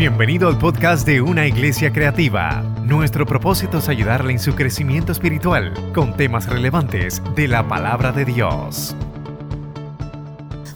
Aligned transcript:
Bienvenido 0.00 0.48
al 0.48 0.56
podcast 0.56 1.06
de 1.06 1.20
Una 1.20 1.46
Iglesia 1.46 1.92
Creativa. 1.92 2.62
Nuestro 2.86 3.26
propósito 3.26 3.76
es 3.80 3.88
ayudarle 3.90 4.32
en 4.32 4.38
su 4.38 4.54
crecimiento 4.54 5.12
espiritual 5.12 5.74
con 5.92 6.16
temas 6.16 6.46
relevantes 6.46 7.20
de 7.36 7.46
la 7.46 7.68
palabra 7.68 8.10
de 8.10 8.24
Dios. 8.24 8.96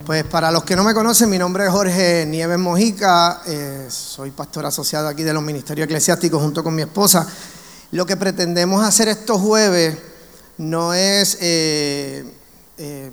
Pues 0.05 0.25
para 0.25 0.51
los 0.51 0.65
que 0.65 0.77
no 0.77 0.85
me 0.85 0.93
conocen, 0.93 1.31
mi 1.31 1.39
nombre 1.39 1.65
es 1.65 1.71
Jorge 1.71 2.27
Nieves 2.27 2.59
Mojica, 2.59 3.41
eh, 3.47 3.87
soy 3.89 4.31
pastor 4.31 4.67
asociado 4.67 5.09
aquí 5.09 5.23
de 5.23 5.33
los 5.33 5.43
ministerios 5.43 5.87
eclesiásticos 5.87 6.43
junto 6.43 6.63
con 6.63 6.75
mi 6.75 6.83
esposa. 6.83 7.27
Lo 7.93 8.05
que 8.05 8.19
pretendemos 8.19 8.85
hacer 8.85 9.09
estos 9.09 9.41
jueves 9.41 9.97
no 10.59 10.93
es 10.93 11.39
eh, 11.41 12.31
eh, 12.77 13.11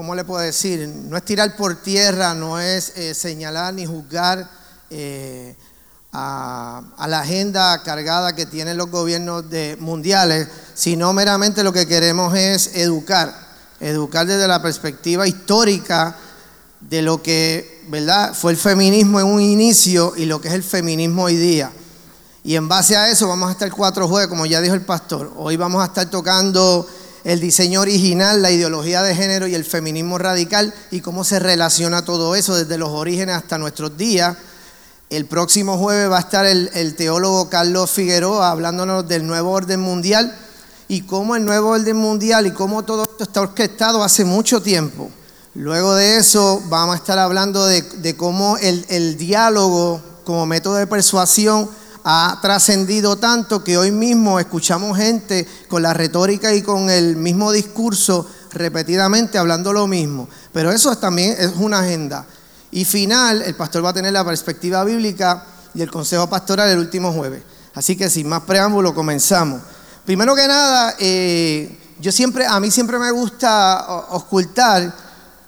¿cómo 0.00 0.14
le 0.14 0.24
puedo 0.24 0.40
decir? 0.40 0.88
No 0.88 1.18
es 1.18 1.26
tirar 1.26 1.54
por 1.56 1.82
tierra, 1.82 2.34
no 2.34 2.58
es 2.58 2.94
eh, 2.96 3.12
señalar 3.12 3.74
ni 3.74 3.84
juzgar 3.84 4.48
eh, 4.88 5.54
a, 6.10 6.80
la 7.06 7.20
agenda 7.20 7.82
cargada 7.82 8.34
que 8.34 8.46
tienen 8.46 8.78
los 8.78 8.90
gobiernos 8.90 9.50
de, 9.50 9.76
mundiales, 9.78 10.48
sino 10.72 11.12
meramente 11.12 11.62
lo 11.62 11.74
que 11.74 11.86
queremos 11.86 12.34
es 12.34 12.76
educar, 12.76 13.30
educar 13.78 14.26
desde 14.26 14.48
la 14.48 14.62
perspectiva 14.62 15.28
histórica 15.28 16.16
de 16.80 17.02
lo 17.02 17.22
que 17.22 17.84
¿verdad? 17.88 18.32
fue 18.32 18.52
el 18.52 18.56
feminismo 18.56 19.20
en 19.20 19.26
un 19.26 19.42
inicio 19.42 20.14
y 20.16 20.24
lo 20.24 20.40
que 20.40 20.48
es 20.48 20.54
el 20.54 20.62
feminismo 20.62 21.24
hoy 21.24 21.36
día. 21.36 21.70
Y 22.42 22.56
en 22.56 22.68
base 22.68 22.96
a 22.96 23.10
eso 23.10 23.28
vamos 23.28 23.50
a 23.50 23.52
estar 23.52 23.70
cuatro 23.70 24.08
jueves, 24.08 24.28
como 24.28 24.46
ya 24.46 24.62
dijo 24.62 24.74
el 24.74 24.80
pastor. 24.80 25.30
Hoy 25.36 25.58
vamos 25.58 25.82
a 25.82 25.88
estar 25.88 26.08
tocando 26.08 26.86
el 27.24 27.40
diseño 27.40 27.80
original, 27.80 28.42
la 28.42 28.50
ideología 28.50 29.02
de 29.02 29.14
género 29.14 29.46
y 29.46 29.54
el 29.54 29.64
feminismo 29.64 30.18
radical 30.18 30.72
y 30.90 31.00
cómo 31.00 31.24
se 31.24 31.38
relaciona 31.38 32.04
todo 32.04 32.34
eso 32.34 32.54
desde 32.54 32.78
los 32.78 32.90
orígenes 32.90 33.36
hasta 33.36 33.58
nuestros 33.58 33.96
días. 33.96 34.36
El 35.10 35.26
próximo 35.26 35.76
jueves 35.76 36.10
va 36.10 36.18
a 36.18 36.20
estar 36.20 36.46
el, 36.46 36.94
teólogo 36.96 37.50
Carlos 37.50 37.90
Figueroa 37.90 38.50
hablándonos 38.50 39.06
del 39.08 39.26
nuevo 39.26 39.50
orden 39.50 39.80
mundial 39.80 40.36
y 40.88 41.02
cómo 41.02 41.36
el 41.36 41.44
nuevo 41.44 41.70
orden 41.70 41.96
mundial 41.96 42.46
y 42.46 42.52
cómo 42.52 42.84
todo 42.84 43.04
esto 43.04 43.24
está 43.24 43.40
orquestado 43.40 44.02
hace 44.02 44.24
mucho 44.24 44.62
tiempo. 44.62 45.10
Luego 45.54 45.94
de 45.94 46.16
eso 46.16 46.62
vamos 46.68 46.94
a 46.94 46.98
estar 46.98 47.18
hablando 47.18 47.66
de, 47.66 48.16
cómo 48.16 48.56
el, 48.58 48.86
el 48.88 49.18
diálogo 49.18 50.00
como 50.24 50.46
método 50.46 50.76
de 50.76 50.86
persuasión 50.86 51.68
ha 52.04 52.38
trascendido 52.40 53.16
tanto 53.16 53.62
que 53.62 53.76
hoy 53.76 53.92
mismo 53.92 54.40
escuchamos 54.40 54.96
gente 54.96 55.46
con 55.68 55.82
la 55.82 55.92
retórica 55.92 56.54
y 56.54 56.62
con 56.62 56.90
el 56.90 57.16
mismo 57.16 57.52
discurso 57.52 58.26
repetidamente 58.52 59.38
hablando 59.38 59.72
lo 59.72 59.86
mismo. 59.86 60.28
Pero 60.52 60.70
eso 60.70 60.96
también 60.96 61.36
es 61.38 61.52
una 61.56 61.80
agenda. 61.80 62.26
Y 62.70 62.84
final, 62.84 63.42
el 63.42 63.54
pastor 63.54 63.84
va 63.84 63.90
a 63.90 63.94
tener 63.94 64.12
la 64.12 64.24
perspectiva 64.24 64.84
bíblica 64.84 65.44
y 65.74 65.82
el 65.82 65.90
consejo 65.90 66.28
pastoral 66.28 66.70
el 66.70 66.78
último 66.78 67.12
jueves. 67.12 67.42
Así 67.74 67.96
que 67.96 68.10
sin 68.10 68.28
más 68.28 68.42
preámbulo, 68.42 68.94
comenzamos. 68.94 69.60
Primero 70.04 70.34
que 70.34 70.46
nada, 70.46 70.94
eh, 70.98 71.78
yo 72.00 72.12
siempre, 72.12 72.46
a 72.46 72.58
mí 72.60 72.70
siempre 72.70 72.98
me 72.98 73.10
gusta 73.10 74.06
ocultar 74.10 74.92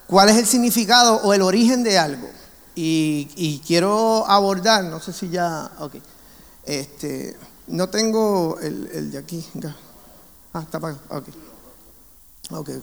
cuál 0.07 0.29
es 0.29 0.37
el 0.37 0.47
significado 0.47 1.17
o 1.23 1.33
el 1.33 1.43
origen 1.43 1.83
de 1.83 1.99
algo. 1.99 2.29
Y, 2.75 3.31
y 3.37 3.63
quiero 3.67 4.25
abordar, 4.29 4.85
no 4.85 5.01
sé 5.01 5.13
si 5.13 5.29
ya, 5.29 5.71
ok. 5.79 5.95
Este, 6.65 7.37
no 7.69 7.89
tengo 7.89 8.59
el, 8.61 9.11
de 9.11 9.19
aquí. 9.19 9.45
Ah, 10.53 10.63
está 10.63 10.79
apagado. 10.79 11.01
Okay. 12.49 12.83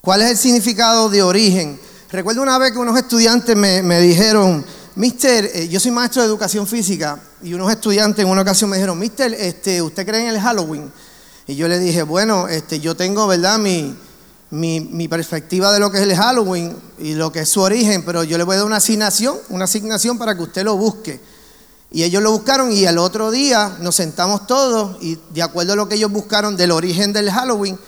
¿Cuál 0.00 0.22
es 0.22 0.30
el 0.30 0.36
significado 0.36 1.08
de 1.10 1.22
origen? 1.22 1.78
Recuerdo 2.10 2.42
una 2.42 2.58
vez 2.58 2.72
que 2.72 2.78
unos 2.78 2.98
estudiantes 2.98 3.54
me, 3.54 4.00
dijeron, 4.00 4.64
Mister, 4.94 5.50
eh, 5.52 5.68
yo 5.68 5.78
soy 5.78 5.90
maestro 5.90 6.22
de 6.22 6.28
educación 6.28 6.66
física 6.66 7.20
y 7.42 7.52
unos 7.52 7.70
estudiantes 7.70 8.24
en 8.24 8.30
una 8.30 8.40
ocasión 8.40 8.70
me 8.70 8.76
dijeron, 8.76 8.98
Mister, 8.98 9.34
este, 9.34 9.82
¿usted 9.82 10.06
cree 10.06 10.22
en 10.22 10.28
el 10.28 10.40
Halloween? 10.40 10.90
Y 11.46 11.54
yo 11.56 11.68
le 11.68 11.78
dije, 11.78 12.02
bueno, 12.02 12.48
este, 12.48 12.80
yo 12.80 12.96
tengo, 12.96 13.26
¿verdad? 13.26 13.58
Mi, 13.58 13.94
mi, 14.50 14.80
mi, 14.80 15.08
perspectiva 15.08 15.72
de 15.72 15.80
lo 15.80 15.90
que 15.90 15.98
es 15.98 16.04
el 16.04 16.16
Halloween 16.16 16.74
y 16.98 17.14
lo 17.14 17.30
que 17.30 17.40
es 17.40 17.48
su 17.50 17.60
origen, 17.60 18.04
pero 18.04 18.24
yo 18.24 18.38
le 18.38 18.44
voy 18.44 18.54
a 18.54 18.58
dar 18.58 18.66
una 18.66 18.76
asignación, 18.76 19.36
una 19.50 19.64
asignación 19.64 20.16
para 20.16 20.34
que 20.34 20.42
usted 20.42 20.64
lo 20.64 20.76
busque. 20.76 21.20
Y 21.90 22.02
ellos 22.02 22.22
lo 22.22 22.32
buscaron 22.32 22.70
y 22.70 22.84
al 22.84 22.98
otro 22.98 23.30
día 23.30 23.78
nos 23.80 23.94
sentamos 23.94 24.46
todos 24.46 24.98
y 25.00 25.18
de 25.30 25.42
acuerdo 25.42 25.72
a 25.72 25.76
lo 25.76 25.88
que 25.88 25.94
ellos 25.94 26.12
buscaron 26.12 26.56
del 26.56 26.70
origen 26.70 27.12
del 27.14 27.30
Halloween, 27.30 27.78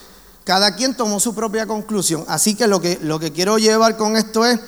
cada 0.44 0.75
quien 0.75 0.97
tomó 0.97 1.21
su 1.21 1.34
propia 1.34 1.66
conclusión. 1.66 2.25
Así 2.27 2.55
que 2.55 2.66
lo 2.66 2.81
que, 2.81 2.99
lo 3.03 3.19
que 3.21 3.31
quiero 3.31 3.59
llevar 3.59 3.99
con 3.99 4.16
esto 4.16 4.47
es 4.47 4.59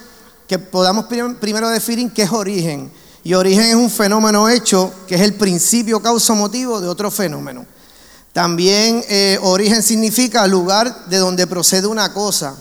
que 0.47 0.59
podamos 0.59 1.07
primero 1.07 1.69
definir 1.71 2.13
qué 2.13 2.25
es 2.25 2.31
origen. 2.31 2.93
Y 3.25 3.35
origen 3.35 3.65
es 3.65 3.75
un 3.75 3.89
fenómeno 3.89 4.49
hecho 4.49 4.93
que 5.07 5.15
es 5.15 5.23
el 5.23 5.35
principio, 5.35 6.03
causa, 6.03 6.35
motivo 6.35 6.81
de 6.81 6.89
otro 6.89 7.11
fenómeno. 7.11 7.65
También 8.35 9.03
eh, 9.09 9.39
origen 9.43 9.83
significa 9.83 10.47
lugar 10.47 11.07
de 11.07 11.19
donde 11.19 11.47
procede 11.47 11.87
una 11.87 12.13
cosa. 12.13 12.57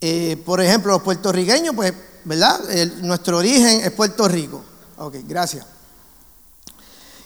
Eh, 0.00 0.40
por 0.44 0.60
ejemplo, 0.60 0.92
los 0.92 1.02
puertorriqueños, 1.02 1.74
pues, 1.74 1.92
¿verdad? 2.24 2.60
nuestro 3.02 3.38
origen 3.38 3.80
es 3.80 3.90
Puerto 3.90 4.28
Rico. 4.28 4.69
Ok, 5.02 5.16
gracias. 5.26 5.64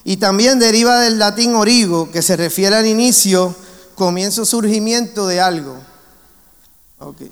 Y 0.04 0.18
también 0.18 0.60
deriva 0.60 1.00
del 1.00 1.18
latín 1.18 1.56
origo, 1.56 2.08
que 2.12 2.22
se 2.22 2.36
refiere 2.36 2.76
al 2.76 2.86
inicio, 2.86 3.52
comienzo, 3.96 4.44
surgimiento 4.44 5.26
de 5.26 5.40
algo. 5.40 5.76
Ok. 7.00 7.22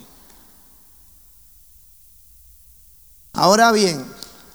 Ahora 3.34 3.70
bien, 3.70 4.04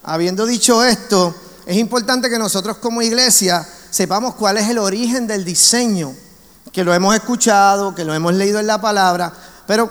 habiendo 0.03 0.46
dicho 0.46 0.84
esto, 0.84 1.34
es 1.66 1.78
importante 1.78 2.30
que 2.30 2.38
nosotros 2.38 2.80
como 2.80 3.02
iglesia 3.02 3.66
sepamos 3.90 4.36
cuál 4.36 4.58
es 4.58 4.68
el 4.68 4.80
origen 4.80 5.26
del 5.26 5.46
diseño, 5.46 6.14
que 6.74 6.84
lo 6.84 6.94
hemos 6.94 7.16
escuchado, 7.16 7.96
que 7.96 8.03
lo 8.03 8.14
hemos 8.14 8.34
leído 8.34 8.59
en 8.59 8.68
la 8.68 8.81
palabra, 8.81 9.31
pero 9.66 9.90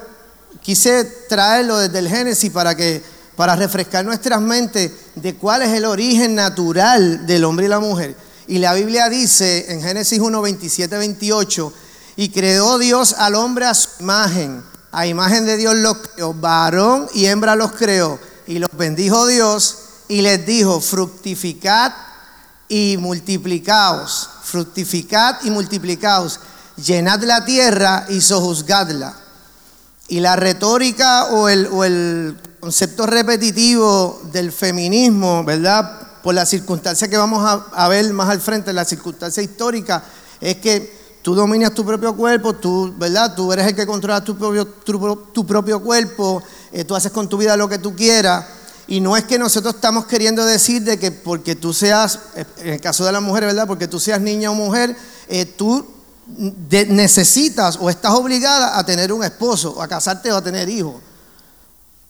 quise 0.61 1.05
traerlo 1.27 1.79
desde 1.79 2.01
el 2.01 2.09
Génesis 2.09 2.53
para 2.53 2.75
que 2.75 3.16
para 3.37 3.55
refrescar 3.55 4.05
nuestras 4.05 4.41
mentes 4.41 4.91
de 5.15 5.35
cuál 5.37 5.63
es 5.63 5.71
el 5.71 5.85
origen 5.85 6.35
natural 6.35 7.27
del 7.27 7.45
hombre 7.45 7.67
y 7.67 7.69
la 7.69 7.81
mujer. 7.81 8.17
Y 8.49 8.59
la 8.59 8.75
Biblia 8.75 9.09
dice 9.09 9.73
en 9.73 9.83
Génesis 9.83 10.19
1, 10.19 10.41
27, 10.41 10.97
28, 10.97 11.73
y 12.17 12.31
creó 12.31 12.79
Dios 12.79 13.15
al 13.19 13.35
hombre 13.35 13.67
a 13.67 13.75
su 13.75 13.89
imagen, 14.01 14.63
a 14.93 15.07
imagen 15.07 15.45
de 15.45 15.57
Dios 15.57 15.75
los 15.77 15.99
creó, 15.99 16.33
varón 16.33 17.09
y 17.13 17.27
hembra 17.27 17.57
los 17.57 17.73
creó, 17.73 18.19
y 18.47 18.59
los 18.59 18.71
bendijo 18.73 19.27
Dios 19.27 19.79
y 20.09 20.23
les 20.23 20.47
dijo, 20.47 20.81
fructificad 20.81 21.93
y 22.69 22.97
multiplicaos, 22.99 24.31
fructificad 24.43 25.37
y 25.43 25.51
multiplicaos, 25.51 26.41
llenad 26.77 27.23
la 27.23 27.45
tierra 27.45 28.07
y 28.09 28.21
sojuzgadla. 28.21 29.17
Y 30.09 30.21
la 30.21 30.37
retórica 30.37 31.27
o 31.27 31.49
el, 31.49 31.67
o 31.67 31.83
el 31.83 32.37
concepto 32.67 33.07
repetitivo 33.07 34.23
del 34.33 34.51
feminismo, 34.51 35.45
¿verdad? 35.45 36.21
Por 36.21 36.35
la 36.35 36.45
circunstancia 36.45 37.07
que 37.07 37.17
vamos 37.17 37.63
a, 37.73 37.89
ver 37.89 38.13
más 38.13 38.29
al 38.29 38.41
frente, 38.41 38.73
la 38.73 38.85
circunstancia 38.85 39.41
histórica, 39.41 40.03
es 40.41 40.57
que 40.57 41.21
tú 41.23 41.37
dominas 41.37 41.73
tu 41.75 41.85
propio 41.85 42.17
cuerpo, 42.17 42.55
tú, 42.55 42.93
¿verdad? 42.99 43.37
Tú 43.37 43.53
eres 43.53 43.69
el 43.69 43.77
que 43.77 43.87
controla 43.87 44.25
tu 44.25 44.37
propio, 44.37 44.67
tu, 44.67 45.47
propio 45.47 45.81
cuerpo, 45.81 46.43
eh, 46.73 46.83
tú 46.83 46.97
haces 46.97 47.13
con 47.13 47.29
tu 47.29 47.39
vida 47.39 47.57
lo 47.57 47.69
que 47.69 47.79
tú 47.79 47.95
quieras. 47.95 48.45
Y 48.89 48.99
no 48.99 49.17
es 49.17 49.23
que 49.23 49.39
nosotros 49.39 49.77
estamos 49.77 50.07
queriendo 50.07 50.45
decir 50.45 50.83
de 50.83 50.99
que 50.99 51.13
porque 51.13 51.55
tú 51.55 51.73
seas, 51.73 52.19
en 52.35 52.73
el 52.73 52.81
caso 52.81 53.05
de 53.05 53.13
la 53.13 53.21
mujer, 53.21 53.45
¿verdad? 53.45 53.69
Porque 53.69 53.87
tú 53.87 54.01
seas 54.01 54.21
niña 54.21 54.51
o 54.51 54.57
mujer, 54.57 54.97
eh, 55.29 55.45
tú 55.45 55.87
necesitas 56.89 57.79
o 57.81 57.89
estás 57.89 58.13
obligada 58.15 58.77
a 58.77 58.85
tener 58.85 59.13
un 59.13 59.23
esposo, 59.23 59.81
a 59.81 59.87
casarte 59.87 60.33
o 60.33 60.37
a 60.37 60.43
tener 60.43 60.69
hijos. 60.69 60.97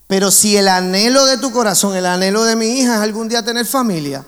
Pero 0.06 0.30
si 0.30 0.56
el 0.56 0.68
anhelo 0.68 1.26
de 1.26 1.38
tu 1.38 1.50
corazón, 1.50 1.96
el 1.96 2.06
anhelo 2.06 2.44
de 2.44 2.56
mi 2.56 2.78
hija 2.78 2.96
es 2.96 3.00
algún 3.00 3.28
día 3.28 3.44
tener 3.44 3.66
familia, 3.66 4.24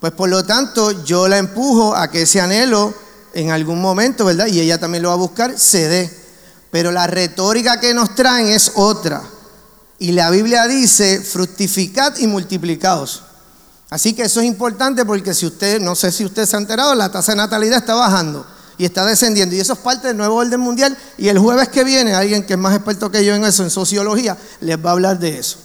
pues 0.00 0.12
por 0.12 0.28
lo 0.28 0.44
tanto 0.44 1.04
yo 1.04 1.28
la 1.28 1.38
empujo 1.38 1.94
a 1.94 2.10
que 2.10 2.22
ese 2.22 2.40
anhelo 2.40 2.94
en 3.34 3.50
algún 3.50 3.80
momento, 3.80 4.24
¿verdad? 4.24 4.46
Y 4.46 4.60
ella 4.60 4.78
también 4.78 5.02
lo 5.02 5.10
va 5.10 5.14
a 5.14 5.18
buscar, 5.18 5.58
se 5.58 5.88
dé. 5.88 6.18
Pero 6.70 6.92
la 6.92 7.06
retórica 7.06 7.78
que 7.80 7.94
nos 7.94 8.14
traen 8.14 8.48
es 8.48 8.72
otra. 8.74 9.22
Y 9.98 10.12
la 10.12 10.30
Biblia 10.30 10.66
dice, 10.66 11.20
fructificad 11.20 12.16
y 12.18 12.26
multiplicaos. 12.26 13.22
Así 13.90 14.14
que 14.14 14.22
eso 14.22 14.40
es 14.40 14.46
importante 14.46 15.04
porque 15.04 15.34
si 15.34 15.46
usted, 15.46 15.80
no 15.80 15.94
sé 15.94 16.12
si 16.12 16.24
usted 16.24 16.46
se 16.46 16.56
ha 16.56 16.58
enterado, 16.58 16.94
la 16.94 17.10
tasa 17.10 17.32
de 17.32 17.36
natalidad 17.36 17.78
está 17.78 17.94
bajando 17.94 18.46
y 18.78 18.84
está 18.84 19.04
descendiendo. 19.04 19.54
Y 19.54 19.60
eso 19.60 19.74
es 19.74 19.78
parte 19.80 20.08
del 20.08 20.16
nuevo 20.16 20.36
orden 20.36 20.60
mundial. 20.60 20.96
Y 21.18 21.28
el 21.28 21.38
jueves 21.38 21.68
que 21.68 21.84
viene, 21.84 22.14
alguien 22.14 22.46
que 22.46 22.54
es 22.54 22.58
más 22.58 22.74
experto 22.74 23.10
que 23.10 23.24
yo 23.24 23.34
en 23.34 23.44
eso, 23.44 23.64
en 23.64 23.70
sociología, 23.70 24.38
les 24.60 24.82
va 24.82 24.90
a 24.90 24.92
hablar 24.92 25.18
de 25.18 25.38
eso. 25.38 25.58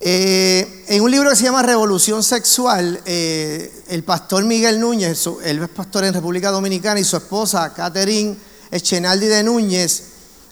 Eh, 0.00 0.84
en 0.88 1.00
un 1.00 1.10
libro 1.12 1.30
que 1.30 1.36
se 1.36 1.44
llama 1.44 1.62
Revolución 1.62 2.24
Sexual, 2.24 3.00
eh, 3.06 3.84
el 3.88 4.02
pastor 4.02 4.44
Miguel 4.44 4.80
Núñez, 4.80 5.28
él 5.44 5.62
es 5.62 5.68
pastor 5.68 6.04
en 6.04 6.12
República 6.12 6.50
Dominicana, 6.50 6.98
y 6.98 7.04
su 7.04 7.16
esposa, 7.16 7.72
Catherine 7.72 8.36
Echenaldi 8.72 9.26
de 9.26 9.44
Núñez, 9.44 10.02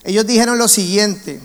ellos 0.05 0.25
dijeron 0.25 0.57
lo 0.57 0.69
siguiente, 0.69 1.41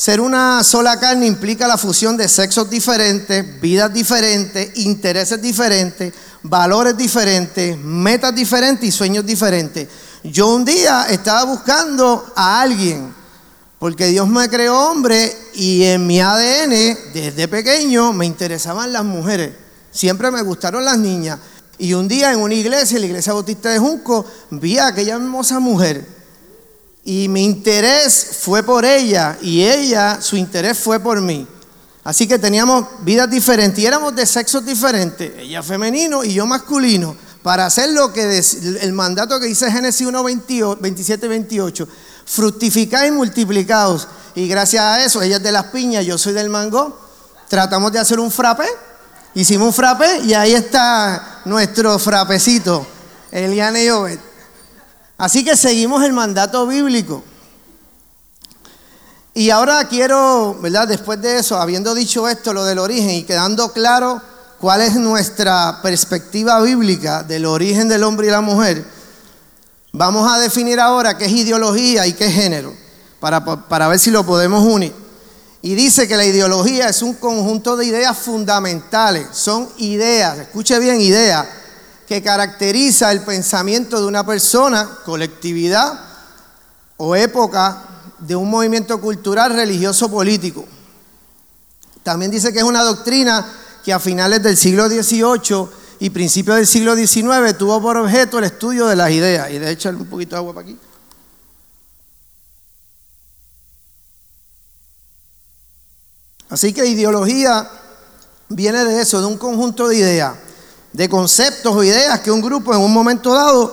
Ser 0.00 0.22
una 0.22 0.64
sola 0.64 0.98
carne 0.98 1.26
implica 1.26 1.68
la 1.68 1.76
fusión 1.76 2.16
de 2.16 2.26
sexos 2.26 2.70
diferentes, 2.70 3.60
vidas 3.60 3.92
diferentes, 3.92 4.78
intereses 4.78 5.42
diferentes, 5.42 6.14
valores 6.42 6.96
diferentes, 6.96 7.76
metas 7.78 8.34
diferentes 8.34 8.88
y 8.88 8.92
sueños 8.92 9.24
diferentes. 9.26 9.88
Yo 10.24 10.48
un 10.48 10.64
día 10.64 11.06
estaba 11.08 11.44
buscando 11.44 12.32
a 12.36 12.60
alguien, 12.60 13.14
porque 13.78 14.06
Dios 14.06 14.28
me 14.28 14.48
creó 14.48 14.90
hombre 14.90 15.34
y 15.54 15.84
en 15.84 16.06
mi 16.06 16.20
ADN, 16.20 17.12
desde 17.14 17.48
pequeño, 17.48 18.12
me 18.12 18.26
interesaban 18.26 18.92
las 18.92 19.04
mujeres. 19.04 19.52
Siempre 19.90 20.30
me 20.30 20.42
gustaron 20.42 20.84
las 20.84 20.98
niñas. 20.98 21.38
Y 21.78 21.94
un 21.94 22.06
día 22.06 22.32
en 22.32 22.40
una 22.40 22.54
iglesia, 22.54 22.98
la 22.98 23.06
iglesia 23.06 23.32
bautista 23.32 23.70
de 23.70 23.78
Junco, 23.78 24.26
vi 24.50 24.78
a 24.78 24.88
aquella 24.88 25.14
hermosa 25.14 25.60
mujer. 25.60 26.06
Y 27.04 27.28
mi 27.28 27.44
interés 27.44 28.36
fue 28.42 28.62
por 28.62 28.84
ella 28.84 29.38
y 29.40 29.62
ella, 29.62 30.20
su 30.20 30.36
interés 30.36 30.78
fue 30.78 31.00
por 31.00 31.22
mí. 31.22 31.46
Así 32.02 32.26
que 32.26 32.38
teníamos 32.38 32.86
vidas 33.02 33.30
diferentes 33.30 33.78
y 33.82 33.86
éramos 33.86 34.16
de 34.16 34.24
sexos 34.24 34.64
diferentes, 34.64 35.32
ella 35.38 35.62
femenino 35.62 36.24
y 36.24 36.32
yo 36.32 36.46
masculino, 36.46 37.14
para 37.42 37.66
hacer 37.66 37.90
lo 37.90 38.12
que 38.12 38.42
el 38.80 38.92
mandato 38.92 39.38
que 39.38 39.46
dice 39.46 39.70
Génesis 39.70 40.06
1, 40.06 40.22
27 40.80 41.26
y 41.26 41.28
28, 41.28 41.88
fructificar 42.24 43.06
y 43.06 43.10
multiplicados. 43.10 44.08
Y 44.34 44.46
gracias 44.46 44.82
a 44.82 45.04
eso, 45.04 45.22
ella 45.22 45.36
es 45.36 45.42
de 45.42 45.52
las 45.52 45.64
piñas, 45.66 46.04
yo 46.06 46.16
soy 46.16 46.32
del 46.32 46.48
mango, 46.48 46.98
tratamos 47.48 47.92
de 47.92 47.98
hacer 47.98 48.20
un 48.20 48.30
frappe, 48.30 48.66
hicimos 49.34 49.68
un 49.68 49.74
frappe 49.74 50.20
y 50.24 50.34
ahí 50.34 50.54
está 50.54 51.40
nuestro 51.44 51.98
frapecito, 51.98 52.86
Eliane 53.30 53.90
Obed. 53.92 54.18
Así 55.18 55.44
que 55.44 55.56
seguimos 55.56 56.02
el 56.04 56.14
mandato 56.14 56.66
bíblico. 56.66 57.24
Y 59.40 59.48
ahora 59.48 59.88
quiero, 59.88 60.58
¿verdad? 60.60 60.86
Después 60.86 61.18
de 61.22 61.38
eso, 61.38 61.58
habiendo 61.58 61.94
dicho 61.94 62.28
esto, 62.28 62.52
lo 62.52 62.62
del 62.66 62.78
origen 62.78 63.08
y 63.08 63.22
quedando 63.22 63.72
claro 63.72 64.20
cuál 64.60 64.82
es 64.82 64.96
nuestra 64.96 65.80
perspectiva 65.80 66.60
bíblica 66.60 67.22
del 67.22 67.46
origen 67.46 67.88
del 67.88 68.04
hombre 68.04 68.26
y 68.26 68.30
la 68.30 68.42
mujer, 68.42 68.84
vamos 69.94 70.30
a 70.30 70.38
definir 70.38 70.78
ahora 70.78 71.16
qué 71.16 71.24
es 71.24 71.32
ideología 71.32 72.06
y 72.06 72.12
qué 72.12 72.26
es 72.26 72.34
género, 72.34 72.74
para, 73.18 73.42
para 73.42 73.88
ver 73.88 73.98
si 73.98 74.10
lo 74.10 74.26
podemos 74.26 74.62
unir. 74.62 74.92
Y 75.62 75.74
dice 75.74 76.06
que 76.06 76.18
la 76.18 76.26
ideología 76.26 76.90
es 76.90 77.00
un 77.00 77.14
conjunto 77.14 77.78
de 77.78 77.86
ideas 77.86 78.18
fundamentales, 78.18 79.28
son 79.32 79.70
ideas, 79.78 80.36
escuche 80.38 80.78
bien, 80.78 81.00
ideas, 81.00 81.46
que 82.06 82.22
caracteriza 82.22 83.10
el 83.10 83.22
pensamiento 83.22 83.98
de 84.02 84.06
una 84.06 84.26
persona, 84.26 84.98
colectividad 85.06 85.98
o 86.98 87.16
época 87.16 87.86
de 88.20 88.36
un 88.36 88.48
movimiento 88.48 89.00
cultural, 89.00 89.52
religioso, 89.54 90.10
político. 90.10 90.66
También 92.02 92.30
dice 92.30 92.52
que 92.52 92.58
es 92.58 92.64
una 92.64 92.82
doctrina 92.82 93.46
que 93.84 93.92
a 93.92 93.98
finales 93.98 94.42
del 94.42 94.56
siglo 94.56 94.88
XVIII 94.88 95.68
y 96.00 96.10
principios 96.10 96.56
del 96.56 96.66
siglo 96.66 96.96
XIX 96.96 97.56
tuvo 97.56 97.80
por 97.80 97.96
objeto 97.96 98.38
el 98.38 98.44
estudio 98.44 98.86
de 98.86 98.96
las 98.96 99.10
ideas. 99.10 99.50
Y 99.50 99.58
de 99.58 99.70
hecho, 99.70 99.90
un 99.90 100.06
poquito 100.06 100.34
de 100.34 100.38
agua 100.38 100.54
para 100.54 100.66
aquí. 100.66 100.78
Así 106.48 106.72
que 106.72 106.84
ideología 106.84 107.70
viene 108.48 108.84
de 108.84 109.00
eso, 109.00 109.20
de 109.20 109.26
un 109.26 109.38
conjunto 109.38 109.88
de 109.88 109.96
ideas, 109.96 110.34
de 110.92 111.08
conceptos 111.08 111.74
o 111.74 111.84
ideas 111.84 112.20
que 112.20 112.32
un 112.32 112.40
grupo 112.40 112.74
en 112.74 112.80
un 112.80 112.92
momento 112.92 113.32
dado 113.32 113.72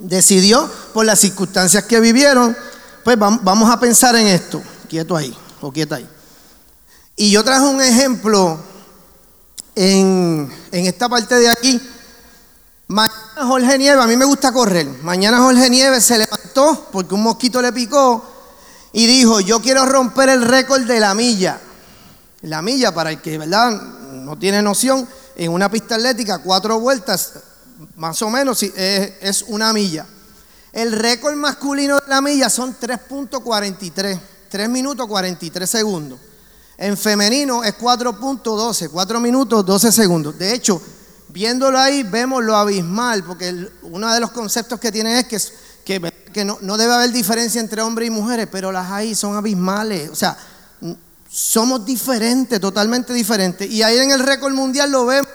decidió 0.00 0.68
por 0.92 1.06
las 1.06 1.20
circunstancias 1.20 1.84
que 1.84 2.00
vivieron 2.00 2.56
pues 3.06 3.16
vamos 3.16 3.70
a 3.70 3.78
pensar 3.78 4.16
en 4.16 4.26
esto. 4.26 4.60
Quieto 4.88 5.16
ahí, 5.16 5.32
o 5.60 5.70
quieta 5.70 5.94
ahí. 5.94 6.08
Y 7.14 7.30
yo 7.30 7.44
traje 7.44 7.64
un 7.64 7.80
ejemplo 7.80 8.58
en, 9.76 10.52
esta 10.72 11.08
parte 11.08 11.36
de 11.36 11.48
aquí. 11.48 11.80
Mañana 12.88 13.46
Jorge 13.46 13.78
Nieves, 13.78 14.02
a 14.02 14.08
mí 14.08 14.16
me 14.16 14.24
gusta 14.24 14.52
correr. 14.52 14.88
Mañana 15.04 15.38
Jorge 15.38 15.70
Nieves 15.70 16.02
se 16.02 16.18
levantó 16.18 16.88
porque 16.90 17.14
un 17.14 17.22
mosquito 17.22 17.62
le 17.62 17.72
picó 17.72 18.24
y 18.92 19.06
dijo, 19.06 19.38
yo 19.38 19.62
quiero 19.62 19.86
romper 19.86 20.30
el 20.30 20.42
récord 20.42 20.82
de 20.82 20.98
la 20.98 21.14
milla. 21.14 21.60
La 22.42 22.60
milla, 22.60 22.92
para 22.92 23.10
el 23.10 23.22
que 23.22 23.38
¿verdad? 23.38 23.70
no 24.14 24.36
tiene 24.36 24.62
noción, 24.62 25.06
en 25.36 25.52
una 25.52 25.70
pista 25.70 25.94
atlética, 25.94 26.38
cuatro 26.38 26.80
vueltas, 26.80 27.34
más 27.94 28.20
o 28.22 28.30
menos, 28.30 28.64
es 28.64 29.44
una 29.46 29.72
milla. 29.72 30.06
El 30.76 30.92
récord 30.92 31.34
masculino 31.36 31.96
de 32.00 32.06
la 32.06 32.20
milla 32.20 32.50
son 32.50 32.76
3.43, 32.78 34.20
3 34.50 34.68
minutos 34.68 35.06
43 35.06 35.70
segundos. 35.70 36.20
En 36.76 36.98
femenino 36.98 37.64
es 37.64 37.78
4.12, 37.78 38.90
4 38.90 39.20
minutos 39.20 39.64
12 39.64 39.90
segundos. 39.90 40.38
De 40.38 40.52
hecho, 40.52 40.78
viéndolo 41.28 41.78
ahí 41.78 42.02
vemos 42.02 42.44
lo 42.44 42.54
abismal, 42.54 43.24
porque 43.24 43.70
uno 43.84 44.12
de 44.12 44.20
los 44.20 44.32
conceptos 44.32 44.78
que 44.78 44.92
tiene 44.92 45.18
es 45.18 45.24
que, 45.82 46.44
no, 46.44 46.76
debe 46.76 46.92
haber 46.92 47.10
diferencia 47.10 47.58
entre 47.58 47.80
hombres 47.80 48.08
y 48.08 48.10
mujeres, 48.10 48.46
pero 48.52 48.70
las 48.70 48.90
hay 48.90 49.14
son 49.14 49.34
abismales. 49.34 50.10
O 50.10 50.14
sea, 50.14 50.36
somos 51.26 51.86
diferentes, 51.86 52.60
totalmente 52.60 53.14
diferentes. 53.14 53.70
Y 53.70 53.82
ahí 53.82 53.96
en 53.96 54.10
el 54.10 54.20
récord 54.20 54.52
mundial 54.52 54.90
lo 54.90 55.06
vemos. 55.06 55.30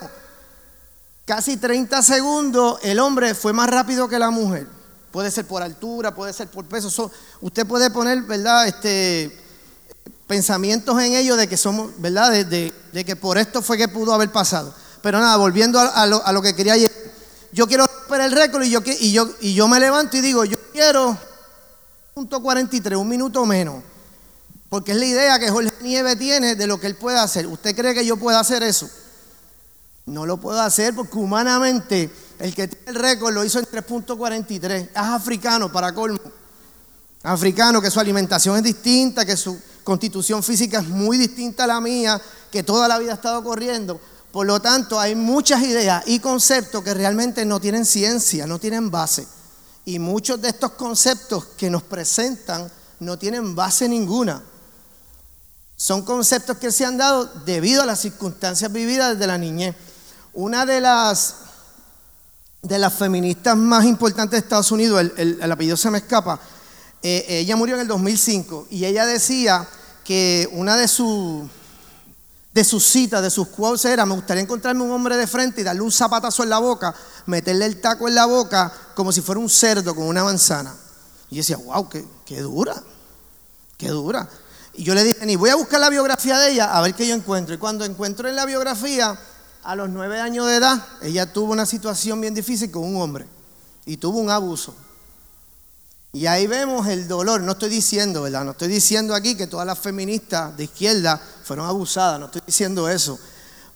Casi 1.25 1.57
30 1.57 1.99
segundos 2.03 2.77
el 2.83 2.99
hombre 2.99 3.33
fue 3.33 3.53
más 3.53 3.71
rápido 3.71 4.07
que 4.07 4.19
la 4.19 4.29
mujer. 4.29 4.80
Puede 5.11 5.29
ser 5.31 5.45
por 5.45 5.61
altura, 5.61 6.15
puede 6.15 6.33
ser 6.33 6.47
por 6.47 6.65
peso. 6.65 7.11
usted 7.41 7.67
puede 7.67 7.89
poner, 7.91 8.21
¿verdad? 8.23 8.67
Este, 8.67 9.37
pensamientos 10.27 10.97
en 11.01 11.13
ello 11.13 11.35
de 11.35 11.47
que 11.47 11.57
somos, 11.57 11.91
¿verdad? 11.97 12.31
De, 12.45 12.73
que 13.05 13.15
por 13.17 13.37
esto 13.37 13.61
fue 13.61 13.77
que 13.77 13.87
pudo 13.89 14.13
haber 14.13 14.31
pasado. 14.31 14.73
Pero 15.01 15.19
nada, 15.19 15.35
volviendo 15.35 15.79
a, 15.79 16.05
lo, 16.07 16.41
que 16.41 16.55
quería 16.55 16.73
ayer. 16.73 16.91
Yo 17.51 17.67
quiero 17.67 17.85
romper 17.85 18.21
el 18.21 18.31
récord 18.31 18.63
y 18.63 18.69
yo, 18.69 18.79
y, 18.85 19.11
yo, 19.11 19.29
y 19.41 19.53
yo 19.53 19.67
me 19.67 19.79
levanto 19.79 20.15
y 20.15 20.21
digo, 20.21 20.45
yo 20.45 20.57
quiero 20.71 21.17
punto 22.13 22.41
43, 22.41 22.97
un 22.97 23.09
minuto 23.09 23.45
menos. 23.45 23.83
Porque 24.69 24.93
es 24.93 24.97
la 24.97 25.05
idea 25.05 25.39
que 25.39 25.49
Jorge 25.49 25.73
Nieve 25.81 26.15
tiene 26.15 26.55
de 26.55 26.65
lo 26.65 26.79
que 26.79 26.87
él 26.87 26.95
puede 26.95 27.17
hacer. 27.19 27.45
¿Usted 27.47 27.75
cree 27.75 27.93
que 27.93 28.05
yo 28.05 28.15
pueda 28.15 28.39
hacer 28.39 28.63
eso? 28.63 28.89
No 30.05 30.25
lo 30.25 30.37
puedo 30.37 30.61
hacer 30.61 30.95
porque 30.95 31.17
humanamente 31.17 32.09
el 32.41 32.55
que 32.55 32.67
tiene 32.67 32.85
el 32.87 32.95
récord 32.95 33.33
lo 33.33 33.45
hizo 33.45 33.59
en 33.59 33.65
3.43. 33.65 34.89
Es 34.89 34.89
africano 34.95 35.71
para 35.71 35.93
colmo. 35.93 36.19
Africano, 37.21 37.79
que 37.79 37.91
su 37.91 37.99
alimentación 37.99 38.57
es 38.57 38.63
distinta, 38.63 39.23
que 39.23 39.37
su 39.37 39.59
constitución 39.83 40.41
física 40.41 40.79
es 40.79 40.87
muy 40.87 41.19
distinta 41.19 41.65
a 41.65 41.67
la 41.67 41.79
mía, 41.79 42.19
que 42.51 42.63
toda 42.63 42.87
la 42.87 42.97
vida 42.97 43.11
ha 43.11 43.15
estado 43.15 43.43
corriendo. 43.43 44.01
Por 44.31 44.47
lo 44.47 44.59
tanto, 44.59 44.99
hay 44.99 45.13
muchas 45.13 45.61
ideas 45.61 46.03
y 46.07 46.19
conceptos 46.19 46.83
que 46.83 46.95
realmente 46.95 47.45
no 47.45 47.59
tienen 47.59 47.85
ciencia, 47.85 48.47
no 48.47 48.57
tienen 48.57 48.89
base. 48.89 49.27
Y 49.85 49.99
muchos 49.99 50.41
de 50.41 50.49
estos 50.49 50.71
conceptos 50.71 51.45
que 51.57 51.69
nos 51.69 51.83
presentan 51.83 52.71
no 52.99 53.19
tienen 53.19 53.53
base 53.53 53.87
ninguna. 53.87 54.41
Son 55.75 56.03
conceptos 56.03 56.57
que 56.57 56.71
se 56.71 56.85
han 56.85 56.97
dado 56.97 57.25
debido 57.45 57.83
a 57.83 57.85
las 57.85 57.99
circunstancias 57.99 58.71
vividas 58.71 59.13
desde 59.13 59.27
la 59.27 59.37
niñez. 59.37 59.75
Una 60.33 60.65
de 60.65 60.81
las 60.81 61.35
de 62.61 62.77
las 62.77 62.93
feministas 62.93 63.57
más 63.57 63.85
importantes 63.85 64.31
de 64.31 64.37
Estados 64.39 64.71
Unidos, 64.71 65.11
el, 65.17 65.51
apellido 65.51 65.75
se 65.75 65.89
me 65.89 65.97
escapa, 65.97 66.39
eh, 67.01 67.25
ella 67.27 67.55
murió 67.55 67.75
en 67.75 67.81
el 67.81 67.87
2005 67.87 68.67
y 68.69 68.85
ella 68.85 69.05
decía 69.05 69.67
que 70.03 70.47
una 70.51 70.77
de, 70.77 70.87
sus 70.87 71.49
de 72.53 72.63
sus 72.63 72.85
citas, 72.85 73.23
de 73.23 73.31
sus 73.31 73.47
quotes 73.47 73.85
era, 73.85 74.05
me 74.05 74.13
gustaría 74.13 74.43
encontrarme 74.43 74.83
un 74.83 74.91
hombre 74.91 75.17
de 75.17 75.25
frente 75.25 75.61
y 75.61 75.63
darle 75.63 75.81
un 75.81 75.91
zapatazo 75.91 76.43
en 76.43 76.49
la 76.49 76.59
boca, 76.59 76.93
meterle 77.25 77.65
el 77.65 77.81
taco 77.81 78.07
en 78.07 78.15
la 78.15 78.25
boca 78.25 78.71
como 78.93 79.11
si 79.11 79.21
fuera 79.21 79.39
un 79.39 79.49
cerdo 79.49 79.95
con 79.95 80.05
una 80.05 80.23
manzana. 80.23 80.75
Y 81.31 81.37
decía, 81.37 81.57
wow, 81.57 81.87
qué, 81.89 82.05
qué 82.25 82.41
dura, 82.41 82.75
qué 83.77 83.87
dura. 83.87 84.27
Y 84.73 84.83
yo 84.83 84.93
le 84.93 85.03
dije, 85.03 85.25
ni 85.25 85.35
voy 85.35 85.49
a 85.49 85.55
buscar 85.55 85.79
la 85.79 85.89
biografía 85.89 86.37
de 86.37 86.51
ella 86.51 86.73
a 86.73 86.81
ver 86.81 86.93
qué 86.93 87.07
yo 87.07 87.15
encuentro. 87.15 87.55
Y 87.55 87.57
cuando 87.57 87.85
encuentro 87.85 88.27
en 88.29 88.35
la 88.35 88.45
biografía 88.45 89.17
a 89.63 89.75
los 89.75 89.89
nueve 89.89 90.19
años 90.19 90.47
de 90.47 90.55
edad, 90.55 90.85
ella 91.01 91.31
tuvo 91.31 91.51
una 91.51 91.65
situación 91.65 92.19
bien 92.21 92.33
difícil 92.33 92.71
con 92.71 92.83
un 92.83 93.01
hombre 93.01 93.27
y 93.85 93.97
tuvo 93.97 94.19
un 94.19 94.29
abuso. 94.29 94.75
Y 96.13 96.25
ahí 96.25 96.45
vemos 96.45 96.87
el 96.87 97.07
dolor. 97.07 97.41
No 97.41 97.53
estoy 97.53 97.69
diciendo, 97.69 98.23
¿verdad? 98.23 98.43
No 98.43 98.51
estoy 98.51 98.67
diciendo 98.67 99.15
aquí 99.15 99.35
que 99.35 99.47
todas 99.47 99.65
las 99.65 99.79
feministas 99.79 100.55
de 100.57 100.65
izquierda 100.65 101.21
fueron 101.43 101.65
abusadas, 101.65 102.19
no 102.19 102.25
estoy 102.25 102.41
diciendo 102.45 102.89
eso. 102.89 103.17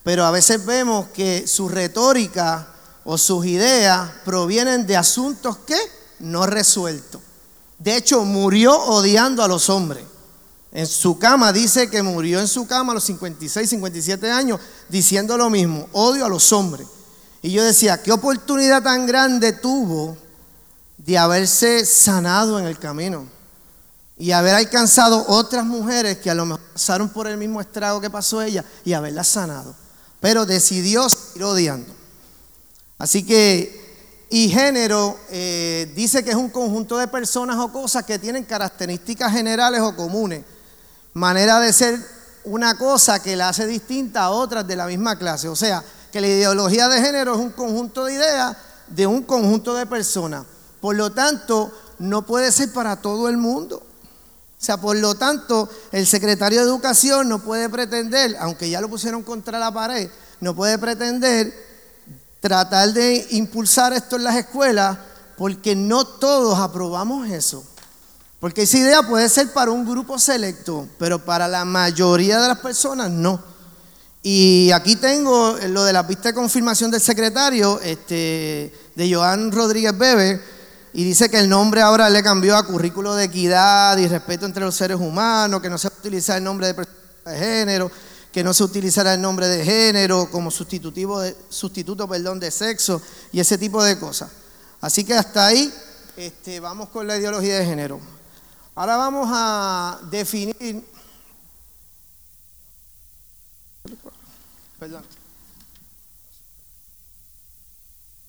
Pero 0.04 0.26
a 0.26 0.32
veces 0.32 0.66
vemos 0.66 1.08
que 1.10 1.48
su 1.48 1.70
retórica 1.70 2.68
o 3.06 3.18
sus 3.18 3.46
ideas 3.46 4.10
provienen 4.26 4.86
de 4.86 4.98
asuntos 4.98 5.58
que 5.60 5.78
no 6.20 6.46
resueltos. 6.46 7.22
De 7.80 7.96
hecho, 7.96 8.24
murió 8.26 8.78
odiando 8.78 9.44
a 9.44 9.48
los 9.48 9.70
hombres. 9.70 10.04
En 10.76 10.88
su 10.88 11.18
cama 11.18 11.54
dice 11.54 11.90
que 11.90 12.04
murió 12.04 12.42
en 12.42 12.50
su 12.50 12.68
cama 12.68 12.92
a 12.92 12.96
los 12.96 13.06
56, 13.06 13.70
57 13.70 14.30
años 14.30 14.60
diciendo 14.90 15.38
lo 15.38 15.50
mismo, 15.50 15.88
odio 15.94 16.26
a 16.26 16.28
los 16.28 16.52
hombres. 16.52 16.86
Y 17.42 17.52
yo 17.52 17.64
decía, 17.64 18.04
qué 18.04 18.12
oportunidad 18.12 18.84
tan 18.84 19.08
grande 19.08 19.54
tuvo 19.54 20.18
de 20.98 21.18
haberse 21.18 21.86
sanado 21.86 22.60
en 22.60 22.66
el 22.66 22.78
camino. 22.78 23.26
y 24.18 24.32
haber 24.32 24.54
alcanzado 24.56 25.26
otras 25.30 25.66
mujeres 25.66 26.18
que 26.18 26.30
a 26.30 26.36
lo 26.36 26.46
mejor 26.46 26.62
pasaron 26.74 27.08
por 27.08 27.28
el 27.28 27.38
mismo 27.38 27.62
estrago 27.62 28.02
que 28.02 28.10
pasó 28.10 28.42
ella 28.42 28.66
y 28.84 28.92
haberlas 28.92 29.28
sanado. 29.28 29.74
Pero 30.20 30.46
decidió 30.46 31.08
seguir 31.10 31.46
odiando. 31.46 31.94
Así 32.98 33.26
que, 33.26 34.28
y 34.30 34.50
género 34.50 35.18
eh, 35.30 35.90
dice 35.96 36.22
que 36.22 36.32
es 36.32 36.36
un 36.36 36.50
conjunto 36.50 36.98
de 36.98 37.08
personas 37.08 37.58
o 37.60 37.72
cosas 37.72 38.04
que 38.04 38.20
tienen 38.20 38.44
características 38.44 39.32
generales 39.32 39.80
o 39.80 39.96
comunes. 39.96 40.44
Manera 41.16 41.62
de 41.62 41.72
ser 41.72 41.98
una 42.44 42.78
cosa 42.78 43.24
que 43.24 43.38
la 43.38 43.48
hace 43.48 43.66
distinta 43.66 44.24
a 44.24 44.32
otras 44.32 44.68
de 44.68 44.76
la 44.76 44.86
misma 44.86 45.18
clase. 45.18 45.48
O 45.48 45.56
sea, 45.56 45.82
que 46.12 46.20
la 46.20 46.28
ideología 46.28 46.90
de 46.90 47.02
género 47.02 47.36
es 47.36 47.40
un 47.40 47.52
conjunto 47.52 48.04
de 48.04 48.16
ideas 48.16 48.58
de 48.88 49.08
un 49.08 49.24
conjunto 49.24 49.74
de 49.76 49.86
personas. 49.86 50.46
Por 50.82 50.98
lo 50.98 51.14
tanto, 51.14 51.72
no 52.00 52.26
puede 52.26 52.52
ser 52.52 52.74
para 52.74 52.98
todo 52.98 53.30
el 53.30 53.38
mundo. 53.38 53.78
O 53.78 54.64
sea, 54.66 54.76
por 54.76 54.98
lo 54.98 55.16
tanto, 55.16 55.70
el 55.94 56.06
secretario 56.06 56.60
de 56.60 56.68
Educación 56.68 57.30
no 57.30 57.40
puede 57.40 57.70
pretender, 57.70 58.36
aunque 58.42 58.70
ya 58.70 58.82
lo 58.82 58.90
pusieron 58.90 59.24
contra 59.24 59.58
la 59.58 59.74
pared, 59.74 60.10
no 60.42 60.54
puede 60.54 60.78
pretender 60.78 61.54
tratar 62.42 62.92
de 62.92 63.26
impulsar 63.32 63.94
esto 63.94 64.18
en 64.18 64.26
las 64.26 64.36
escuelas 64.36 64.98
porque 65.38 65.78
no 65.78 66.06
todos 66.06 66.60
aprobamos 66.60 67.30
eso. 67.30 67.64
Porque 68.40 68.64
esa 68.64 68.78
idea 68.78 69.04
puede 69.04 69.30
ser 69.30 69.54
para 69.54 69.72
un 69.72 69.90
grupo 69.90 70.20
selecto, 70.20 70.88
pero 71.00 71.24
para 71.24 71.48
la 71.48 71.66
mayoría 71.66 72.40
de 72.40 72.48
las 72.48 72.60
personas 72.60 73.10
no. 73.10 73.42
Y 74.22 74.72
aquí 74.72 74.96
tengo 74.96 75.58
lo 75.68 75.84
de 75.84 75.94
la 75.94 76.08
pista 76.08 76.30
de 76.30 76.36
confirmación 76.36 76.92
del 76.92 77.02
secretario, 77.02 77.80
este, 77.82 78.74
de 78.96 79.14
Joan 79.14 79.52
Rodríguez 79.52 79.98
Bebe, 79.98 80.42
y 80.94 81.04
dice 81.04 81.30
que 81.30 81.40
el 81.40 81.50
nombre 81.50 81.82
ahora 81.82 82.10
le 82.10 82.24
cambió 82.24 82.58
a 82.58 82.66
currículo 82.66 83.16
de 83.16 83.26
equidad 83.26 83.98
y 83.98 84.08
respeto 84.08 84.46
entre 84.46 84.64
los 84.64 84.76
seres 84.76 84.98
humanos, 84.98 85.62
que 85.62 85.70
no 85.70 85.78
se 85.78 85.88
utiliza 85.88 86.38
el 86.38 86.44
nombre 86.44 86.68
de 86.68 86.86
de 87.26 87.38
género, 87.38 87.92
que 88.32 88.44
no 88.44 88.54
se 88.54 88.64
utilizará 88.64 89.14
el 89.14 89.22
nombre 89.22 89.48
de 89.48 89.64
género 89.66 90.30
como 90.30 90.52
sustitutivo 90.52 91.20
de, 91.20 91.36
sustituto 91.50 92.08
perdón, 92.08 92.40
de 92.40 92.52
sexo 92.52 93.02
y 93.32 93.40
ese 93.40 93.58
tipo 93.58 93.84
de 93.84 93.98
cosas. 93.98 94.30
Así 94.82 95.04
que 95.04 95.14
hasta 95.16 95.48
ahí 95.48 95.74
este, 96.16 96.60
vamos 96.60 96.90
con 96.90 97.08
la 97.08 97.18
ideología 97.18 97.60
de 97.60 97.66
género. 97.66 98.00
Ahora 98.76 98.98
vamos 98.98 99.30
a 99.32 100.00
definir 100.12 100.86
Perdón. 104.80 105.04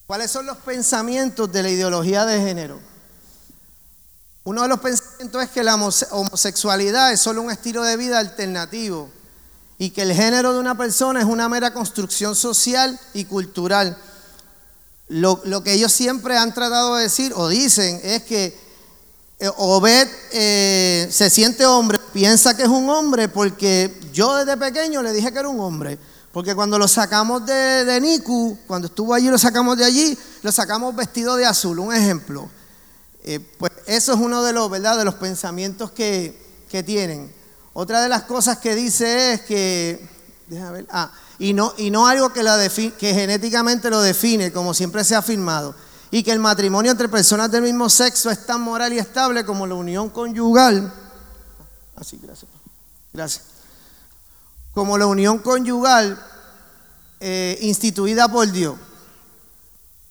¿Cuáles 0.06 0.30
son 0.30 0.46
los 0.46 0.56
pensamientos 0.58 1.50
de 1.50 1.62
la 1.62 1.70
ideología 1.70 2.24
de 2.24 2.40
género? 2.40 2.80
Uno 4.44 4.62
de 4.62 4.68
los 4.68 4.78
pensamientos 4.78 5.42
es 5.42 5.50
que 5.50 5.64
la 5.64 5.74
homosexualidad 5.74 7.12
es 7.12 7.20
solo 7.20 7.42
un 7.42 7.50
estilo 7.50 7.82
de 7.82 7.96
vida 7.96 8.20
alternativo 8.20 9.10
y 9.78 9.90
que 9.90 10.02
el 10.02 10.12
género 10.12 10.52
de 10.52 10.60
una 10.60 10.76
persona 10.76 11.18
es 11.18 11.26
una 11.26 11.48
mera 11.48 11.74
construcción 11.74 12.36
social 12.36 12.98
y 13.12 13.24
cultural. 13.24 13.98
Lo, 15.08 15.42
que 15.64 15.72
ellos 15.72 15.92
siempre 15.92 16.36
han 16.36 16.54
tratado 16.54 16.94
de 16.94 17.02
decir 17.02 17.32
o 17.34 17.48
dicen 17.48 18.00
es 18.04 18.22
que 18.22 18.65
Obed 19.38 20.08
eh, 20.32 21.08
se 21.10 21.28
siente 21.28 21.66
hombre, 21.66 21.98
piensa 22.12 22.56
que 22.56 22.62
es 22.62 22.68
un 22.68 22.88
hombre 22.88 23.28
porque 23.28 23.94
yo 24.12 24.34
desde 24.36 24.56
pequeño 24.56 25.02
le 25.02 25.12
dije 25.12 25.30
que 25.30 25.38
era 25.38 25.48
un 25.48 25.60
hombre. 25.60 25.98
Porque 26.32 26.54
cuando 26.54 26.78
lo 26.78 26.86
sacamos 26.86 27.46
de, 27.46 27.98
Niku, 28.00 28.58
cuando 28.66 28.88
estuvo 28.88 29.14
allí, 29.14 29.28
lo 29.28 29.38
sacamos 29.38 29.78
de 29.78 29.86
allí, 29.86 30.18
lo 30.42 30.52
sacamos 30.52 30.94
vestido 30.94 31.34
de 31.36 31.46
azul, 31.46 31.78
un 31.78 31.94
ejemplo. 31.94 32.48
Eh, 33.24 33.40
pues 33.58 33.72
eso 33.86 34.12
es 34.12 34.18
uno 34.18 34.42
de 34.42 34.52
los, 34.52 34.68
¿verdad? 34.68 34.98
de 34.98 35.04
los 35.06 35.14
pensamientos 35.14 35.90
que, 35.92 36.44
tienen. 36.84 37.32
Otra 37.72 38.02
de 38.02 38.10
las 38.10 38.24
cosas 38.24 38.58
que 38.58 38.74
dice 38.74 39.32
es 39.32 39.40
que, 39.42 40.06
déjame 40.46 40.72
ver, 40.72 40.86
ah, 40.90 41.10
y 41.38 41.54
no, 41.54 41.72
y 41.78 41.90
no 41.90 42.06
algo 42.06 42.30
que, 42.30 42.42
la 42.42 42.58
que 42.68 43.14
genéticamente 43.14 43.88
lo 43.88 44.02
define, 44.02 44.52
como 44.52 44.74
siempre 44.74 45.04
se 45.04 45.14
ha 45.14 45.20
afirmado, 45.20 45.74
y 46.16 46.22
que 46.22 46.32
el 46.32 46.38
matrimonio 46.38 46.92
entre 46.92 47.10
personas 47.10 47.50
del 47.50 47.60
mismo 47.60 47.90
sexo 47.90 48.30
es 48.30 48.46
tan 48.46 48.62
moral 48.62 48.90
y 48.90 48.98
estable 48.98 49.44
como 49.44 49.66
la 49.66 49.74
unión 49.74 50.08
conyugal. 50.08 50.90
Así, 51.94 52.18
gracias. 52.22 52.50
Gracias 53.12 53.44
como 54.72 54.96
la 54.96 55.06
unión 55.06 55.40
conyugal 55.40 56.18
eh, 57.20 57.58
instituida 57.60 58.28
por 58.28 58.50
Dios. 58.50 58.76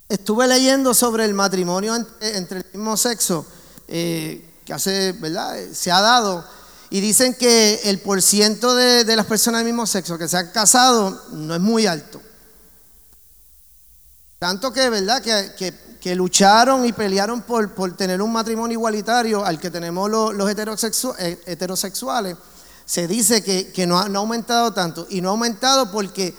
Estuve 0.07 0.47
leyendo 0.47 0.93
sobre 0.93 1.25
el 1.25 1.33
matrimonio 1.33 1.95
entre, 2.21 2.59
el 2.59 2.65
mismo 2.73 2.97
sexo 2.97 3.43
eh, 3.87 4.61
que 4.63 4.73
hace, 4.73 5.13
¿verdad? 5.13 5.55
Se 5.73 5.91
ha 5.91 6.01
dado 6.01 6.45
y 6.91 7.01
dicen 7.01 7.33
que 7.33 7.81
el 7.85 7.99
porciento 7.99 8.75
de, 8.75 9.05
de 9.05 9.15
las 9.15 9.25
personas 9.25 9.61
del 9.61 9.73
mismo 9.73 9.87
sexo 9.87 10.19
que 10.19 10.27
se 10.27 10.37
han 10.37 10.51
casado 10.51 11.19
no 11.31 11.55
es 11.55 11.61
muy 11.61 11.87
alto. 11.87 12.21
Tanto 14.39 14.71
que, 14.71 14.89
¿verdad? 14.89 15.23
Que, 15.23 15.73
lucharon 16.13 16.85
y 16.85 16.93
pelearon 16.93 17.41
por, 17.41 17.73
por, 17.73 17.95
tener 17.95 18.21
un 18.21 18.31
matrimonio 18.31 18.77
igualitario 18.77 19.43
al 19.43 19.59
que 19.59 19.71
tenemos 19.71 20.09
los, 20.09 20.51
eh, 20.51 21.39
heterosexuales 21.47 22.37
se 22.85 23.07
dice 23.07 23.43
que, 23.43 23.87
no, 23.87 23.97
ha, 23.99 24.05
aumentado 24.05 24.71
tanto. 24.71 25.07
Y 25.09 25.21
no 25.21 25.29
ha 25.29 25.31
aumentado 25.31 25.91
porque, 25.91 26.35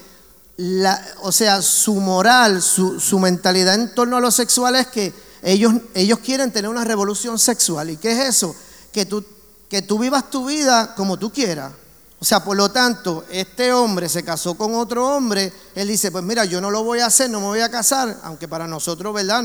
la, 0.57 1.05
o 1.23 1.33
sea, 1.33 1.61
su 1.61 1.95
moral, 1.97 2.63
su, 2.63 3.19
mentalidad 3.19 3.75
en 3.75 3.93
torno 3.95 4.17
a 4.17 4.21
lo 4.21 4.31
sexual 4.31 4.77
es 4.77 4.87
que 4.87 5.13
ellos, 5.43 5.75
ellos 5.95 6.21
quieren 6.21 6.53
tener 6.53 6.71
una 6.71 6.85
revolución 6.85 7.39
sexual. 7.39 7.91
¿Y 7.91 7.97
qué 7.97 8.13
es 8.13 8.29
eso? 8.29 8.55
Que 8.93 9.05
tú, 9.05 9.25
que 9.69 9.83
tú 9.83 9.99
vivas 9.99 10.31
tu 10.31 10.47
vida 10.47 10.95
como 10.95 11.19
tú 11.19 11.33
quieras. 11.33 11.73
O 12.19 12.25
sea, 12.25 12.43
por 12.43 12.57
lo 12.57 12.71
tanto, 12.71 13.25
este 13.31 13.73
hombre 13.73 14.09
se 14.09 14.25
casó 14.25 14.55
con 14.55 14.75
otro 14.75 15.07
hombre, 15.17 15.53
él 15.75 15.89
dice, 15.89 16.11
pues 16.11 16.25
mira, 16.25 16.47
yo 16.47 16.61
no 16.61 16.71
lo 16.71 16.83
voy 16.83 17.01
a 17.01 17.07
hacer, 17.07 17.29
no 17.29 17.41
me 17.41 17.47
voy 17.47 17.61
a 17.61 17.71
casar, 17.71 18.19
aunque 18.23 18.49
para 18.49 18.67
nosotros, 18.67 19.13
¿verdad? 19.13 19.45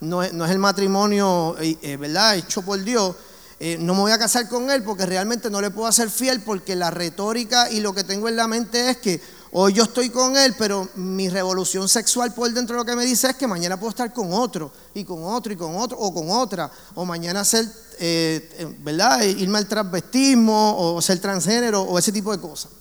No, 0.00 0.22
es, 0.22 0.32
el 0.32 0.58
matrimonio, 0.58 1.56
eh, 1.58 1.78
eh, 1.80 1.96
¿verdad? 1.96 2.36
Hecho 2.36 2.60
por 2.62 2.82
Dios, 2.82 3.16
eh, 3.64 3.78
no 3.78 3.94
me 3.94 4.00
voy 4.00 4.10
a 4.12 4.18
casar 4.18 4.48
con 4.48 4.70
él 4.70 4.82
porque 4.82 5.06
realmente 5.06 5.48
no 5.48 5.60
le 5.60 5.70
puedo 5.70 5.86
hacer 5.86 6.10
fiel 6.10 6.40
porque 6.40 6.74
la 6.74 6.90
retórica 6.90 7.70
y 7.70 7.78
lo 7.78 7.94
que 7.94 8.02
tengo 8.02 8.28
en 8.28 8.34
la 8.34 8.48
mente 8.48 8.90
es 8.90 8.96
que 8.96 9.22
hoy 9.52 9.72
yo 9.72 9.84
estoy 9.84 10.10
con 10.10 10.36
él, 10.36 10.56
pero 10.58 10.88
mi 10.96 11.28
revolución 11.28 11.88
sexual 11.88 12.34
por 12.34 12.52
dentro 12.52 12.74
lo 12.74 12.84
que 12.84 12.96
me 12.96 13.04
dice 13.04 13.30
es 13.30 13.36
que 13.36 13.46
mañana 13.46 13.78
puedo 13.78 13.90
estar 13.90 14.12
con 14.12 14.32
otro 14.32 14.72
y 14.94 15.04
con 15.04 15.22
otro 15.22 15.52
y 15.52 15.56
con 15.56 15.76
otro 15.76 15.96
o 15.96 16.12
con 16.12 16.30
otra, 16.30 16.72
o 16.96 17.04
mañana 17.04 17.44
ser, 17.44 17.64
eh, 18.04 18.50
eh, 18.58 18.66
¿verdad? 18.80 19.22
Irme 19.22 19.58
al 19.58 19.68
transvestismo 19.68 20.76
o 20.76 21.00
ser 21.00 21.20
transgénero 21.20 21.82
o 21.82 21.96
ese 22.00 22.10
tipo 22.10 22.32
de 22.32 22.40
cosas. 22.40 22.72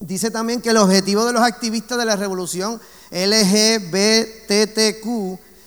Dice 0.00 0.28
también 0.32 0.60
que 0.60 0.70
el 0.70 0.76
objetivo 0.78 1.24
de 1.24 1.32
los 1.32 1.42
activistas 1.42 1.96
de 1.96 2.04
la 2.04 2.16
revolución 2.16 2.80
LGBTQ 3.12 5.06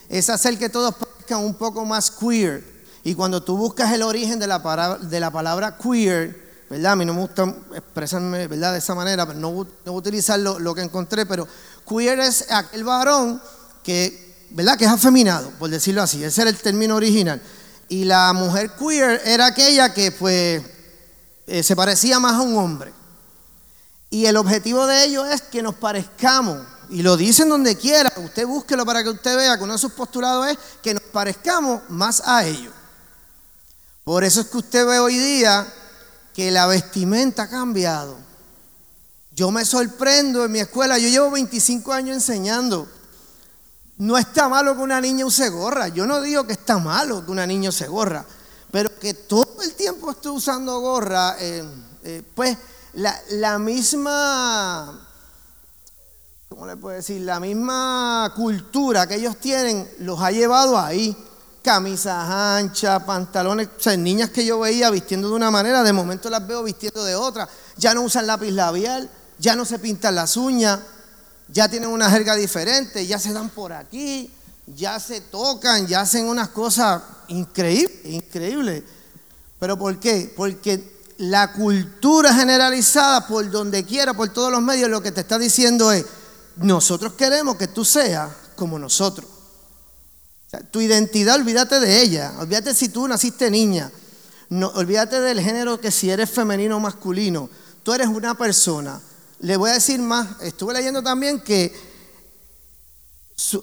es 0.09 0.29
hacer 0.29 0.57
que 0.57 0.67
todos 0.67 0.95
parezcan 0.95 1.45
un 1.45 1.53
poco 1.53 1.85
más 1.85 2.11
queer, 2.11 2.61
y 3.05 3.15
cuando 3.15 3.41
tú 3.41 3.55
buscas 3.55 3.93
el 3.93 4.01
origen 4.01 4.37
de 4.37 4.47
la, 4.47 4.61
palabra, 4.61 5.01
de 5.01 5.19
la 5.21 5.31
palabra 5.31 5.77
queer, 5.77 6.65
¿verdad? 6.69 6.91
A 6.91 6.95
mí 6.97 7.05
no 7.05 7.13
me 7.13 7.21
gusta 7.21 7.55
expresarme 7.73 8.47
¿verdad? 8.47 8.73
de 8.73 8.79
esa 8.79 8.95
manera, 8.95 9.25
pero 9.25 9.39
no, 9.39 9.51
voy 9.51 9.67
a 9.85 9.91
utilizar 9.91 10.37
lo, 10.37 10.75
que 10.75 10.81
encontré, 10.81 11.25
pero 11.25 11.47
queer 11.87 12.19
es 12.19 12.51
aquel 12.51 12.83
varón 12.83 13.41
que, 13.81 14.35
¿verdad? 14.49 14.77
Que 14.77 14.83
es 14.83 14.91
afeminado, 14.91 15.51
por 15.51 15.69
decirlo 15.69 16.01
así, 16.01 16.21
ese 16.21 16.41
era 16.41 16.49
el 16.49 16.57
término 16.57 16.97
original. 16.97 17.41
Y 17.89 18.05
la 18.05 18.31
mujer 18.33 18.71
queer 18.77 19.21
era 19.25 19.47
aquella 19.47 19.93
que 19.93 20.11
pues 20.11 20.63
eh, 21.47 21.63
se 21.63 21.75
parecía 21.75 22.19
más 22.19 22.33
a 22.35 22.41
un 22.41 22.55
hombre. 22.57 22.93
Y 24.11 24.25
el 24.25 24.37
objetivo 24.37 24.87
de 24.87 25.05
ello 25.05 25.25
es 25.25 25.41
que 25.41 25.61
nos 25.61 25.75
parezcamos, 25.75 26.65
y 26.89 27.03
lo 27.03 27.17
dicen 27.17 27.49
donde 27.49 27.75
quiera, 27.75 28.11
usted 28.17 28.47
búsquelo 28.47 28.85
para 28.85 29.03
que 29.03 29.09
usted 29.09 29.35
vea 29.35 29.57
que 29.57 29.63
uno 29.63 29.73
de 29.73 29.79
sus 29.79 29.91
postulados 29.91 30.47
es 30.47 30.57
que 30.81 30.93
nos 30.93 31.03
parezcamos 31.03 31.81
más 31.89 32.21
a 32.25 32.45
ellos. 32.45 32.73
Por 34.03 34.23
eso 34.23 34.41
es 34.41 34.47
que 34.47 34.57
usted 34.57 34.87
ve 34.87 34.99
hoy 34.99 35.17
día 35.17 35.71
que 36.33 36.49
la 36.49 36.65
vestimenta 36.65 37.43
ha 37.43 37.49
cambiado. 37.49 38.17
Yo 39.31 39.51
me 39.51 39.65
sorprendo 39.65 40.43
en 40.45 40.51
mi 40.51 40.59
escuela, 40.59 40.97
yo 40.97 41.07
llevo 41.07 41.29
25 41.31 41.93
años 41.93 42.15
enseñando. 42.15 42.87
No 43.99 44.17
está 44.17 44.47
malo 44.47 44.75
que 44.75 44.81
una 44.81 45.01
niña 45.01 45.25
use 45.25 45.49
gorra. 45.49 45.89
Yo 45.89 46.05
no 46.05 46.21
digo 46.21 46.47
que 46.47 46.53
está 46.53 46.77
malo 46.77 47.25
que 47.25 47.31
una 47.31 47.45
niña 47.45 47.69
use 47.69 47.85
gorra, 47.87 48.25
pero 48.71 48.97
que 48.97 49.13
todo 49.13 49.61
el 49.61 49.73
tiempo 49.73 50.11
esté 50.11 50.29
usando 50.29 50.79
gorra, 50.79 51.35
eh, 51.39 51.63
eh, 52.03 52.23
pues 52.33 52.57
la, 52.93 53.19
la, 53.31 53.59
misma, 53.59 55.05
¿cómo 56.47 56.65
le 56.65 56.77
puedo 56.77 56.95
decir? 56.95 57.21
La 57.21 57.41
misma 57.41 58.31
cultura 58.35 59.05
que 59.05 59.15
ellos 59.15 59.37
tienen 59.37 59.89
los 59.99 60.21
ha 60.21 60.31
llevado 60.31 60.79
ahí 60.79 61.15
camisas 61.61 62.29
anchas, 62.29 63.03
pantalones, 63.03 63.67
o 63.77 63.81
sea, 63.81 63.97
niñas 63.97 64.29
que 64.29 64.45
yo 64.45 64.59
veía 64.59 64.89
vistiendo 64.89 65.27
de 65.27 65.35
una 65.35 65.51
manera, 65.51 65.83
de 65.83 65.91
momento 65.91 66.29
las 66.29 66.47
veo 66.47 66.63
vistiendo 66.63 67.03
de 67.03 67.15
otra, 67.15 67.49
ya 67.75 67.93
no 67.93 68.03
usan 68.03 68.27
lápiz 68.27 68.51
labial, 68.51 69.09
ya 69.37 69.57
no 69.57 69.65
se 69.65 69.77
pintan 69.77 70.15
las 70.15 70.37
uñas, 70.37 70.79
ya 71.51 71.67
tienen 71.67 71.89
una 71.89 72.09
jerga 72.09 72.35
diferente, 72.35 73.05
ya 73.05 73.19
se 73.19 73.33
dan 73.33 73.49
por 73.49 73.73
aquí, 73.73 74.31
ya 74.67 74.99
se 74.99 75.21
tocan, 75.21 75.87
ya 75.87 76.01
hacen 76.01 76.25
unas 76.25 76.49
cosas 76.49 77.01
increíbles, 77.27 78.05
increíbles. 78.05 78.83
¿Pero 79.59 79.77
por 79.77 79.99
qué? 79.99 80.31
Porque 80.35 80.99
la 81.17 81.51
cultura 81.51 82.33
generalizada 82.33 83.27
por 83.27 83.49
donde 83.49 83.83
quiera, 83.83 84.13
por 84.13 84.29
todos 84.29 84.51
los 84.51 84.61
medios, 84.61 84.89
lo 84.89 85.01
que 85.01 85.11
te 85.11 85.21
está 85.21 85.37
diciendo 85.37 85.91
es, 85.91 86.05
nosotros 86.57 87.13
queremos 87.13 87.57
que 87.57 87.67
tú 87.67 87.83
seas 87.83 88.29
como 88.55 88.77
nosotros. 88.77 89.27
tu 90.71 90.81
identidad, 90.81 91.35
olvídate 91.35 91.79
de 91.79 92.01
ella, 92.01 92.33
olvídate 92.39 92.73
si 92.73 92.89
tú 92.89 93.07
naciste 93.07 93.51
niña, 93.51 93.91
no, 94.49 94.69
olvídate 94.69 95.19
del 95.19 95.39
género 95.41 95.79
que 95.79 95.91
si 95.91 96.09
eres 96.09 96.29
femenino 96.29 96.77
o 96.77 96.79
masculino, 96.79 97.49
tú 97.83 97.93
eres 97.93 98.07
una 98.07 98.35
persona. 98.35 98.99
Le 99.39 99.55
voy 99.55 99.69
a 99.69 99.73
decir 99.73 99.99
más, 99.99 100.41
estuve 100.41 100.73
leyendo 100.73 101.01
también 101.01 101.39
que 101.39 101.73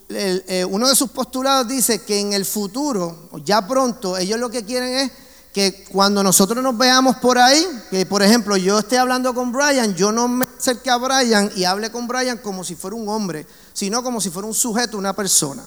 eh, 0.08 0.64
uno 0.68 0.88
de 0.88 0.96
sus 0.96 1.10
postulados 1.10 1.68
dice 1.68 2.02
que 2.02 2.18
en 2.18 2.32
el 2.32 2.46
futuro, 2.46 3.28
ya 3.44 3.66
pronto, 3.66 4.16
ellos 4.16 4.40
lo 4.40 4.48
que 4.48 4.64
quieren 4.64 4.94
es 4.94 5.12
que 5.52 5.84
cuando 5.90 6.22
nosotros 6.22 6.62
nos 6.62 6.76
veamos 6.76 7.16
por 7.16 7.38
ahí, 7.38 7.66
que 7.90 8.06
por 8.06 8.22
ejemplo 8.22 8.56
yo 8.56 8.78
esté 8.78 8.96
hablando 8.96 9.34
con 9.34 9.52
Brian, 9.52 9.94
yo 9.94 10.12
no 10.12 10.28
me 10.28 10.46
acerque 10.58 10.90
a 10.90 10.96
Brian 10.96 11.50
y 11.56 11.64
hable 11.64 11.90
con 11.90 12.08
Brian 12.08 12.38
como 12.38 12.64
si 12.64 12.74
fuera 12.74 12.96
un 12.96 13.08
hombre, 13.08 13.46
sino 13.72 14.02
como 14.02 14.20
si 14.20 14.30
fuera 14.30 14.48
un 14.48 14.54
sujeto, 14.54 14.96
una 14.96 15.14
persona. 15.14 15.62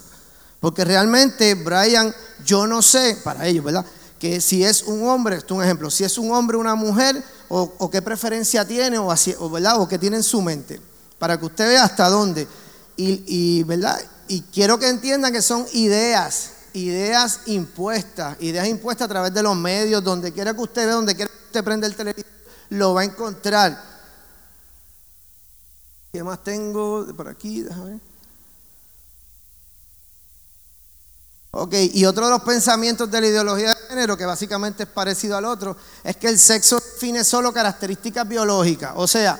Porque 0.59 0.85
realmente 0.85 1.53
Brian, 1.55 2.13
yo 2.45 2.67
no 2.67 2.81
sé, 2.81 3.19
para 3.23 3.45
ellos, 3.47 3.63
¿verdad? 3.63 3.85
Que 4.19 4.41
si 4.41 4.63
es 4.63 4.83
un 4.83 5.07
hombre, 5.07 5.37
esto 5.37 5.53
es 5.53 5.57
un 5.57 5.63
ejemplo, 5.63 5.89
si 5.89 6.03
es 6.03 6.17
un 6.17 6.31
hombre 6.31 6.57
o 6.57 6.59
una 6.59 6.75
mujer, 6.75 7.23
o, 7.47 7.89
qué 7.89 8.01
preferencia 8.01 8.65
tiene, 8.65 8.97
o, 8.97 9.07
o, 9.07 9.49
¿verdad? 9.49 9.81
o 9.81 9.87
qué 9.87 9.97
tiene 9.97 10.17
en 10.17 10.23
su 10.23 10.41
mente, 10.41 10.79
para 11.17 11.39
que 11.39 11.45
usted 11.45 11.67
vea 11.67 11.83
hasta 11.83 12.09
dónde. 12.09 12.47
Y, 12.97 13.63
¿verdad? 13.63 13.97
y 14.27 14.41
quiero 14.41 14.77
que 14.77 14.89
entiendan 14.89 15.31
que 15.31 15.41
son 15.41 15.65
ideas, 15.73 16.51
ideas 16.73 17.41
impuestas, 17.45 18.35
ideas 18.41 18.67
impuestas 18.67 19.05
a 19.05 19.09
través 19.09 19.33
de 19.33 19.41
los 19.41 19.55
medios, 19.55 20.03
donde 20.03 20.33
quiera 20.33 20.53
que 20.53 20.61
usted 20.61 20.85
vea, 20.85 20.95
donde 20.95 21.15
quiera 21.15 21.31
que 21.31 21.45
usted 21.45 21.63
prenda 21.63 21.87
el 21.87 21.95
televisor, 21.95 22.29
lo 22.69 22.93
va 22.93 23.01
a 23.01 23.05
encontrar. 23.05 23.81
¿Qué 26.11 26.23
más 26.23 26.43
tengo 26.43 27.07
por 27.15 27.27
aquí? 27.27 27.61
Déjame 27.61 27.99
Ok, 31.51 31.73
y 31.93 32.05
otro 32.05 32.25
de 32.25 32.31
los 32.31 32.43
pensamientos 32.43 33.09
de 33.09 33.21
la 33.21 33.27
ideología 33.27 33.69
de 33.69 33.78
que 34.17 34.25
básicamente 34.25 34.83
es 34.83 34.89
parecido 34.89 35.35
al 35.35 35.45
otro, 35.45 35.75
es 36.03 36.15
que 36.15 36.27
el 36.27 36.37
sexo 36.37 36.75
define 36.75 37.23
solo 37.23 37.51
características 37.51 38.27
biológicas. 38.27 38.91
O 38.95 39.07
sea, 39.07 39.39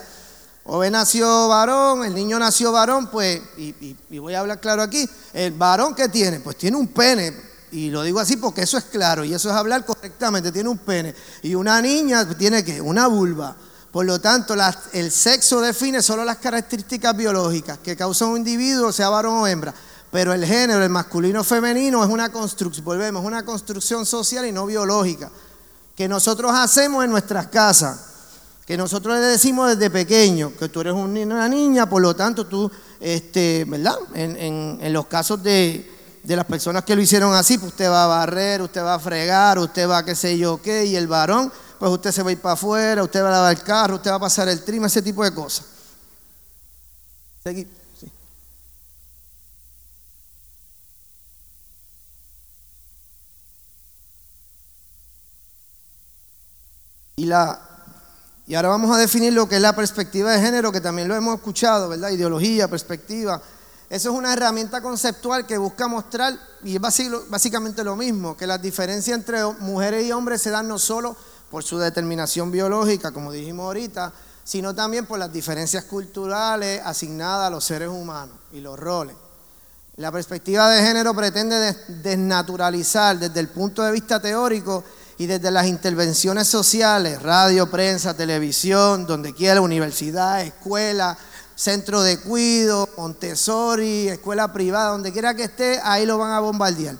Ove 0.64 0.90
nació 0.90 1.48
varón, 1.48 2.04
el 2.04 2.14
niño 2.14 2.38
nació 2.38 2.72
varón, 2.72 3.08
pues, 3.10 3.40
y, 3.56 3.96
voy 4.18 4.34
a 4.34 4.40
hablar 4.40 4.60
claro 4.60 4.82
aquí, 4.82 5.08
el 5.32 5.52
varón 5.52 5.94
que 5.94 6.08
tiene, 6.08 6.40
pues 6.40 6.56
tiene 6.56 6.76
un 6.76 6.88
pene, 6.88 7.32
y 7.70 7.90
lo 7.90 8.02
digo 8.02 8.18
así 8.18 8.36
porque 8.36 8.62
eso 8.62 8.76
es 8.76 8.84
claro, 8.84 9.24
y 9.24 9.32
eso 9.32 9.48
es 9.50 9.54
hablar 9.54 9.84
correctamente, 9.86 10.50
tiene 10.50 10.68
un 10.68 10.78
pene, 10.78 11.14
y 11.42 11.54
una 11.54 11.80
niña 11.80 12.28
tiene 12.36 12.64
que, 12.64 12.80
una 12.80 13.06
vulva. 13.06 13.56
Por 13.92 14.06
lo 14.06 14.20
tanto, 14.20 14.54
el 14.92 15.10
sexo 15.10 15.60
define 15.60 16.00
solo 16.02 16.24
las 16.24 16.36
características 16.36 17.16
biológicas 17.16 17.78
que 17.78 17.96
causan 17.96 18.28
un 18.28 18.36
individuo, 18.38 18.92
sea 18.92 19.08
varón 19.08 19.38
o 19.38 19.46
hembra. 19.46 19.74
Pero 20.10 20.32
el 20.32 20.44
género, 20.44 20.82
el 20.82 20.90
masculino 20.90 21.44
femenino, 21.44 22.02
es 22.02 22.10
una 22.10 22.32
construcción, 22.32 22.84
volvemos, 22.84 23.24
una 23.24 23.44
construcción 23.44 24.04
social 24.04 24.46
y 24.46 24.52
no 24.52 24.66
biológica, 24.66 25.30
que 25.94 26.08
nosotros 26.08 26.52
hacemos 26.52 27.04
en 27.04 27.10
nuestras 27.10 27.46
casas 27.46 28.10
que 28.70 28.76
nosotros 28.76 29.16
le 29.18 29.26
decimos 29.26 29.68
desde 29.68 29.90
pequeño, 29.90 30.52
que 30.56 30.68
tú 30.68 30.82
eres 30.82 30.92
una 30.92 31.48
niña, 31.48 31.90
por 31.90 32.00
lo 32.00 32.14
tanto 32.14 32.46
tú, 32.46 32.70
este, 33.00 33.64
¿verdad? 33.66 33.96
En, 34.14 34.92
los 34.92 35.06
casos 35.06 35.42
de, 35.42 35.90
las 36.22 36.44
personas 36.44 36.84
que 36.84 36.94
lo 36.94 37.02
hicieron 37.02 37.34
así, 37.34 37.58
pues 37.58 37.72
usted 37.72 37.90
va 37.90 38.04
a 38.04 38.06
barrer, 38.06 38.62
usted 38.62 38.80
va 38.80 38.94
a 38.94 39.00
fregar, 39.00 39.58
usted 39.58 39.88
va 39.88 39.98
a 39.98 40.04
qué 40.04 40.14
sé 40.14 40.38
yo 40.38 40.62
qué, 40.62 40.86
y 40.86 40.94
el 40.94 41.08
varón, 41.08 41.52
pues 41.80 41.90
usted 41.90 42.12
se 42.12 42.22
va 42.22 42.28
a 42.28 42.32
ir 42.32 42.40
para 42.40 42.52
afuera, 42.52 43.02
usted 43.02 43.24
va 43.24 43.30
a 43.30 43.32
lavar 43.32 43.56
el 43.56 43.62
carro, 43.64 43.96
usted 43.96 44.12
va 44.12 44.14
a 44.14 44.20
pasar 44.20 44.48
el 44.48 44.62
trim, 44.62 44.84
ese 44.84 45.02
tipo 45.02 45.24
de 45.24 45.34
cosas. 45.34 45.66
Seguí. 47.42 47.66
Y 57.20 57.26
la, 57.26 57.60
y 58.46 58.54
ahora 58.54 58.70
vamos 58.70 58.96
a 58.96 58.98
definir 58.98 59.34
lo 59.34 59.46
que 59.46 59.56
es 59.56 59.60
la 59.60 59.76
perspectiva 59.76 60.32
de 60.32 60.40
género, 60.40 60.72
que 60.72 60.80
también 60.80 61.06
lo 61.06 61.14
hemos 61.14 61.34
escuchado, 61.34 61.90
¿verdad? 61.90 62.08
Ideología, 62.08 62.66
perspectiva. 62.66 63.42
Eso 63.90 64.10
es 64.10 64.16
una 64.16 64.32
herramienta 64.32 64.80
conceptual 64.80 65.44
que 65.44 65.58
busca 65.58 65.86
mostrar, 65.86 66.32
y 66.64 66.76
es 66.76 66.80
básicamente 67.28 67.84
lo 67.84 67.94
mismo, 67.94 68.38
que 68.38 68.46
las 68.46 68.62
diferencias 68.62 69.18
entre 69.18 69.44
mujeres 69.44 70.06
y 70.06 70.12
hombres 70.12 70.40
se 70.40 70.48
dan 70.48 70.66
no 70.66 70.78
solo 70.78 71.14
por 71.50 71.62
su 71.62 71.76
determinación 71.78 72.50
biológica, 72.50 73.12
como 73.12 73.32
dijimos 73.32 73.64
ahorita, 73.64 74.10
sino 74.42 74.74
también 74.74 75.04
por 75.04 75.18
las 75.18 75.30
diferencias 75.30 75.84
culturales 75.84 76.80
asignadas 76.82 77.48
a 77.48 77.50
los 77.50 77.64
seres 77.64 77.90
humanos 77.90 78.38
y 78.50 78.60
los 78.60 78.78
roles. 78.78 79.14
La 79.96 80.10
perspectiva 80.10 80.70
de 80.70 80.82
género 80.82 81.12
pretende 81.12 81.76
desnaturalizar 82.02 83.18
desde 83.18 83.40
el 83.40 83.48
punto 83.48 83.82
de 83.82 83.92
vista 83.92 84.22
teórico 84.22 84.82
y 85.20 85.26
desde 85.26 85.50
las 85.50 85.66
intervenciones 85.66 86.48
sociales, 86.48 87.20
radio, 87.20 87.70
prensa, 87.70 88.14
televisión, 88.14 89.06
donde 89.06 89.34
quiera, 89.34 89.60
universidad, 89.60 90.40
escuela, 90.40 91.14
centro 91.54 92.00
de 92.00 92.20
cuido, 92.20 92.88
Montessori, 92.96 94.08
escuela 94.08 94.50
privada, 94.50 94.92
donde 94.92 95.12
quiera 95.12 95.34
que 95.34 95.42
esté, 95.44 95.78
ahí 95.84 96.06
lo 96.06 96.16
van 96.16 96.32
a 96.32 96.40
bombardear. 96.40 96.96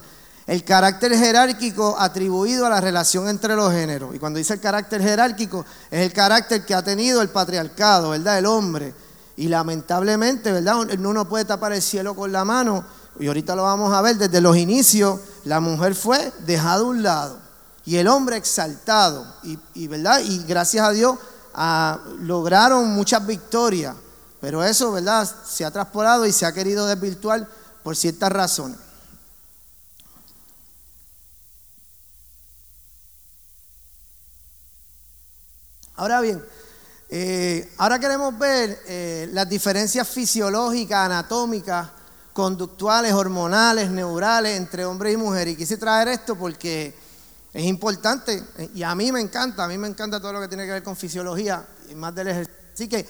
El 0.47 0.63
carácter 0.65 1.17
jerárquico 1.17 1.97
atribuido 1.99 2.67
a 2.67 2.69
la 2.69 2.83
relación 2.83 3.27
entre 3.27 3.57
los 3.57 3.73
géneros. 3.73 4.15
Y 4.15 4.19
cuando 4.19 4.37
dice 4.37 4.53
el 4.53 4.61
carácter 4.61 5.01
jerárquico, 5.01 5.65
es 5.91 6.01
el 6.03 6.13
carácter 6.13 6.67
que 6.67 6.75
ha 6.75 6.83
tenido 6.83 7.23
el 7.23 7.31
patriarcado, 7.31 8.11
¿verdad? 8.11 8.37
El 8.37 8.45
hombre. 8.45 8.93
Y 9.37 9.49
lamentablemente, 9.49 10.53
¿verdad? 10.53 10.77
Uno 10.77 11.15
no 11.15 11.27
puede 11.27 11.47
tapar 11.47 11.73
el 11.73 11.81
cielo 11.81 12.15
con 12.15 12.31
la 12.31 12.45
mano. 12.45 12.85
Y 13.19 13.29
ahorita 13.29 13.57
lo 13.57 13.63
vamos 13.63 13.95
a 13.95 14.03
ver, 14.03 14.19
desde 14.19 14.43
los 14.43 14.59
inicios, 14.59 15.21
la 15.45 15.59
mujer 15.61 15.95
fue 15.95 16.31
dejada 16.45 16.81
a 16.81 16.83
un 16.83 17.03
lado 17.03 17.40
y 17.85 17.97
el 17.97 18.09
hombre 18.09 18.37
exaltado. 18.37 19.27
Y, 19.75 19.89
¿verdad? 19.89 20.21
y 20.21 20.45
gracias 20.45 20.87
a 20.87 20.91
Dios 20.91 21.19
ah, 21.55 21.99
lograron 22.21 22.89
muchas 22.91 23.27
victorias. 23.27 23.95
Pero 24.41 24.65
eso, 24.65 24.93
¿verdad? 24.93 25.29
Se 25.47 25.65
ha 25.65 25.71
traspolado 25.71 26.27
y 26.27 26.33
se 26.33 26.47
ha 26.47 26.53
querido 26.53 26.87
desvirtuar 26.87 27.47
por 27.83 27.97
ciertas 27.97 28.33
razones. 28.33 28.79
Ahora 35.95 36.23
bien, 36.23 36.43
eh, 37.11 37.75
ahora 37.77 37.99
queremos 37.99 38.39
ver 38.39 38.81
eh, 38.87 39.29
las 39.33 39.47
diferencias 39.47 40.09
fisiológicas, 40.09 40.99
anatómicas, 41.05 41.89
conductuales, 42.33 43.13
hormonales, 43.13 43.91
neurales 43.91 44.57
entre 44.57 44.87
hombre 44.87 45.13
y 45.13 45.19
mujer. 45.19 45.49
Y 45.49 45.57
quise 45.57 45.77
traer 45.77 46.09
esto 46.09 46.37
porque 46.37 46.95
es 47.53 47.65
importante 47.65 48.43
eh, 48.59 48.71
y 48.75 48.83
a 48.83 48.95
mí 48.95 49.11
me 49.11 49.21
encanta, 49.21 49.65
a 49.65 49.69
mí 49.69 49.77
me 49.77 49.89
encanta 49.89 50.21
todo 50.21 50.33
lo 50.33 50.41
que 50.41 50.49
tiene 50.49 50.67
que 50.67 50.73
ver 50.73 50.83
con 50.83 50.97
fisiología 50.97 51.67
y 51.91 51.95
más 51.95 52.15
del 52.15 52.29
ejercicio. 52.29 52.61
Así 52.73 52.89
que 52.89 53.07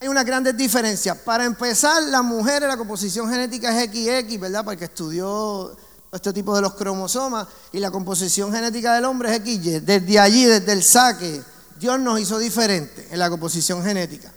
hay 0.00 0.08
una 0.08 0.24
grandes 0.24 0.56
diferencias. 0.56 1.16
Para 1.18 1.44
empezar, 1.44 2.02
las 2.04 2.24
mujeres, 2.24 2.68
la 2.68 2.76
composición 2.76 3.30
genética 3.30 3.70
es 3.80 3.90
XX, 3.90 4.40
¿verdad? 4.40 4.64
Porque 4.64 4.86
estudió 4.86 5.76
este 6.12 6.32
tipo 6.32 6.54
de 6.54 6.62
los 6.62 6.74
cromosomas 6.74 7.46
y 7.72 7.78
la 7.78 7.90
composición 7.90 8.52
genética 8.52 8.94
del 8.94 9.04
hombre 9.04 9.34
es 9.34 9.42
XY. 9.42 9.80
Desde 9.80 10.18
allí, 10.18 10.44
desde 10.44 10.72
el 10.72 10.82
saque, 10.82 11.40
Dios 11.78 12.00
nos 12.00 12.20
hizo 12.20 12.38
diferente 12.38 13.06
en 13.10 13.18
la 13.20 13.30
composición 13.30 13.84
genética. 13.84 14.32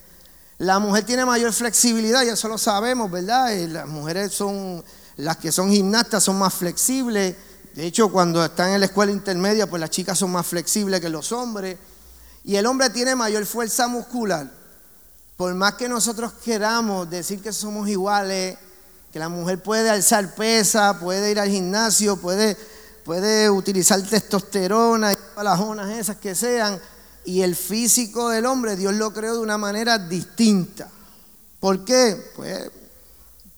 La 0.59 0.79
mujer 0.79 1.05
tiene 1.05 1.25
mayor 1.25 1.53
flexibilidad, 1.53 2.23
ya 2.23 2.33
eso 2.33 2.47
lo 2.47 2.57
sabemos, 2.57 3.09
¿verdad? 3.09 3.51
Y 3.51 3.67
las 3.67 3.87
mujeres 3.87 4.33
son, 4.33 4.83
las 5.17 5.37
que 5.37 5.51
son 5.51 5.71
gimnastas 5.71 6.23
son 6.23 6.37
más 6.37 6.53
flexibles 6.53 7.35
de 7.77 7.85
hecho, 7.85 8.11
cuando 8.11 8.43
están 8.43 8.71
en 8.71 8.79
la 8.79 8.87
escuela 8.87 9.11
intermedia, 9.11 9.69
pues 9.69 9.79
las 9.79 9.91
chicas 9.91 10.17
son 10.17 10.31
más 10.31 10.47
flexibles 10.47 10.99
que 10.99 11.09
los 11.09 11.31
hombres. 11.31 11.77
Y 12.43 12.55
el 12.55 12.65
hombre 12.65 12.89
tiene 12.89 13.15
mayor 13.15 13.45
fuerza 13.45 13.87
muscular. 13.87 14.49
Por 15.35 15.53
más 15.53 15.75
que 15.75 15.87
nosotros 15.87 16.33
queramos 16.43 17.07
decir 17.07 17.39
que 17.39 17.53
somos 17.53 17.87
iguales, 17.87 18.57
que 19.13 19.19
la 19.19 19.29
mujer 19.29 19.61
puede 19.61 19.91
alzar 19.91 20.33
pesa, 20.33 20.97
puede 20.99 21.29
ir 21.29 21.39
al 21.39 21.49
gimnasio, 21.49 22.17
puede, 22.17 22.57
puede 23.05 23.47
utilizar 23.47 24.01
testosterona 24.01 25.13
y 25.13 25.17
las 25.43 25.59
zonas 25.59 25.91
esas 25.99 26.15
que 26.15 26.33
sean, 26.33 26.81
y 27.25 27.43
el 27.43 27.55
físico 27.55 28.29
del 28.29 28.47
hombre 28.47 28.75
Dios 28.75 28.95
lo 28.95 29.13
creó 29.13 29.35
de 29.35 29.41
una 29.41 29.59
manera 29.59 29.99
distinta. 29.99 30.89
¿Por 31.59 31.85
qué? 31.85 32.31
Pues 32.35 32.71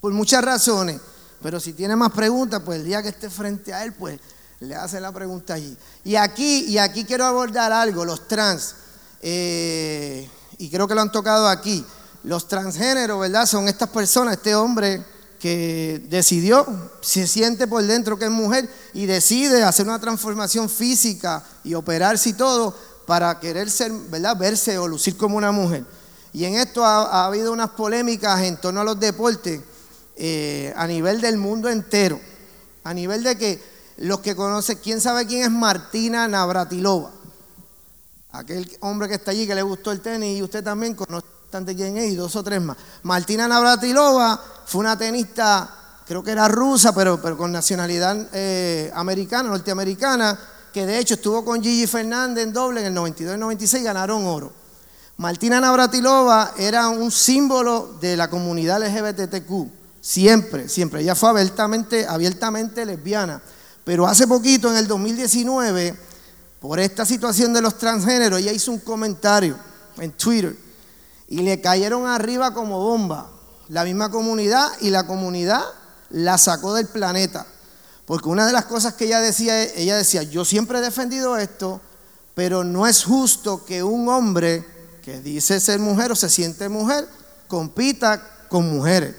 por 0.01 0.11
muchas 0.11 0.43
razones. 0.43 0.99
Pero 1.41 1.59
si 1.59 1.73
tiene 1.73 1.95
más 1.95 2.11
preguntas, 2.11 2.61
pues 2.65 2.79
el 2.79 2.85
día 2.85 3.01
que 3.01 3.09
esté 3.09 3.29
frente 3.29 3.73
a 3.73 3.83
él, 3.83 3.93
pues 3.93 4.19
le 4.59 4.75
hace 4.75 4.99
la 4.99 5.11
pregunta 5.11 5.53
allí. 5.53 5.75
Y 6.03 6.15
aquí, 6.15 6.65
y 6.65 6.77
aquí 6.77 7.05
quiero 7.05 7.25
abordar 7.25 7.71
algo, 7.71 8.03
los 8.03 8.27
trans. 8.27 8.75
Eh, 9.21 10.29
y 10.57 10.69
creo 10.69 10.87
que 10.87 10.95
lo 10.95 11.01
han 11.01 11.11
tocado 11.11 11.47
aquí. 11.47 11.85
Los 12.23 12.47
transgéneros, 12.47 13.19
¿verdad? 13.19 13.45
Son 13.45 13.67
estas 13.67 13.89
personas, 13.89 14.35
este 14.35 14.53
hombre 14.55 15.05
que 15.39 16.05
decidió, 16.09 16.67
se 17.01 17.25
siente 17.25 17.65
por 17.65 17.81
dentro 17.83 18.19
que 18.19 18.25
es 18.25 18.31
mujer 18.31 18.69
y 18.93 19.05
decide 19.05 19.63
hacer 19.63 19.87
una 19.87 19.99
transformación 19.99 20.69
física 20.69 21.41
y 21.63 21.73
operarse 21.73 22.29
y 22.29 22.33
todo 22.33 22.75
para 23.07 23.39
querer 23.39 23.71
ser, 23.71 23.91
¿verdad? 23.91 24.37
Verse 24.37 24.77
o 24.77 24.87
lucir 24.87 25.15
como 25.15 25.37
una 25.37 25.53
mujer. 25.53 25.85
Y 26.33 26.45
en 26.45 26.55
esto 26.55 26.85
ha, 26.85 27.25
habido 27.25 27.51
unas 27.51 27.69
polémicas 27.71 28.41
en 28.41 28.57
torno 28.57 28.81
a 28.81 28.83
los 28.83 28.99
deportes 28.99 29.61
eh, 30.21 30.73
a 30.75 30.85
nivel 30.85 31.21
del 31.21 31.37
mundo 31.37 31.69
entero. 31.69 32.19
A 32.83 32.93
nivel 32.93 33.23
de 33.23 33.37
que 33.37 33.61
los 33.97 34.19
que 34.19 34.35
conocen, 34.35 34.77
¿quién 34.83 34.99
sabe 34.99 35.25
quién 35.25 35.43
es 35.43 35.51
Martina 35.51 36.27
Navratilova? 36.27 37.11
Aquel 38.33 38.69
hombre 38.81 39.07
que 39.07 39.15
está 39.15 39.31
allí 39.31 39.47
que 39.47 39.55
le 39.55 39.61
gustó 39.61 39.93
el 39.93 40.01
tenis 40.01 40.37
y 40.37 40.43
usted 40.43 40.61
también 40.61 40.93
conoce 40.93 41.25
bastante 41.43 41.73
quién 41.73 41.97
es 41.97 42.11
y 42.11 42.15
dos 42.15 42.35
o 42.35 42.43
tres 42.43 42.61
más. 42.61 42.75
Martina 43.03 43.47
Navratilova 43.47 44.43
fue 44.65 44.81
una 44.81 44.97
tenista, 44.97 45.69
creo 46.05 46.21
que 46.21 46.31
era 46.31 46.49
rusa, 46.49 46.93
pero, 46.93 47.21
con 47.37 47.53
nacionalidad 47.53 48.27
eh, 48.33 48.91
americana, 48.93 49.47
norteamericana, 49.47 50.37
que 50.73 50.85
de 50.85 50.99
hecho 50.99 51.13
estuvo 51.13 51.45
con 51.45 51.63
Gigi 51.63 51.87
Fernández 51.87 52.43
en 52.43 52.51
doble 52.51 52.81
en 52.81 52.87
el 52.87 52.93
92 52.93 53.37
y 53.37 53.39
96 53.39 53.83
ganaron 53.85 54.25
oro. 54.25 54.51
Martina 55.15 55.61
Navratilova 55.61 56.55
era 56.57 56.89
un 56.89 57.09
símbolo 57.09 57.97
de 57.99 58.17
la 58.17 58.29
comunidad 58.29 58.81
LGBTQ, 58.81 59.78
siempre, 60.01 60.69
siempre. 60.69 61.01
Ella 61.01 61.15
fue 61.15 61.29
abiertamente, 61.29 62.05
abiertamente 62.07 62.85
lesbiana. 62.85 63.41
Pero 63.83 64.07
hace 64.07 64.27
poquito, 64.27 64.69
en 64.69 64.77
el 64.77 64.87
2019, 64.87 65.95
por 66.59 66.79
esta 66.79 67.05
situación 67.05 67.53
de 67.53 67.61
los 67.61 67.77
transgéneros, 67.77 68.39
ella 68.39 68.51
hizo 68.51 68.71
un 68.71 68.79
comentario 68.79 69.57
en 69.97 70.11
Twitter 70.11 70.55
y 71.27 71.41
le 71.41 71.61
cayeron 71.61 72.07
arriba 72.07 72.53
como 72.53 72.79
bomba 72.79 73.29
la 73.69 73.83
misma 73.83 74.09
comunidad 74.09 74.67
y 74.81 74.89
la 74.89 75.05
comunidad 75.05 75.61
la 76.09 76.37
sacó 76.37 76.73
del 76.73 76.87
planeta. 76.87 77.45
Porque 78.05 78.29
una 78.29 78.47
de 78.47 78.53
las 78.53 78.65
cosas 78.65 78.95
que 78.95 79.05
ella 79.05 79.21
decía, 79.21 79.63
ella 79.63 79.95
decía, 79.95 80.23
yo 80.23 80.43
siempre 80.43 80.79
he 80.79 80.81
defendido 80.81 81.37
esto, 81.37 81.79
pero 82.33 82.63
no 82.63 82.87
es 82.87 83.03
justo 83.03 83.63
que 83.65 83.83
un 83.83 84.09
hombre 84.09 84.65
que 85.03 85.21
dice 85.21 85.59
ser 85.59 85.79
mujer 85.79 86.11
o 86.11 86.15
se 86.15 86.29
siente 86.29 86.67
mujer 86.67 87.07
compita 87.47 88.47
con 88.49 88.69
mujeres. 88.69 89.15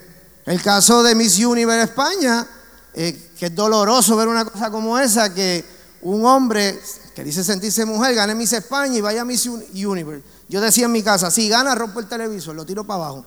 El 0.50 0.60
caso 0.60 1.04
de 1.04 1.14
Miss 1.14 1.38
Universe 1.38 1.84
España, 1.84 2.44
eh, 2.92 3.30
que 3.38 3.46
es 3.46 3.54
doloroso 3.54 4.16
ver 4.16 4.26
una 4.26 4.44
cosa 4.44 4.68
como 4.68 4.98
esa, 4.98 5.32
que 5.32 5.64
un 6.02 6.26
hombre 6.26 6.76
que 7.14 7.22
dice 7.22 7.44
sentirse 7.44 7.84
mujer 7.84 8.16
gane 8.16 8.34
Miss 8.34 8.54
España 8.54 8.96
y 8.96 9.00
vaya 9.00 9.20
a 9.20 9.24
Miss 9.24 9.46
Universe. 9.46 10.24
Yo 10.48 10.60
decía 10.60 10.86
en 10.86 10.90
mi 10.92 11.04
casa, 11.04 11.30
si 11.30 11.48
gana, 11.48 11.76
rompo 11.76 12.00
el 12.00 12.08
televisor, 12.08 12.56
lo 12.56 12.66
tiro 12.66 12.82
para 12.82 13.04
abajo. 13.04 13.24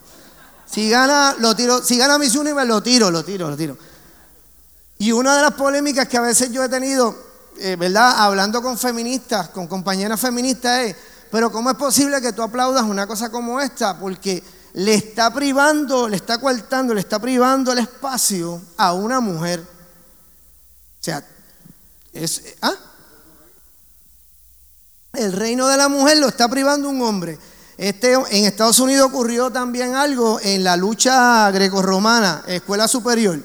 Si 0.70 0.90
gana, 0.90 1.38
lo 1.40 1.56
tiro. 1.56 1.82
Si 1.82 1.98
gana 1.98 2.18
Miss 2.18 2.36
Universe, 2.36 2.68
lo 2.68 2.84
tiro, 2.84 3.10
lo 3.10 3.24
tiro, 3.24 3.50
lo 3.50 3.56
tiro. 3.56 3.78
Y 4.98 5.14
una 5.14 5.38
de 5.38 5.44
las 5.44 5.54
polémicas 5.54 6.10
que 6.10 6.18
a 6.18 6.22
veces 6.22 6.52
yo 6.52 6.62
he 6.62 6.68
tenido, 6.68 7.16
eh, 7.58 7.78
¿verdad? 7.78 8.16
Hablando 8.18 8.62
con 8.62 8.78
feministas, 8.78 9.48
con 9.48 9.68
compañeras 9.68 10.20
feministas, 10.20 10.80
es, 10.88 10.96
pero 11.32 11.50
¿cómo 11.54 11.70
es 11.70 11.78
posible 11.78 12.20
que 12.20 12.34
tú 12.34 12.42
aplaudas 12.42 12.84
una 12.84 13.08
cosa 13.08 13.32
como 13.32 13.62
esta? 13.62 13.98
Porque 13.98 14.44
le 14.74 14.96
está 14.96 15.32
privando, 15.34 16.10
le 16.10 16.18
está 16.18 16.40
coartando, 16.40 16.94
le 16.94 17.00
está 17.02 17.20
privando 17.20 17.72
el 17.72 17.80
espacio 17.80 18.62
a 18.78 18.94
una 18.94 19.20
mujer. 19.20 19.60
O 19.62 21.04
sea, 21.04 21.26
es. 22.12 22.56
¿ah? 22.62 22.74
El 25.14 25.32
reino 25.32 25.68
de 25.68 25.78
la 25.78 25.90
mujer 25.90 26.18
lo 26.18 26.28
está 26.28 26.48
privando 26.48 26.90
un 26.90 27.02
hombre. 27.02 27.38
Este, 27.78 28.14
en 28.14 28.46
Estados 28.46 28.80
Unidos 28.80 29.10
ocurrió 29.10 29.52
también 29.52 29.96
algo 29.96 30.40
en 30.42 30.64
la 30.64 30.76
lucha 30.76 31.52
grecorromana, 31.52 32.44
escuela 32.48 32.88
superior. 32.88 33.40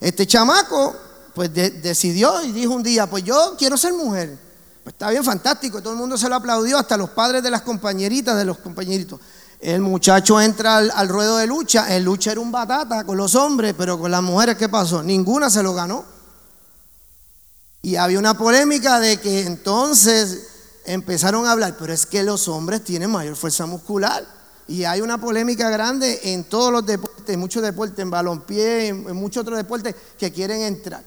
Este 0.00 0.26
chamaco, 0.26 0.94
pues 1.34 1.52
decidió 1.54 2.42
y 2.42 2.52
dijo 2.52 2.74
un 2.74 2.82
día, 2.82 3.08
pues 3.08 3.24
yo 3.24 3.54
quiero 3.58 3.78
ser 3.78 3.94
mujer. 3.94 4.38
Pues 4.82 4.92
está 4.92 5.10
bien, 5.10 5.24
fantástico, 5.24 5.80
todo 5.80 5.94
el 5.94 5.98
mundo 5.98 6.18
se 6.18 6.28
lo 6.28 6.34
aplaudió, 6.34 6.78
hasta 6.78 6.96
los 6.96 7.10
padres 7.10 7.42
de 7.42 7.50
las 7.50 7.62
compañeritas, 7.62 8.36
de 8.36 8.44
los 8.44 8.58
compañeritos. 8.58 9.18
El 9.60 9.80
muchacho 9.80 10.40
entra 10.40 10.76
al, 10.76 11.08
ruedo 11.08 11.38
de 11.38 11.46
lucha, 11.46 11.94
en 11.96 12.04
lucha 12.04 12.32
era 12.32 12.40
un 12.40 12.52
batata 12.52 13.04
con 13.04 13.16
los 13.16 13.34
hombres, 13.34 13.74
pero 13.76 13.98
con 13.98 14.10
las 14.10 14.22
mujeres, 14.22 14.56
¿qué 14.56 14.68
pasó? 14.68 15.02
Ninguna 15.02 15.48
se 15.48 15.62
lo 15.62 15.72
ganó. 15.74 16.04
Y 17.82 17.96
había 17.96 18.18
una 18.18 18.36
polémica 18.36 19.00
de 19.00 19.18
que 19.18 19.42
entonces 19.42 20.48
empezaron 20.84 21.46
a 21.46 21.52
hablar, 21.52 21.76
pero 21.78 21.92
es 21.92 22.04
que 22.04 22.22
los 22.22 22.48
hombres 22.48 22.84
tienen 22.84 23.10
mayor 23.10 23.36
fuerza 23.36 23.66
muscular. 23.66 24.24
Y 24.68 24.84
hay 24.84 25.00
una 25.00 25.18
polémica 25.18 25.70
grande 25.70 26.20
en 26.24 26.44
todos 26.44 26.72
los 26.72 26.84
deportes, 26.84 27.38
muchos 27.38 27.62
deportes, 27.62 27.98
en 28.00 28.10
balompié, 28.10 28.88
en, 28.88 29.16
muchos 29.16 29.42
otros 29.42 29.56
deportes 29.56 29.94
que 30.18 30.32
quieren 30.32 30.62
entrar. 30.62 31.02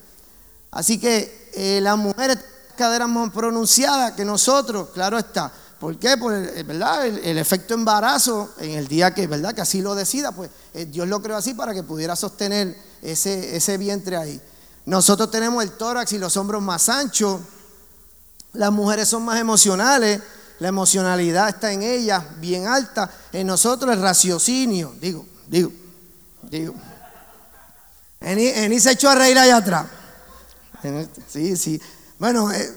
Así 0.72 1.00
que 1.00 1.52
eh, 1.54 1.80
las 1.82 1.98
mujeres 1.98 2.40
caderas 2.78 3.10
más 3.10 3.32
pronunciadas 3.32 4.14
que 4.14 4.24
nosotros, 4.24 4.90
claro 4.94 5.18
está. 5.18 5.52
¿Por 5.80 5.98
qué? 5.98 6.18
Por 6.18 6.34
el, 6.34 6.64
¿verdad? 6.66 7.06
El, 7.06 7.38
efecto 7.38 7.74
embarazo, 7.74 8.54
en 8.60 8.72
el 8.72 8.88
día 8.88 9.14
que, 9.14 9.28
¿verdad? 9.28 9.54
que 9.54 9.62
así 9.62 9.82
lo 9.82 9.96
decida, 9.96 10.32
pues 10.34 10.50
eh, 10.74 10.86
Dios 10.86 11.08
lo 11.08 11.22
creó 11.22 11.38
así 11.38 11.54
para 11.54 11.74
que 11.74 11.84
pudiera 11.84 12.16
sostener 12.16 12.76
ese, 13.02 13.56
ese 13.56 13.78
vientre 13.78 14.18
ahí. 14.18 14.42
Nosotros 14.86 15.32
tenemos 15.32 15.64
el 15.64 15.72
tórax 15.72 16.12
y 16.14 16.18
los 16.18 16.36
hombros 16.36 16.62
más 16.62 16.90
anchos, 16.90 17.40
las 18.54 18.72
mujeres 18.72 19.08
son 19.08 19.24
más 19.24 19.40
emocionales, 19.40 20.20
la 20.60 20.68
emocionalidad 20.68 21.50
está 21.50 21.72
en 21.72 21.84
ellas 21.84 22.24
bien 22.40 22.68
alta. 22.68 23.10
En 23.32 23.48
nosotros 23.48 23.94
el 23.94 24.02
raciocinio, 24.02 24.94
digo, 25.00 25.26
digo, 25.48 25.72
digo. 26.44 26.74
Eni, 28.20 28.80
se 28.80 28.92
echó 28.92 29.10
a 29.10 29.16
reír 29.16 29.38
allá 29.38 29.58
atrás. 29.58 29.86
Sí, 31.28 31.56
sí. 31.56 31.82
Bueno, 32.18 32.52
eh, 32.52 32.70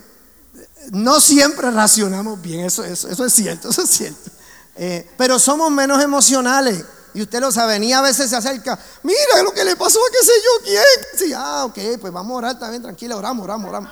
no 0.90 1.20
siempre 1.20 1.70
racionamos 1.70 2.40
bien, 2.40 2.60
eso, 2.60 2.84
eso, 2.84 3.24
es 3.24 3.32
cierto, 3.32 3.68
eso 3.70 3.82
es 3.82 3.90
cierto. 3.90 4.30
Eh, 4.76 5.08
pero 5.16 5.38
somos 5.38 5.70
menos 5.70 6.02
emocionales. 6.02 6.84
Y 7.14 7.20
usted 7.20 7.40
lo 7.40 7.52
sabe, 7.52 7.78
ni 7.78 7.92
a 7.92 8.00
veces 8.00 8.30
se 8.30 8.36
acerca, 8.36 8.78
mira 9.02 9.42
lo 9.44 9.52
que 9.52 9.64
le 9.64 9.76
pasó 9.76 9.98
a 9.98 10.10
qué 10.10 10.26
sé 10.26 10.32
yo 10.42 10.64
quién. 10.64 10.82
Sí, 11.18 11.32
ah, 11.36 11.66
ok, 11.66 12.00
pues 12.00 12.10
vamos 12.10 12.32
a 12.32 12.36
orar 12.36 12.58
también, 12.58 12.82
tranquila, 12.82 13.16
oramos, 13.16 13.44
oramos, 13.44 13.68
oramos, 13.68 13.90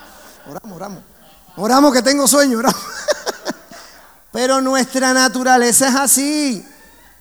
oramos, 0.49 0.77
oramos. 0.77 1.03
Oramos 1.57 1.93
que 1.93 2.01
tengo 2.01 2.27
sueño, 2.27 2.59
oramos. 2.59 2.81
Pero 4.33 4.63
nuestra 4.63 5.13
naturaleza 5.13 5.89
es 5.89 5.95
así. 5.95 6.67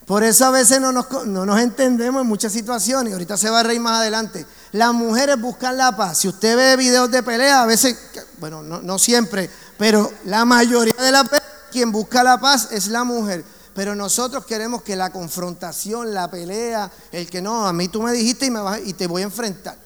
Por 0.09 0.23
eso 0.23 0.45
a 0.45 0.49
veces 0.49 0.81
no 0.81 0.91
nos, 0.91 1.05
no 1.27 1.45
nos, 1.45 1.59
entendemos 1.59 2.23
en 2.23 2.27
muchas 2.27 2.51
situaciones. 2.51 3.13
Ahorita 3.13 3.37
se 3.37 3.51
va 3.51 3.59
a 3.59 3.63
reír 3.63 3.79
más 3.79 3.99
adelante. 3.99 4.43
Las 4.71 4.91
mujeres 4.91 5.39
buscan 5.39 5.77
la 5.77 5.95
paz. 5.95 6.17
Si 6.17 6.27
usted 6.27 6.57
ve 6.57 6.75
videos 6.77 7.11
de 7.11 7.21
pelea, 7.21 7.61
a 7.61 7.67
veces, 7.67 7.95
bueno, 8.39 8.63
no, 8.63 8.81
no 8.81 8.97
siempre, 8.97 9.51
pero 9.77 10.11
la 10.25 10.45
mayoría 10.45 10.95
de 10.99 11.11
la 11.11 11.25
pelea, 11.25 11.45
quien 11.71 11.91
busca 11.91 12.23
la 12.23 12.39
paz 12.39 12.69
es 12.71 12.87
la 12.87 13.03
mujer. 13.03 13.45
Pero 13.75 13.93
nosotros 13.93 14.47
queremos 14.47 14.81
que 14.81 14.95
la 14.95 15.11
confrontación, 15.11 16.11
la 16.11 16.27
pelea, 16.27 16.89
el 17.11 17.29
que 17.29 17.39
no, 17.39 17.67
a 17.67 17.71
mí 17.71 17.87
tú 17.87 18.01
me 18.01 18.11
dijiste 18.11 18.47
y, 18.47 18.49
me 18.49 18.61
y 18.85 18.93
te 18.93 19.05
voy 19.05 19.21
a 19.21 19.25
enfrentar. 19.25 19.77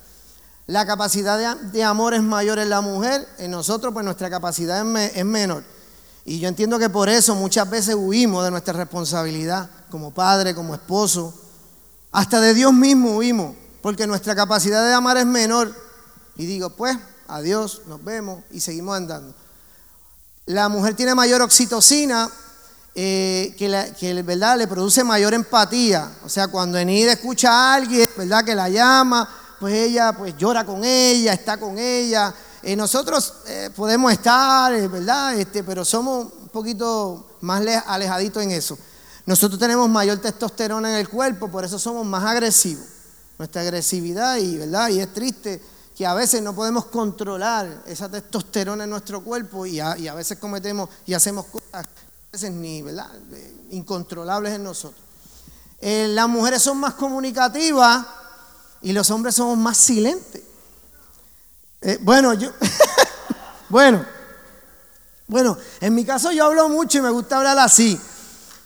La 0.68 0.86
capacidad 0.86 1.58
de, 1.58 1.84
amor 1.84 2.14
es 2.14 2.24
mayor 2.24 2.60
en 2.60 2.70
la 2.70 2.80
mujer, 2.80 3.28
en 3.40 3.52
nosotros 3.52 3.92
pues 3.92 4.06
nuestra 4.06 4.30
capacidad 4.30 4.80
es, 4.98 5.26
menor. 5.26 5.66
Y 6.26 6.40
yo 6.40 6.48
entiendo 6.48 6.80
que 6.80 6.90
por 6.90 7.10
eso 7.10 7.36
muchas 7.36 7.70
veces 7.70 7.96
huimos 7.98 8.44
de 8.44 8.52
nuestra 8.52 8.74
responsabilidad 8.74 9.70
como 9.90 10.14
padre, 10.14 10.56
como 10.56 10.74
esposo. 10.74 11.34
Hasta 12.12 12.40
de 12.40 12.54
Dios 12.54 12.74
mismo 12.74 13.18
huimos, 13.18 13.56
porque 13.82 14.08
nuestra 14.08 14.36
capacidad 14.36 14.86
de 14.86 14.94
amar 14.94 15.18
es 15.18 15.26
menor. 15.26 15.74
Y 16.36 16.46
digo, 16.46 16.70
pues, 16.70 16.98
adiós, 17.28 17.82
nos 17.88 18.04
vemos 18.04 18.44
y 18.52 18.60
seguimos 18.60 18.96
andando. 18.96 19.36
La 20.46 20.70
mujer 20.70 20.96
tiene 20.96 21.14
mayor 21.16 21.42
oxitocina, 21.42 22.30
eh, 22.96 23.56
que, 23.58 23.94
que, 24.00 24.22
¿verdad? 24.22 24.58
le 24.58 24.68
produce 24.68 25.04
mayor 25.04 25.34
empatía. 25.34 26.10
O 26.24 26.30
sea, 26.30 26.48
cuando 26.48 26.78
Enid 26.78 27.08
escucha 27.08 27.50
a 27.52 27.74
alguien, 27.76 28.08
¿verdad? 28.16 28.46
que 28.46 28.56
la 28.56 28.70
llama, 28.70 29.28
pues 29.60 29.74
ella 29.74 30.14
pues 30.14 30.38
llora 30.38 30.66
con 30.66 30.84
ella, 30.84 31.34
está 31.34 31.58
con 31.58 31.78
ella. 31.78 32.34
Eh, 32.64 32.78
nosotros 32.78 33.34
eh, 33.46 33.70
podemos 33.76 34.10
estar, 34.10 34.74
eh, 34.74 34.88
¿verdad? 34.88 35.38
Este, 35.38 35.66
pero 35.66 35.84
somos 35.84 36.28
un 36.42 36.48
poquito 36.48 37.36
más 37.42 37.62
alejaditos 37.86 38.42
en 38.42 38.52
eso. 38.52 38.78
Nosotros 39.26 39.60
tenemos 39.60 39.90
mayor 39.90 40.20
testosterona 40.20 40.90
en 40.92 40.96
el 40.96 41.10
cuerpo, 41.10 41.52
por 41.52 41.66
eso 41.66 41.78
somos 41.78 42.06
más 42.06 42.24
agresivos. 42.24 42.86
Nuestra 43.38 43.64
agresividad 43.64 44.38
y, 44.38 44.58
¿verdad? 44.58 44.88
y 44.90 45.02
es 45.02 45.14
triste 45.14 45.62
que 45.94 46.06
a 46.06 46.14
veces 46.14 46.42
no 46.42 46.56
podemos 46.56 46.86
controlar 46.86 47.84
esa 47.86 48.10
testosterona 48.10 48.86
en 48.86 48.92
nuestro 48.92 49.22
cuerpo 49.22 49.66
y 49.66 49.82
a, 49.82 50.14
veces 50.14 50.38
cometemos 50.38 50.90
y 51.06 51.14
hacemos 51.14 51.48
cosas 51.48 51.68
a 51.74 51.86
veces 52.32 52.52
ni, 52.52 52.82
¿verdad? 52.82 53.10
incontrolables 53.72 54.54
en 54.54 54.64
nosotros. 54.64 55.04
las 55.82 56.30
mujeres 56.30 56.62
son 56.62 56.78
más 56.78 56.94
comunicativas 56.94 58.06
y 58.82 58.94
los 58.94 59.12
hombres 59.12 59.36
somos 59.36 59.58
más 59.58 59.78
silentes. 59.78 60.53
Eh, 61.86 61.98
bueno, 62.02 62.34
yo, 62.34 62.50
bueno, 63.70 64.06
bueno, 65.28 65.58
en 65.82 65.94
mi 65.94 66.06
caso 66.06 66.32
yo 66.32 66.46
hablo 66.46 66.70
mucho 66.70 67.00
y 67.00 67.02
me 67.02 67.10
gusta 67.10 67.38
hablar 67.38 67.60
así, 67.60 68.00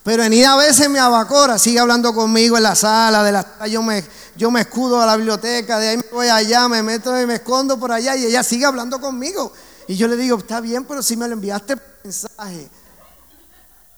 Pero 0.03 0.23
Enida 0.23 0.53
a 0.53 0.57
veces 0.57 0.87
me 0.87 0.99
abacora, 0.99 1.57
sigue 1.57 1.79
hablando 1.79 2.13
conmigo 2.13 2.57
en 2.57 2.63
la 2.63 2.75
sala, 2.75 3.23
de 3.23 3.31
la 3.31 3.67
yo 3.67 3.81
me, 3.81 4.05
yo 4.35 4.51
me 4.51 4.61
escudo 4.61 5.01
a 5.01 5.07
la 5.07 5.17
biblioteca, 5.17 5.79
de 5.79 5.87
ahí 5.89 5.97
me 5.97 6.03
voy 6.11 6.27
allá, 6.27 6.67
me 6.67 6.83
meto 6.83 7.19
y 7.19 7.25
me 7.25 7.35
escondo 7.35 7.79
por 7.79 7.91
allá 7.91 8.15
y 8.15 8.25
ella 8.25 8.43
sigue 8.43 8.65
hablando 8.65 9.01
conmigo. 9.01 9.51
Y 9.87 9.95
yo 9.95 10.07
le 10.07 10.15
digo, 10.15 10.37
está 10.37 10.61
bien, 10.61 10.85
pero 10.85 11.01
si 11.01 11.17
me 11.17 11.27
lo 11.27 11.33
enviaste 11.33 11.75
por 11.75 11.87
mensaje. 12.03 12.69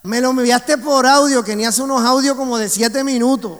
Me 0.04 0.22
lo 0.22 0.30
enviaste 0.30 0.78
por 0.78 1.06
audio, 1.06 1.44
que 1.44 1.58
ni 1.58 1.66
hace 1.66 1.82
unos 1.82 2.06
audios 2.06 2.38
como 2.38 2.58
de 2.58 2.70
siete 2.70 3.04
minutos. 3.04 3.60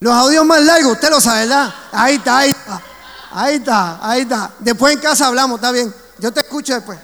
Los 0.00 0.12
audios 0.12 0.44
más 0.44 0.60
largos, 0.62 0.92
usted 0.92 1.10
lo 1.10 1.20
sabe, 1.20 1.40
¿verdad? 1.40 1.72
Ahí 1.92 2.16
está, 2.16 2.38
ahí 2.38 2.50
está. 2.50 2.82
Ahí 3.30 3.56
está, 3.56 3.98
ahí 4.08 4.22
está. 4.22 4.52
Después 4.58 4.94
en 4.94 5.00
casa 5.00 5.26
hablamos, 5.26 5.58
está 5.58 5.72
bien. 5.72 5.94
Yo 6.18 6.32
te 6.32 6.40
escucho 6.40 6.74
después. 6.74 6.98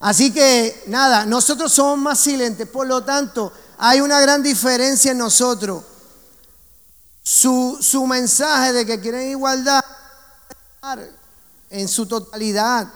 Así 0.00 0.32
que 0.32 0.82
nada, 0.88 1.24
nosotros 1.26 1.72
somos 1.72 1.98
más 1.98 2.18
silentes, 2.18 2.66
por 2.66 2.86
lo 2.88 3.04
tanto, 3.04 3.52
hay 3.78 4.00
una 4.00 4.20
gran 4.20 4.42
diferencia 4.42 5.12
en 5.12 5.18
nosotros. 5.18 5.84
Su, 7.22 7.78
su 7.80 8.04
mensaje 8.06 8.72
de 8.72 8.84
que 8.84 9.00
quieren 9.00 9.30
igualdad 9.30 9.80
en 11.70 11.86
su 11.86 12.06
totalidad. 12.06 12.88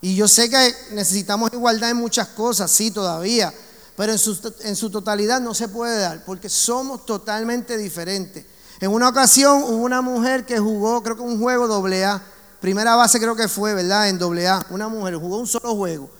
Y 0.00 0.16
yo 0.16 0.26
sé 0.26 0.50
que 0.50 0.74
necesitamos 0.90 1.52
igualdad 1.52 1.90
en 1.90 1.98
muchas 1.98 2.28
cosas, 2.28 2.70
sí, 2.70 2.90
todavía, 2.90 3.52
pero 3.96 4.10
en 4.10 4.18
su, 4.18 4.54
en 4.60 4.74
su 4.74 4.90
totalidad 4.90 5.40
no 5.40 5.54
se 5.54 5.68
puede 5.68 6.00
dar, 6.00 6.24
porque 6.24 6.48
somos 6.48 7.06
totalmente 7.06 7.76
diferentes. 7.76 8.44
En 8.80 8.90
una 8.90 9.10
ocasión 9.10 9.62
hubo 9.62 9.76
una 9.76 10.00
mujer 10.00 10.46
que 10.46 10.58
jugó, 10.58 11.02
creo 11.02 11.14
que 11.14 11.22
un 11.22 11.38
juego 11.38 11.68
doble 11.68 12.02
A, 12.04 12.22
primera 12.60 12.96
base 12.96 13.20
creo 13.20 13.36
que 13.36 13.46
fue, 13.46 13.74
¿verdad? 13.74 14.08
En 14.08 14.18
doble 14.18 14.48
A, 14.48 14.64
una 14.70 14.88
mujer 14.88 15.16
jugó 15.16 15.36
un 15.36 15.46
solo 15.46 15.76
juego. 15.76 16.10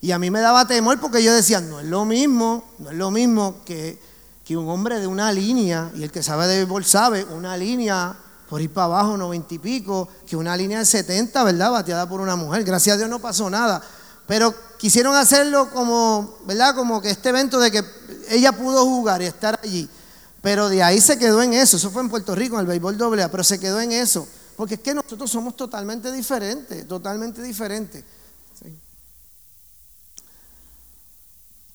Y 0.00 0.12
a 0.12 0.18
mí 0.18 0.30
me 0.30 0.40
daba 0.40 0.66
temor 0.68 1.00
porque 1.00 1.20
yo 1.20 1.34
decía, 1.34 1.60
no 1.60 1.80
es 1.80 1.86
lo 1.86 2.04
mismo, 2.04 2.64
no 2.78 2.90
es 2.90 2.96
lo 2.96 3.10
mismo 3.10 3.56
que, 3.64 4.00
que 4.44 4.56
un 4.56 4.68
hombre 4.68 5.00
de 5.00 5.08
una 5.08 5.32
línea, 5.32 5.90
y 5.96 6.04
el 6.04 6.12
que 6.12 6.22
sabe 6.22 6.46
de 6.46 6.58
béisbol 6.58 6.84
sabe, 6.84 7.24
una 7.24 7.56
línea 7.56 8.16
por 8.48 8.60
ir 8.60 8.72
para 8.72 8.84
abajo, 8.84 9.16
noventa 9.16 9.54
y 9.54 9.58
pico, 9.58 10.08
que 10.24 10.36
una 10.36 10.56
línea 10.56 10.78
de 10.78 10.84
70, 10.84 11.42
¿verdad? 11.42 11.72
Bateada 11.72 12.08
por 12.08 12.20
una 12.20 12.36
mujer. 12.36 12.62
Gracias 12.62 12.94
a 12.94 12.98
Dios 12.98 13.10
no 13.10 13.18
pasó 13.18 13.50
nada. 13.50 13.82
Pero 14.28 14.54
quisieron 14.78 15.16
hacerlo 15.16 15.70
como, 15.70 16.36
¿verdad? 16.46 16.76
Como 16.76 17.00
que 17.00 17.10
este 17.10 17.30
evento 17.30 17.58
de 17.58 17.72
que 17.72 17.84
ella 18.28 18.52
pudo 18.52 18.84
jugar 18.84 19.22
y 19.22 19.24
estar 19.24 19.58
allí. 19.60 19.88
Pero 20.46 20.68
de 20.68 20.80
ahí 20.80 21.00
se 21.00 21.18
quedó 21.18 21.42
en 21.42 21.54
eso. 21.54 21.76
Eso 21.76 21.90
fue 21.90 22.02
en 22.02 22.08
Puerto 22.08 22.32
Rico, 22.32 22.54
en 22.54 22.60
el 22.60 22.66
béisbol 22.68 22.96
doble 22.96 23.20
A, 23.20 23.28
pero 23.28 23.42
se 23.42 23.58
quedó 23.58 23.80
en 23.80 23.90
eso. 23.90 24.28
Porque 24.54 24.74
es 24.74 24.80
que 24.80 24.94
nosotros 24.94 25.28
somos 25.28 25.56
totalmente 25.56 26.12
diferentes, 26.12 26.86
totalmente 26.86 27.42
diferentes. 27.42 28.04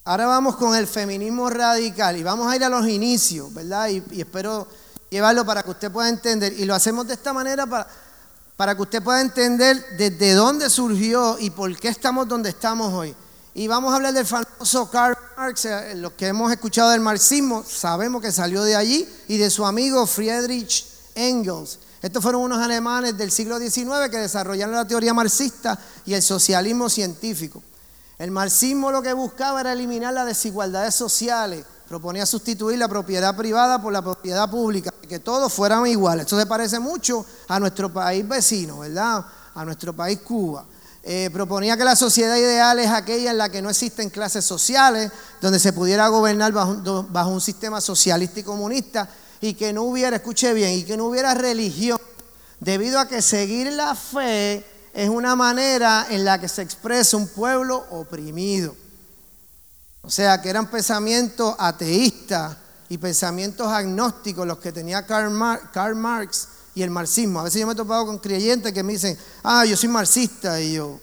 Ahora 0.04 0.24
vamos 0.24 0.56
con 0.56 0.74
el 0.74 0.86
feminismo 0.86 1.50
radical 1.50 2.16
y 2.16 2.22
vamos 2.22 2.50
a 2.50 2.56
ir 2.56 2.64
a 2.64 2.70
los 2.70 2.88
inicios, 2.88 3.52
¿verdad? 3.52 3.88
y 3.88 4.18
espero 4.18 4.66
llevarlo 5.10 5.44
para 5.44 5.62
que 5.62 5.70
usted 5.72 5.92
pueda 5.92 6.08
entender. 6.08 6.58
Y 6.58 6.64
lo 6.64 6.74
hacemos 6.74 7.06
de 7.06 7.12
esta 7.12 7.34
manera 7.34 7.66
para, 7.66 7.86
para 8.56 8.74
que 8.74 8.80
usted 8.80 9.02
pueda 9.02 9.20
entender 9.20 9.84
desde 9.98 10.32
dónde 10.32 10.70
surgió 10.70 11.36
y 11.38 11.50
por 11.50 11.78
qué 11.78 11.88
estamos 11.88 12.26
donde 12.26 12.48
estamos 12.48 12.90
hoy. 12.94 13.14
Y 13.54 13.68
vamos 13.68 13.92
a 13.92 13.96
hablar 13.96 14.14
del 14.14 14.24
famoso 14.24 14.90
Karl 14.90 15.14
Marx, 15.36 15.66
eh, 15.66 15.94
los 15.96 16.12
que 16.12 16.28
hemos 16.28 16.50
escuchado 16.50 16.90
del 16.90 17.00
marxismo, 17.00 17.62
sabemos 17.64 18.22
que 18.22 18.32
salió 18.32 18.64
de 18.64 18.76
allí, 18.76 19.06
y 19.28 19.36
de 19.36 19.50
su 19.50 19.66
amigo 19.66 20.06
Friedrich 20.06 20.86
Engels. 21.14 21.78
Estos 22.00 22.22
fueron 22.22 22.40
unos 22.40 22.58
alemanes 22.58 23.16
del 23.18 23.30
siglo 23.30 23.58
XIX 23.58 24.08
que 24.10 24.16
desarrollaron 24.16 24.74
la 24.74 24.86
teoría 24.86 25.12
marxista 25.12 25.78
y 26.06 26.14
el 26.14 26.22
socialismo 26.22 26.88
científico. 26.88 27.62
El 28.18 28.30
marxismo 28.30 28.90
lo 28.90 29.02
que 29.02 29.12
buscaba 29.12 29.60
era 29.60 29.74
eliminar 29.74 30.14
las 30.14 30.26
desigualdades 30.26 30.94
sociales, 30.94 31.64
proponía 31.86 32.24
sustituir 32.24 32.78
la 32.78 32.88
propiedad 32.88 33.36
privada 33.36 33.82
por 33.82 33.92
la 33.92 34.00
propiedad 34.00 34.50
pública, 34.50 34.90
que 35.06 35.18
todos 35.18 35.52
fueran 35.52 35.86
iguales. 35.86 36.24
Esto 36.24 36.38
se 36.38 36.46
parece 36.46 36.78
mucho 36.78 37.26
a 37.48 37.60
nuestro 37.60 37.92
país 37.92 38.26
vecino, 38.26 38.78
¿verdad? 38.78 39.26
A 39.54 39.64
nuestro 39.66 39.94
país 39.94 40.20
Cuba. 40.20 40.64
Eh, 41.04 41.30
proponía 41.32 41.76
que 41.76 41.84
la 41.84 41.96
sociedad 41.96 42.36
ideal 42.36 42.78
es 42.78 42.88
aquella 42.88 43.32
en 43.32 43.38
la 43.38 43.48
que 43.48 43.60
no 43.60 43.70
existen 43.70 44.08
clases 44.08 44.44
sociales, 44.44 45.10
donde 45.40 45.58
se 45.58 45.72
pudiera 45.72 46.06
gobernar 46.08 46.52
bajo, 46.52 47.06
bajo 47.08 47.30
un 47.30 47.40
sistema 47.40 47.80
socialista 47.80 48.40
y 48.40 48.44
comunista, 48.44 49.08
y 49.40 49.54
que 49.54 49.72
no 49.72 49.82
hubiera, 49.82 50.16
escuche 50.16 50.52
bien, 50.54 50.78
y 50.78 50.84
que 50.84 50.96
no 50.96 51.06
hubiera 51.06 51.34
religión, 51.34 51.98
debido 52.60 53.00
a 53.00 53.08
que 53.08 53.20
seguir 53.20 53.72
la 53.72 53.96
fe 53.96 54.64
es 54.92 55.08
una 55.08 55.34
manera 55.34 56.06
en 56.10 56.24
la 56.24 56.40
que 56.40 56.48
se 56.48 56.62
expresa 56.62 57.16
un 57.16 57.26
pueblo 57.26 57.84
oprimido. 57.90 58.76
O 60.02 60.10
sea, 60.10 60.40
que 60.40 60.50
eran 60.50 60.70
pensamientos 60.70 61.54
ateístas 61.58 62.56
y 62.88 62.98
pensamientos 62.98 63.68
agnósticos 63.68 64.46
los 64.46 64.58
que 64.58 64.72
tenía 64.72 65.06
Karl, 65.06 65.30
Marx 65.30 66.48
y 66.74 66.82
el 66.82 66.90
marxismo. 66.90 67.40
A 67.40 67.44
veces 67.44 67.60
yo 67.60 67.66
me 67.66 67.72
he 67.72 67.76
topado 67.76 68.06
con 68.06 68.18
creyentes 68.18 68.72
que 68.72 68.82
me 68.82 68.92
dicen, 68.92 69.16
ah, 69.42 69.64
yo 69.64 69.76
soy 69.76 69.88
marxista. 69.88 70.60
Y 70.60 70.74
yo, 70.74 71.00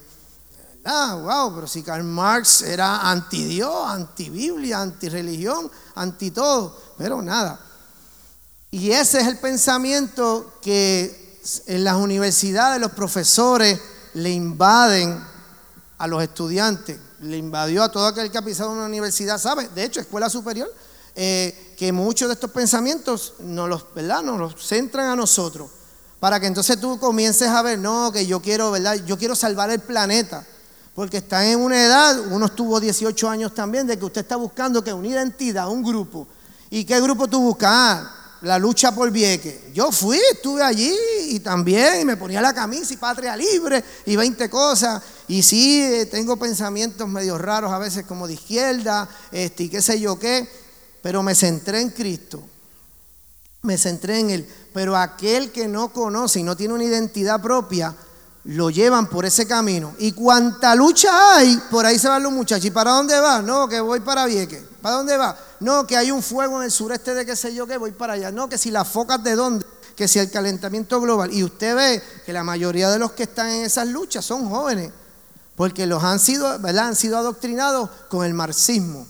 ah, 0.86 1.20
wow, 1.22 1.56
pero 1.56 1.68
si 1.68 1.84
Karl 1.84 2.04
Marx 2.04 2.62
era 2.62 3.10
anti-Dios, 3.10 3.88
anti-Biblia, 3.88 4.82
anti-religión, 4.82 5.70
anti-todo, 5.96 6.76
pero 6.98 7.22
nada. 7.22 7.60
Y 8.72 8.92
ese 8.92 9.22
es 9.22 9.28
el 9.28 9.38
pensamiento 9.38 10.54
que 10.62 11.40
en 11.68 11.84
las 11.84 11.96
universidades 11.96 12.80
los 12.80 12.92
profesores 12.92 13.80
le 14.14 14.32
invaden 14.32 15.24
a 15.98 16.08
los 16.08 16.22
estudiantes 16.22 17.00
le 17.22 17.38
invadió 17.38 17.84
a 17.84 17.92
todo 17.92 18.08
aquel 18.08 18.32
que 18.32 18.38
ha 18.38 18.42
pisado 18.42 18.72
una 18.72 18.86
universidad, 18.86 19.38
¿sabe? 19.38 19.68
De 19.70 19.84
hecho, 19.84 20.00
escuela 20.00 20.30
superior, 20.30 20.74
eh, 21.22 21.76
que 21.78 21.92
muchos 21.92 22.30
de 22.30 22.36
estos 22.36 22.50
pensamientos 22.50 23.34
nos 23.40 23.68
los, 23.68 23.94
¿verdad? 23.94 24.24
nos 24.24 24.40
los 24.40 24.66
centran 24.66 25.08
a 25.08 25.18
nosotros. 25.18 25.70
Para 26.18 26.40
que 26.40 26.48
entonces 26.48 26.80
tú 26.80 26.98
comiences 26.98 27.50
a 27.50 27.62
ver, 27.62 27.78
no, 27.78 28.10
que 28.14 28.26
yo 28.26 28.42
quiero, 28.42 28.72
¿verdad? 28.72 28.96
Yo 29.06 29.18
quiero 29.18 29.36
salvar 29.36 29.70
el 29.70 29.82
planeta. 29.82 30.48
Porque 30.96 31.18
está 31.18 31.46
en 31.46 31.60
una 31.60 31.84
edad, 31.84 32.18
uno 32.32 32.46
estuvo 32.46 32.80
18 32.80 33.30
años 33.30 33.54
también, 33.54 33.86
de 33.86 34.00
que 34.00 34.06
usted 34.06 34.22
está 34.22 34.38
buscando 34.38 34.82
que 34.82 34.94
una 34.94 35.10
identidad, 35.10 35.68
un 35.68 35.84
grupo. 35.84 36.26
¿Y 36.70 36.86
qué 36.86 37.02
grupo 37.02 37.28
tú 37.28 37.42
buscas? 37.42 37.70
Ah, 37.70 38.16
la 38.44 38.58
lucha 38.58 38.94
por 38.94 39.12
Vieque. 39.12 39.72
Yo 39.74 39.92
fui, 39.92 40.22
estuve 40.32 40.64
allí 40.64 40.96
y 41.28 41.42
también 41.42 42.08
me 42.08 42.16
ponía 42.16 42.40
la 42.40 42.54
camisa 42.54 42.94
y 42.94 42.98
patria 42.98 43.36
libre 43.36 43.84
y 44.06 44.16
20 44.16 44.50
cosas. 44.50 45.04
Y 45.28 45.44
sí, 45.44 45.82
eh, 45.82 46.06
tengo 46.06 46.38
pensamientos 46.38 47.10
medio 47.10 47.38
raros 47.38 47.74
a 47.74 47.78
veces 47.78 48.06
como 48.06 48.26
de 48.26 48.36
izquierda, 48.36 49.10
este, 49.34 49.64
y 49.64 49.70
qué 49.70 49.82
sé 49.82 50.00
yo 50.00 50.18
qué, 50.18 50.48
pero 51.02 51.24
me 51.24 51.36
centré 51.36 51.82
en 51.82 51.90
Cristo. 51.90 52.44
Me 53.62 53.78
centré 53.78 54.20
en 54.20 54.30
Él. 54.30 54.50
Pero 54.74 54.96
aquel 54.96 55.52
que 55.52 55.68
no 55.68 55.92
conoce 55.92 56.40
y 56.40 56.44
no 56.44 56.56
tiene 56.56 56.74
una 56.74 56.84
identidad 56.84 57.42
propia, 57.42 57.96
lo 58.46 58.70
llevan 58.70 59.08
por 59.08 59.26
ese 59.26 59.46
camino. 59.46 59.94
Y 60.00 60.14
cuanta 60.14 60.76
lucha 60.76 61.36
hay, 61.36 61.62
por 61.70 61.86
ahí 61.86 62.00
se 62.00 62.08
van 62.08 62.24
los 62.24 62.32
muchachos. 62.32 62.66
¿Y 62.66 62.72
para 62.72 62.92
dónde 62.92 63.20
va? 63.20 63.42
No, 63.42 63.68
que 63.68 63.80
voy 63.82 64.00
para 64.00 64.26
Vieques. 64.26 64.64
¿Para 64.82 64.96
dónde 64.96 65.18
va? 65.18 65.38
No, 65.60 65.86
que 65.86 65.98
hay 65.98 66.12
un 66.12 66.24
fuego 66.24 66.58
en 66.58 66.64
el 66.64 66.72
sureste 66.72 67.14
de 67.14 67.26
qué 67.26 67.36
sé 67.36 67.54
yo 67.54 67.68
que 67.68 67.78
voy 67.78 67.92
para 67.92 68.14
allá. 68.14 68.32
No, 68.32 68.48
que 68.48 68.58
si 68.58 68.72
las 68.72 68.88
focas 68.88 69.24
de 69.24 69.36
dónde, 69.36 69.66
que 69.96 70.08
si 70.08 70.20
el 70.20 70.32
calentamiento 70.32 71.02
global. 71.02 71.34
Y 71.34 71.44
usted 71.44 71.76
ve 71.76 72.04
que 72.26 72.32
la 72.32 72.44
mayoría 72.44 72.90
de 72.90 73.00
los 73.00 73.12
que 73.12 73.24
están 73.24 73.50
en 73.50 73.66
esas 73.66 73.88
luchas 73.88 74.24
son 74.24 74.50
jóvenes, 74.50 74.92
porque 75.56 75.86
los 75.86 76.04
han 76.04 76.20
sido. 76.20 76.48
Han 76.48 76.96
sido 76.96 77.18
adoctrinados 77.18 77.90
con 78.08 78.26
el 78.26 78.34
marxismo. 78.34 79.06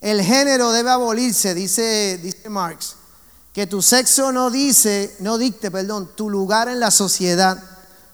El 0.00 0.22
género 0.22 0.70
debe 0.70 0.90
abolirse, 0.90 1.54
dice, 1.54 2.18
dice 2.22 2.48
Marx. 2.48 2.96
Que 3.52 3.66
tu 3.66 3.82
sexo 3.82 4.30
no 4.30 4.50
dice, 4.50 5.16
no 5.20 5.38
dicte, 5.38 5.70
perdón, 5.70 6.10
tu 6.14 6.30
lugar 6.30 6.68
en 6.68 6.78
la 6.78 6.90
sociedad, 6.90 7.60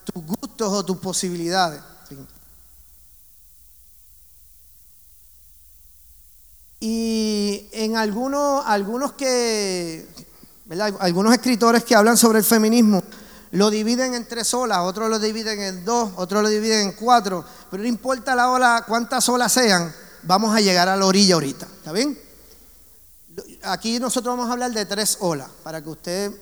tus 0.04 0.24
gustos 0.24 0.72
o 0.72 0.84
tus 0.84 0.96
posibilidades. 0.98 1.80
Y 6.80 7.68
en 7.72 7.96
algunos, 7.96 8.62
algunos 8.66 9.12
que, 9.12 10.06
algunos 10.98 11.32
escritores 11.32 11.84
que 11.84 11.94
hablan 11.94 12.16
sobre 12.16 12.40
el 12.40 12.44
feminismo 12.44 13.02
lo 13.52 13.70
dividen 13.70 14.14
en 14.14 14.26
tres 14.26 14.52
olas, 14.52 14.80
otros 14.80 15.08
lo 15.08 15.18
dividen 15.18 15.62
en 15.62 15.84
dos, 15.84 16.10
otros 16.16 16.42
lo 16.42 16.48
dividen 16.48 16.88
en 16.88 16.92
cuatro, 16.92 17.44
pero 17.70 17.82
no 17.82 17.88
importa 17.88 18.34
la 18.34 18.50
ola, 18.50 18.84
cuántas 18.86 19.28
olas 19.28 19.52
sean, 19.52 19.94
vamos 20.26 20.54
a 20.54 20.60
llegar 20.60 20.88
a 20.88 20.96
la 20.96 21.06
orilla 21.06 21.34
ahorita, 21.34 21.66
¿está 21.66 21.92
bien? 21.92 22.18
Aquí 23.62 23.98
nosotros 23.98 24.36
vamos 24.36 24.48
a 24.48 24.52
hablar 24.52 24.72
de 24.72 24.84
tres 24.86 25.18
olas, 25.20 25.48
para 25.62 25.82
que 25.82 25.90
usted 25.90 26.32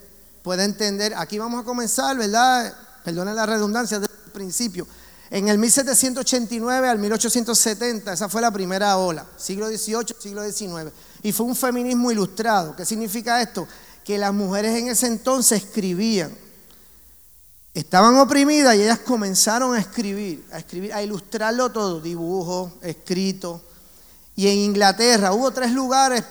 pueda 0.42 0.64
entender. 0.64 1.14
Aquí 1.16 1.38
vamos 1.38 1.62
a 1.62 1.64
comenzar, 1.64 2.16
¿verdad? 2.16 2.74
Perdone 3.04 3.32
la 3.34 3.46
redundancia 3.46 3.98
desde 3.98 4.12
el 4.26 4.32
principio. 4.32 4.86
En 5.30 5.48
el 5.48 5.56
1789 5.56 6.88
al 6.88 6.98
1870, 6.98 8.12
esa 8.12 8.28
fue 8.28 8.42
la 8.42 8.50
primera 8.50 8.98
ola, 8.98 9.26
siglo 9.38 9.68
XVIII, 9.68 10.14
siglo 10.18 10.44
XIX. 10.44 10.92
Y 11.22 11.32
fue 11.32 11.46
un 11.46 11.56
feminismo 11.56 12.10
ilustrado. 12.10 12.76
¿Qué 12.76 12.84
significa 12.84 13.40
esto? 13.40 13.66
Que 14.04 14.18
las 14.18 14.34
mujeres 14.34 14.78
en 14.78 14.88
ese 14.88 15.06
entonces 15.06 15.62
escribían. 15.62 16.36
Estaban 17.72 18.18
oprimidas 18.18 18.76
y 18.76 18.82
ellas 18.82 18.98
comenzaron 18.98 19.74
a 19.74 19.80
escribir, 19.80 20.44
a 20.52 20.58
escribir, 20.58 20.92
a 20.92 21.02
ilustrarlo 21.02 21.72
todo, 21.72 22.00
dibujos, 22.00 22.72
escritos. 22.82 23.62
Y 24.34 24.48
en 24.48 24.58
Inglaterra 24.58 25.32
hubo 25.32 25.50
tres 25.50 25.72
lugares 25.72 26.24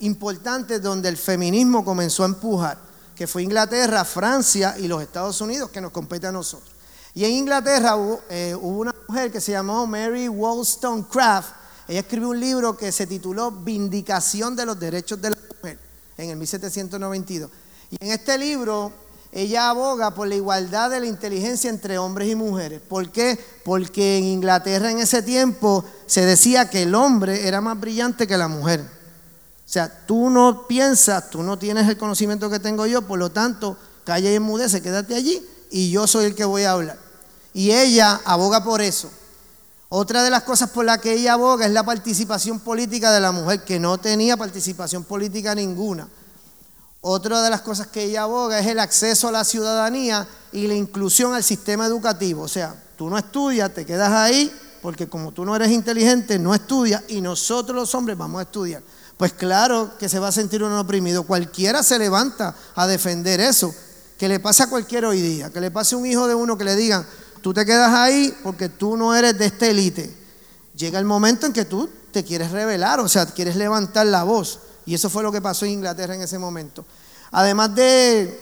importantes 0.00 0.82
donde 0.82 1.08
el 1.08 1.16
feminismo 1.16 1.84
comenzó 1.84 2.22
a 2.22 2.26
empujar, 2.26 2.78
que 3.14 3.26
fue 3.26 3.42
Inglaterra, 3.42 4.04
Francia 4.04 4.76
y 4.78 4.86
los 4.86 5.02
Estados 5.02 5.40
Unidos, 5.40 5.70
que 5.70 5.80
nos 5.80 5.92
compete 5.92 6.26
a 6.26 6.32
nosotros. 6.32 6.70
Y 7.14 7.24
en 7.24 7.32
Inglaterra 7.32 7.96
hubo, 7.96 8.20
eh, 8.28 8.54
hubo 8.54 8.80
una 8.80 8.94
mujer 9.08 9.32
que 9.32 9.40
se 9.40 9.52
llamó 9.52 9.86
Mary 9.86 10.28
Wollstonecraft. 10.28 11.52
Ella 11.88 12.00
escribió 12.00 12.28
un 12.28 12.38
libro 12.38 12.76
que 12.76 12.92
se 12.92 13.06
tituló 13.06 13.50
Vindicación 13.50 14.54
de 14.54 14.66
los 14.66 14.78
Derechos 14.78 15.20
de 15.20 15.30
la 15.30 15.36
Mujer 15.36 15.78
en 16.16 16.30
el 16.30 16.36
1792. 16.36 17.50
Y 17.90 18.04
en 18.04 18.12
este 18.12 18.36
libro 18.36 18.92
ella 19.32 19.68
aboga 19.70 20.14
por 20.14 20.26
la 20.26 20.34
igualdad 20.34 20.90
de 20.90 21.00
la 21.00 21.06
inteligencia 21.06 21.68
entre 21.68 21.98
hombres 21.98 22.28
y 22.28 22.34
mujeres. 22.34 22.80
¿Por 22.80 23.10
qué? 23.10 23.38
Porque 23.64 24.18
en 24.18 24.24
Inglaterra 24.24 24.90
en 24.90 24.98
ese 24.98 25.22
tiempo 25.22 25.84
se 26.06 26.24
decía 26.24 26.70
que 26.70 26.82
el 26.82 26.94
hombre 26.94 27.46
era 27.46 27.60
más 27.60 27.78
brillante 27.78 28.26
que 28.26 28.38
la 28.38 28.48
mujer. 28.48 28.80
O 28.80 29.70
sea, 29.70 30.06
tú 30.06 30.30
no 30.30 30.66
piensas, 30.66 31.28
tú 31.28 31.42
no 31.42 31.58
tienes 31.58 31.86
el 31.88 31.98
conocimiento 31.98 32.48
que 32.48 32.58
tengo 32.58 32.86
yo, 32.86 33.02
por 33.02 33.18
lo 33.18 33.30
tanto, 33.30 33.76
calla 34.04 34.30
y 34.30 34.36
enmudece, 34.36 34.80
quédate 34.80 35.14
allí 35.14 35.46
y 35.70 35.90
yo 35.90 36.06
soy 36.06 36.26
el 36.26 36.34
que 36.34 36.44
voy 36.44 36.62
a 36.62 36.72
hablar. 36.72 36.98
Y 37.52 37.72
ella 37.72 38.20
aboga 38.24 38.64
por 38.64 38.80
eso. 38.80 39.10
Otra 39.90 40.22
de 40.22 40.30
las 40.30 40.42
cosas 40.42 40.70
por 40.70 40.84
las 40.84 40.98
que 40.98 41.14
ella 41.14 41.34
aboga 41.34 41.66
es 41.66 41.72
la 41.72 41.84
participación 41.84 42.60
política 42.60 43.10
de 43.10 43.20
la 43.20 43.32
mujer, 43.32 43.64
que 43.64 43.78
no 43.78 43.98
tenía 43.98 44.36
participación 44.36 45.04
política 45.04 45.54
ninguna. 45.54 46.08
Otra 47.00 47.42
de 47.42 47.50
las 47.50 47.60
cosas 47.60 47.86
que 47.86 48.04
ella 48.04 48.22
aboga 48.22 48.58
es 48.58 48.66
el 48.66 48.80
acceso 48.80 49.28
a 49.28 49.32
la 49.32 49.44
ciudadanía 49.44 50.26
y 50.52 50.66
la 50.66 50.74
inclusión 50.74 51.32
al 51.34 51.44
sistema 51.44 51.86
educativo. 51.86 52.42
O 52.42 52.48
sea, 52.48 52.74
tú 52.96 53.08
no 53.08 53.16
estudias, 53.16 53.72
te 53.72 53.86
quedas 53.86 54.10
ahí, 54.10 54.52
porque 54.82 55.08
como 55.08 55.32
tú 55.32 55.44
no 55.44 55.54
eres 55.54 55.70
inteligente, 55.70 56.38
no 56.38 56.54
estudias 56.54 57.04
y 57.08 57.20
nosotros 57.20 57.76
los 57.76 57.94
hombres 57.94 58.18
vamos 58.18 58.40
a 58.40 58.42
estudiar. 58.42 58.82
Pues 59.16 59.32
claro 59.32 59.92
que 59.98 60.08
se 60.08 60.18
va 60.18 60.28
a 60.28 60.32
sentir 60.32 60.62
uno 60.62 60.80
oprimido. 60.80 61.24
Cualquiera 61.24 61.82
se 61.82 61.98
levanta 61.98 62.54
a 62.74 62.86
defender 62.86 63.40
eso. 63.40 63.74
Que 64.16 64.28
le 64.28 64.40
pase 64.40 64.64
a 64.64 64.68
cualquiera 64.68 65.08
hoy 65.08 65.20
día. 65.20 65.50
Que 65.50 65.60
le 65.60 65.70
pase 65.70 65.94
a 65.94 65.98
un 65.98 66.06
hijo 66.06 66.26
de 66.26 66.34
uno 66.34 66.58
que 66.58 66.64
le 66.64 66.74
digan, 66.74 67.06
tú 67.42 67.54
te 67.54 67.64
quedas 67.64 67.92
ahí 67.94 68.36
porque 68.42 68.68
tú 68.68 68.96
no 68.96 69.14
eres 69.14 69.38
de 69.38 69.46
esta 69.46 69.66
élite. 69.66 70.16
Llega 70.74 70.98
el 70.98 71.04
momento 71.04 71.46
en 71.46 71.52
que 71.52 71.64
tú 71.64 71.88
te 72.12 72.24
quieres 72.24 72.52
revelar, 72.52 73.00
o 73.00 73.08
sea, 73.08 73.26
quieres 73.26 73.56
levantar 73.56 74.06
la 74.06 74.22
voz. 74.22 74.60
Y 74.88 74.94
eso 74.94 75.10
fue 75.10 75.22
lo 75.22 75.30
que 75.30 75.42
pasó 75.42 75.66
en 75.66 75.72
Inglaterra 75.72 76.14
en 76.14 76.22
ese 76.22 76.38
momento. 76.38 76.82
Además 77.32 77.74
de, 77.74 78.40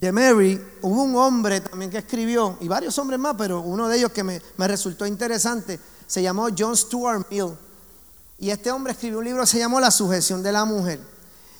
de 0.00 0.10
Mary, 0.10 0.58
hubo 0.80 1.02
un 1.02 1.14
hombre 1.14 1.60
también 1.60 1.90
que 1.90 1.98
escribió, 1.98 2.56
y 2.58 2.68
varios 2.68 2.98
hombres 2.98 3.20
más, 3.20 3.34
pero 3.36 3.60
uno 3.60 3.86
de 3.86 3.98
ellos 3.98 4.12
que 4.12 4.24
me, 4.24 4.40
resultó 4.56 5.04
interesante, 5.04 5.78
se 6.06 6.22
llamó 6.22 6.48
John 6.56 6.74
Stuart 6.74 7.26
Mill. 7.30 7.52
Y 8.38 8.48
este 8.48 8.70
hombre 8.70 8.94
escribió 8.94 9.18
un 9.18 9.26
libro 9.26 9.42
que 9.42 9.48
se 9.48 9.58
llamó 9.58 9.78
La 9.78 9.90
sujeción 9.90 10.42
de 10.42 10.52
la 10.52 10.64
mujer. 10.64 11.00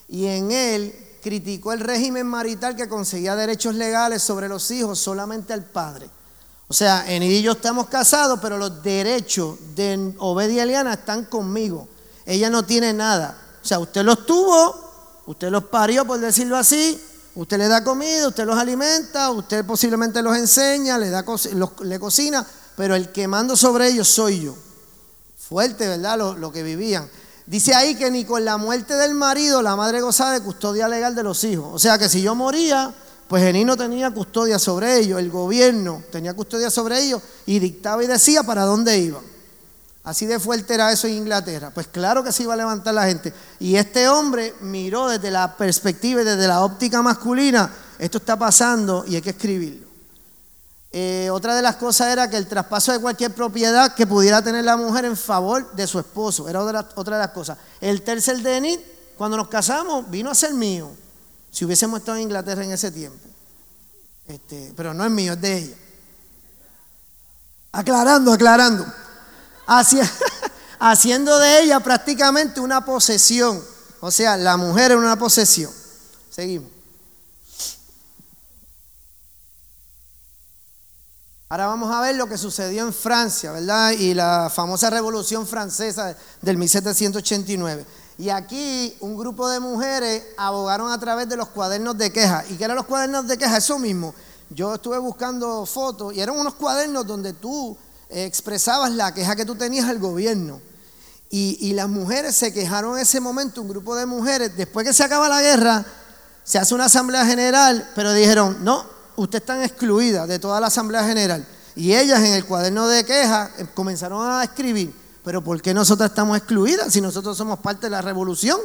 Y 0.08 0.24
en 0.24 0.52
él 0.52 0.94
criticó 1.22 1.74
el 1.74 1.80
régimen 1.80 2.26
marital 2.26 2.76
que 2.76 2.88
conseguía 2.88 3.36
derechos 3.36 3.74
legales 3.74 4.22
sobre 4.22 4.48
los 4.48 4.70
hijos 4.70 4.98
solamente 4.98 5.52
al 5.52 5.64
padre. 5.64 6.08
O 6.66 6.72
sea, 6.72 7.04
en 7.12 7.22
y 7.22 7.42
yo 7.42 7.52
estamos 7.52 7.88
casados, 7.88 8.38
pero 8.40 8.56
los 8.56 8.82
derechos 8.82 9.58
de 9.74 10.14
Obedia 10.16 10.62
Eliana 10.62 10.94
están 10.94 11.26
conmigo. 11.26 11.88
Ella 12.24 12.48
no 12.48 12.64
tiene 12.64 12.94
nada. 12.94 13.42
O 13.66 13.68
sea, 13.68 13.80
usted 13.80 14.04
los 14.04 14.24
tuvo, 14.24 14.76
usted 15.26 15.50
los 15.50 15.64
parió, 15.64 16.04
por 16.04 16.20
decirlo 16.20 16.56
así, 16.56 17.02
usted 17.34 17.58
le 17.58 17.66
da 17.66 17.82
comida, 17.82 18.28
usted 18.28 18.46
los 18.46 18.56
alimenta, 18.56 19.28
usted 19.32 19.66
posiblemente 19.66 20.22
los 20.22 20.36
enseña, 20.36 20.96
le, 20.98 21.10
da, 21.10 21.24
le 21.82 21.98
cocina, 21.98 22.46
pero 22.76 22.94
el 22.94 23.10
que 23.10 23.26
mando 23.26 23.56
sobre 23.56 23.88
ellos 23.88 24.06
soy 24.06 24.42
yo. 24.42 24.54
Fuerte, 25.36 25.88
¿verdad? 25.88 26.16
Lo, 26.16 26.36
lo 26.36 26.52
que 26.52 26.62
vivían. 26.62 27.10
Dice 27.44 27.74
ahí 27.74 27.96
que 27.96 28.08
ni 28.08 28.24
con 28.24 28.44
la 28.44 28.56
muerte 28.56 28.94
del 28.94 29.14
marido 29.14 29.60
la 29.62 29.74
madre 29.74 30.00
gozaba 30.00 30.30
de 30.30 30.42
custodia 30.42 30.86
legal 30.86 31.16
de 31.16 31.24
los 31.24 31.42
hijos. 31.42 31.68
O 31.72 31.80
sea 31.80 31.98
que 31.98 32.08
si 32.08 32.22
yo 32.22 32.36
moría, 32.36 32.94
pues 33.26 33.42
Ení 33.42 33.64
no 33.64 33.76
tenía 33.76 34.12
custodia 34.12 34.60
sobre 34.60 35.00
ellos, 35.00 35.18
el 35.18 35.30
gobierno 35.30 36.04
tenía 36.12 36.34
custodia 36.34 36.70
sobre 36.70 37.02
ellos 37.02 37.20
y 37.46 37.58
dictaba 37.58 38.04
y 38.04 38.06
decía 38.06 38.44
para 38.44 38.62
dónde 38.62 38.96
iban. 38.96 39.35
Así 40.06 40.24
de 40.24 40.38
fuerte 40.38 40.72
era 40.72 40.92
eso 40.92 41.08
en 41.08 41.14
Inglaterra. 41.14 41.70
Pues 41.74 41.88
claro 41.88 42.22
que 42.22 42.30
se 42.30 42.44
iba 42.44 42.54
a 42.54 42.56
levantar 42.56 42.94
la 42.94 43.06
gente. 43.06 43.34
Y 43.58 43.74
este 43.74 44.08
hombre 44.08 44.54
miró 44.60 45.08
desde 45.08 45.32
la 45.32 45.56
perspectiva 45.56 46.22
y 46.22 46.24
desde 46.24 46.46
la 46.46 46.62
óptica 46.62 47.02
masculina, 47.02 47.68
esto 47.98 48.18
está 48.18 48.38
pasando 48.38 49.04
y 49.08 49.16
hay 49.16 49.20
que 49.20 49.30
escribirlo. 49.30 49.88
Eh, 50.92 51.28
otra 51.32 51.56
de 51.56 51.62
las 51.62 51.74
cosas 51.74 52.12
era 52.12 52.30
que 52.30 52.36
el 52.36 52.46
traspaso 52.46 52.92
de 52.92 53.00
cualquier 53.00 53.34
propiedad 53.34 53.96
que 53.96 54.06
pudiera 54.06 54.40
tener 54.42 54.64
la 54.64 54.76
mujer 54.76 55.06
en 55.06 55.16
favor 55.16 55.72
de 55.72 55.88
su 55.88 55.98
esposo, 55.98 56.48
era 56.48 56.62
otra, 56.62 56.84
de 56.84 57.10
las 57.10 57.32
cosas. 57.32 57.58
El 57.80 58.02
tercer 58.02 58.40
de 58.42 58.84
cuando 59.18 59.36
nos 59.36 59.48
casamos, 59.48 60.08
vino 60.08 60.30
a 60.30 60.36
ser 60.36 60.54
mío, 60.54 60.88
si 61.50 61.64
hubiésemos 61.64 61.98
estado 61.98 62.18
en 62.18 62.22
Inglaterra 62.22 62.62
en 62.62 62.70
ese 62.70 62.92
tiempo. 62.92 63.18
Este, 64.28 64.72
pero 64.76 64.94
no 64.94 65.04
es 65.04 65.10
mío, 65.10 65.32
es 65.32 65.40
de 65.40 65.58
ella. 65.58 65.76
Aclarando, 67.72 68.32
aclarando. 68.32 68.86
haciendo 70.78 71.38
de 71.38 71.62
ella 71.62 71.80
prácticamente 71.80 72.60
una 72.60 72.84
posesión. 72.84 73.62
O 74.00 74.10
sea, 74.10 74.36
la 74.36 74.56
mujer 74.56 74.92
era 74.92 75.00
una 75.00 75.18
posesión. 75.18 75.72
Seguimos. 76.30 76.70
Ahora 81.48 81.68
vamos 81.68 81.94
a 81.94 82.00
ver 82.00 82.16
lo 82.16 82.28
que 82.28 82.36
sucedió 82.36 82.84
en 82.84 82.92
Francia, 82.92 83.52
¿verdad? 83.52 83.92
Y 83.92 84.14
la 84.14 84.50
famosa 84.52 84.90
revolución 84.90 85.46
francesa 85.46 86.16
del 86.42 86.56
1789. 86.56 87.86
Y 88.18 88.30
aquí 88.30 88.96
un 89.00 89.16
grupo 89.16 89.48
de 89.48 89.60
mujeres 89.60 90.24
abogaron 90.36 90.90
a 90.90 90.98
través 90.98 91.28
de 91.28 91.36
los 91.36 91.48
cuadernos 91.50 91.96
de 91.96 92.10
queja. 92.10 92.44
¿Y 92.48 92.56
qué 92.56 92.64
eran 92.64 92.76
los 92.76 92.86
cuadernos 92.86 93.28
de 93.28 93.38
queja? 93.38 93.58
Eso 93.58 93.78
mismo. 93.78 94.12
Yo 94.50 94.74
estuve 94.74 94.98
buscando 94.98 95.64
fotos 95.66 96.14
y 96.14 96.20
eran 96.20 96.36
unos 96.36 96.54
cuadernos 96.54 97.06
donde 97.06 97.32
tú 97.32 97.76
expresabas 98.10 98.92
la 98.92 99.12
queja 99.12 99.36
que 99.36 99.44
tú 99.44 99.54
tenías 99.54 99.88
al 99.88 99.98
gobierno. 99.98 100.60
Y, 101.28 101.72
las 101.74 101.88
mujeres 101.88 102.36
se 102.36 102.52
quejaron 102.52 102.96
en 102.96 103.02
ese 103.02 103.20
momento, 103.20 103.60
un 103.60 103.68
grupo 103.68 103.96
de 103.96 104.06
mujeres, 104.06 104.56
después 104.56 104.86
que 104.86 104.94
se 104.94 105.02
acaba 105.02 105.28
la 105.28 105.42
guerra, 105.42 105.84
se 106.44 106.58
hace 106.58 106.74
una 106.74 106.84
asamblea 106.84 107.26
general, 107.26 107.90
pero 107.94 108.12
dijeron, 108.12 108.58
no, 108.62 108.86
ustedes 109.16 109.42
están 109.42 109.62
excluidas 109.62 110.28
de 110.28 110.38
toda 110.38 110.60
la 110.60 110.68
asamblea 110.68 111.04
general. 111.04 111.46
Y 111.74 111.94
ellas 111.94 112.20
en 112.20 112.32
el 112.32 112.44
cuaderno 112.46 112.86
de 112.88 113.04
quejas 113.04 113.50
eh, 113.58 113.66
comenzaron 113.74 114.26
a 114.26 114.44
escribir, 114.44 114.94
pero 115.24 115.42
¿por 115.42 115.60
qué 115.60 115.74
nosotros 115.74 116.08
estamos 116.08 116.38
excluidas 116.38 116.92
si 116.92 117.00
nosotros 117.00 117.36
somos 117.36 117.58
parte 117.58 117.86
de 117.86 117.90
la 117.90 118.00
revolución? 118.00 118.60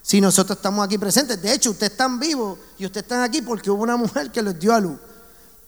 Si 0.00 0.20
nosotros 0.20 0.56
estamos 0.56 0.86
aquí 0.86 0.96
presentes. 0.96 1.42
De 1.42 1.52
hecho, 1.52 1.72
ustedes 1.72 1.92
están 1.92 2.18
vivos 2.18 2.58
y 2.78 2.86
ustedes 2.86 3.04
están 3.04 3.22
aquí 3.22 3.42
porque 3.42 3.70
hubo 3.70 3.82
una 3.82 3.96
mujer 3.96 4.30
que 4.30 4.40
los 4.40 4.58
dio 4.58 4.72
a 4.72 4.80
luz. 4.80 4.96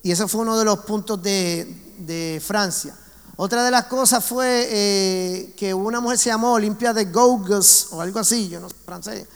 Y 0.03 0.13
ese 0.13 0.27
fue 0.29 0.41
uno 0.43 0.57
de 0.59 0.65
los 0.65 0.79
puntos 0.79 1.23
de, 1.23 1.90
de 2.01 2.43
Francia. 2.45 2.95
Otra 3.37 3.65
de 3.65 3.71
las 3.71 3.87
cosas 3.87 4.23
fue 4.23 4.69
eh, 4.71 5.55
que 5.57 5.73
una 5.73 6.01
mujer 6.01 6.19
se 6.19 6.29
llamó 6.29 6.53
Olimpia 6.53 6.93
de 6.93 7.07
Gouges, 7.07 7.87
o 7.91 8.01
algo 8.01 8.19
así, 8.19 8.49
yo 8.51 8.61
no 8.61 8.69
sé 8.69 8.75
francés, 8.85 9.27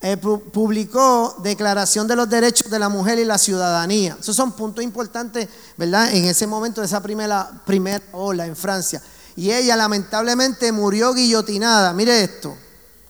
eh, 0.00 0.16
publicó 0.16 1.36
Declaración 1.42 2.08
de 2.08 2.16
los 2.16 2.28
Derechos 2.28 2.70
de 2.70 2.78
la 2.78 2.88
Mujer 2.88 3.18
y 3.18 3.24
la 3.24 3.38
Ciudadanía. 3.38 4.16
Esos 4.18 4.34
son 4.34 4.52
puntos 4.52 4.82
importantes, 4.82 5.48
¿verdad? 5.76 6.14
En 6.14 6.24
ese 6.24 6.46
momento 6.46 6.80
de 6.80 6.86
esa 6.86 7.02
primera, 7.02 7.62
primera 7.66 8.02
ola 8.12 8.46
en 8.46 8.56
Francia. 8.56 9.02
Y 9.36 9.52
ella 9.52 9.76
lamentablemente 9.76 10.72
murió 10.72 11.12
guillotinada. 11.14 11.92
Mire 11.92 12.24
esto, 12.24 12.56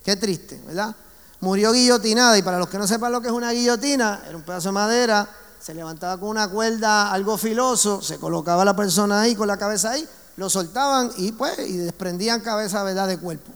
qué 0.04 0.16
triste, 0.16 0.60
¿verdad? 0.66 0.94
Murió 1.40 1.72
guillotinada 1.72 2.36
y 2.36 2.42
para 2.42 2.58
los 2.58 2.68
que 2.68 2.78
no 2.78 2.86
sepan 2.86 3.12
lo 3.12 3.20
que 3.20 3.28
es 3.28 3.32
una 3.32 3.52
guillotina, 3.52 4.22
era 4.28 4.36
un 4.36 4.42
pedazo 4.42 4.68
de 4.68 4.72
madera 4.72 5.28
se 5.62 5.74
levantaba 5.74 6.18
con 6.18 6.28
una 6.28 6.48
cuerda 6.48 7.12
algo 7.12 7.38
filoso, 7.38 8.02
se 8.02 8.18
colocaba 8.18 8.64
la 8.64 8.74
persona 8.74 9.20
ahí 9.20 9.36
con 9.36 9.46
la 9.46 9.56
cabeza 9.56 9.92
ahí, 9.92 10.06
lo 10.36 10.50
soltaban 10.50 11.12
y 11.18 11.30
pues 11.32 11.56
y 11.60 11.76
desprendían 11.76 12.40
cabeza 12.40 12.82
¿verdad? 12.82 13.06
de 13.06 13.18
cuerpo. 13.18 13.52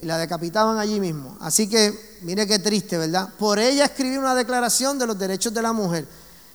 Y 0.00 0.06
la 0.06 0.18
decapitaban 0.18 0.78
allí 0.78 0.98
mismo. 0.98 1.36
Así 1.40 1.68
que 1.68 2.18
mire 2.22 2.44
qué 2.48 2.58
triste, 2.58 2.98
¿verdad? 2.98 3.28
Por 3.38 3.60
ella 3.60 3.84
escribí 3.84 4.16
una 4.16 4.34
declaración 4.34 4.98
de 4.98 5.06
los 5.06 5.16
derechos 5.16 5.54
de 5.54 5.62
la 5.62 5.72
mujer. 5.72 6.08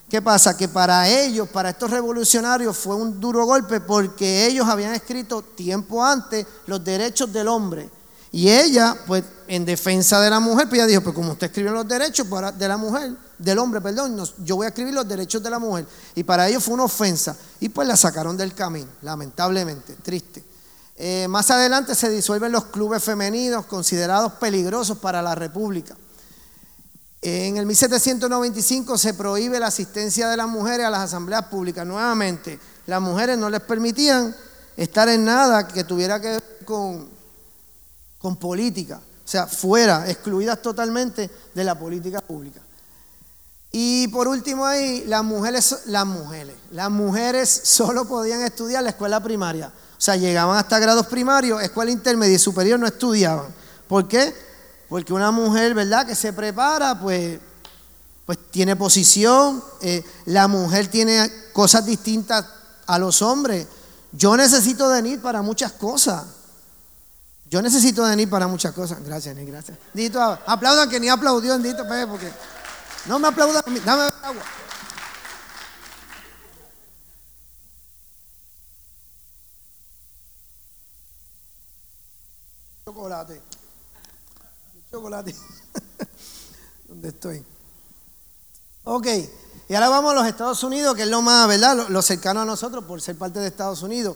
¿Qué 0.10 0.22
pasa? 0.22 0.58
Que 0.58 0.68
para 0.68 1.08
ellos, 1.08 1.48
para 1.48 1.70
estos 1.70 1.90
revolucionarios, 1.90 2.76
fue 2.76 2.96
un 2.96 3.22
duro 3.22 3.46
golpe 3.46 3.80
porque 3.80 4.48
ellos 4.48 4.68
habían 4.68 4.94
escrito 4.94 5.42
tiempo 5.42 6.04
antes 6.04 6.46
los 6.65 6.84
derechos 6.84 7.32
del 7.32 7.48
hombre. 7.48 7.90
Y 8.32 8.50
ella, 8.50 8.98
pues, 9.08 9.23
en 9.48 9.65
defensa 9.65 10.19
de 10.19 10.30
la 10.30 10.40
mujer, 10.40 10.67
pues 10.67 10.80
ella 10.80 10.88
dijo, 10.88 11.02
pues 11.02 11.15
como 11.15 11.32
usted 11.32 11.48
escribió 11.48 11.71
los 11.71 11.88
derechos 11.88 12.28
de 12.58 12.67
la 12.67 12.78
mujer, 12.78 13.13
del 13.38 13.60
hombre, 13.60 13.82
perdón, 13.82 14.21
yo 14.44 14.56
voy 14.56 14.65
a 14.65 14.69
escribir 14.69 14.94
los 14.94 15.08
derechos 15.08 15.42
de 15.42 15.50
la 15.50 15.60
mujer. 15.60 15.86
Y 16.15 16.23
para 16.23 16.48
ellos 16.48 16.63
fue 16.63 16.73
una 16.73 16.84
ofensa. 16.84 17.36
Y 17.60 17.69
pues 17.69 17.88
la 17.88 17.96
sacaron 17.96 18.36
del 18.36 18.54
camino, 18.54 18.88
lamentablemente, 19.02 19.96
triste. 20.02 20.44
Eh, 20.98 21.28
más 21.30 21.50
adelante 21.52 21.94
se 21.94 22.10
disuelven 22.10 22.52
los 22.52 22.65
clubes 22.65 23.04
femeninos 23.04 23.65
considerados 23.67 24.34
peligrosos 24.34 24.98
para 24.98 25.21
la 25.21 25.36
República. 25.36 25.96
En 27.21 27.58
el 27.58 27.65
1795 27.65 28.98
se 28.98 29.13
prohíbe 29.13 29.60
la 29.60 29.67
asistencia 29.67 30.28
de 30.30 30.38
las 30.38 30.48
mujeres 30.48 30.86
a 30.86 30.90
las 30.90 31.02
asambleas 31.02 31.46
públicas. 31.46 31.86
Nuevamente, 31.86 32.60
las 32.86 33.02
mujeres 33.02 33.38
no 33.38 33.50
les 33.50 33.62
permitían 33.62 34.36
estar 34.75 35.08
en 35.10 35.25
nada 35.25 35.67
que 35.67 35.84
tuviera 35.84 36.19
que 36.19 36.30
ver 36.30 36.44
con, 36.65 37.10
con 38.18 38.38
política, 38.38 39.00
o 39.00 39.28
sea, 39.28 39.48
fuera, 39.48 40.10
excluidas 40.10 40.62
totalmente 40.62 41.30
de 41.54 41.63
la 41.63 41.78
política 41.78 42.22
pública. 42.22 42.62
Y 43.72 44.08
por 44.08 44.28
último 44.28 44.65
ahí, 44.65 45.04
las 45.06 45.24
mujeres, 45.24 45.80
las 45.88 46.06
mujeres, 46.06 46.56
las 46.72 46.90
mujeres 46.90 47.50
solo 47.63 48.06
podían 48.06 48.42
estudiar 48.42 48.84
la 48.84 48.92
escuela 48.92 49.22
primaria. 49.22 49.68
O 49.68 50.02
sea, 50.02 50.15
llegaban 50.15 50.58
hasta 50.58 50.80
grados 50.80 51.08
primarios, 51.08 51.62
escuela 51.62 51.92
intermedia 51.92 52.36
y 52.36 52.40
superior 52.40 52.80
no 52.80 52.88
estudiaban. 52.88 53.54
¿Por 53.88 54.08
qué? 54.08 54.34
Porque 54.90 55.13
una 55.13 55.32
mujer, 55.32 55.74
¿verdad?, 55.74 56.06
que 56.06 56.15
se 56.15 56.34
prepara, 56.34 57.00
pues, 57.00 57.40
pues 58.26 58.38
tiene 58.52 58.76
posición, 58.76 59.63
eh, 59.82 60.04
la 60.26 60.48
mujer 60.48 60.88
tiene 60.88 61.32
cosas 61.52 61.86
distintas 61.86 62.46
a 62.86 63.00
los 63.00 63.22
hombres. 63.22 63.68
Yo 64.12 64.38
necesito 64.38 64.90
de 64.90 65.02
Nid 65.02 65.20
para 65.20 65.42
muchas 65.42 65.74
cosas. 65.74 66.24
Yo 67.50 67.62
necesito 67.62 68.06
de 68.06 68.15
Nid 68.15 68.29
para 68.29 68.48
muchas 68.48 68.73
cosas. 68.73 69.04
Gracias, 69.04 69.35
Nid, 69.35 69.48
gracias. 69.48 69.77
Dito, 69.93 70.21
aplaudan 70.21 70.89
que 70.89 71.00
ni 71.00 71.08
aplaudió 71.08 71.58
Dito, 71.58 71.85
porque 72.10 72.31
no 73.06 73.19
me 73.19 73.29
aplaudan, 73.29 73.63
dame 73.85 74.12
agua. 74.21 74.43
Chocolate. 82.83 83.41
Chocolate. 84.91 85.35
¿Dónde 86.87 87.10
estoy? 87.10 87.45
Ok. 88.85 89.08
Y 89.69 89.73
ahora 89.73 89.89
vamos 89.89 90.12
a 90.12 90.15
los 90.15 90.27
Estados 90.27 90.63
Unidos, 90.63 90.95
que 90.95 91.04
es 91.04 91.10
lo 91.10 91.21
más, 91.21 91.48
¿verdad? 91.48 91.89
Lo, 91.89 92.02
cercano 92.02 92.41
a 92.41 92.45
nosotros 92.45 92.85
por 92.85 93.02
ser 93.02 93.17
parte 93.17 93.39
de 93.39 93.48
Estados 93.48 93.81
Unidos. 93.81 94.15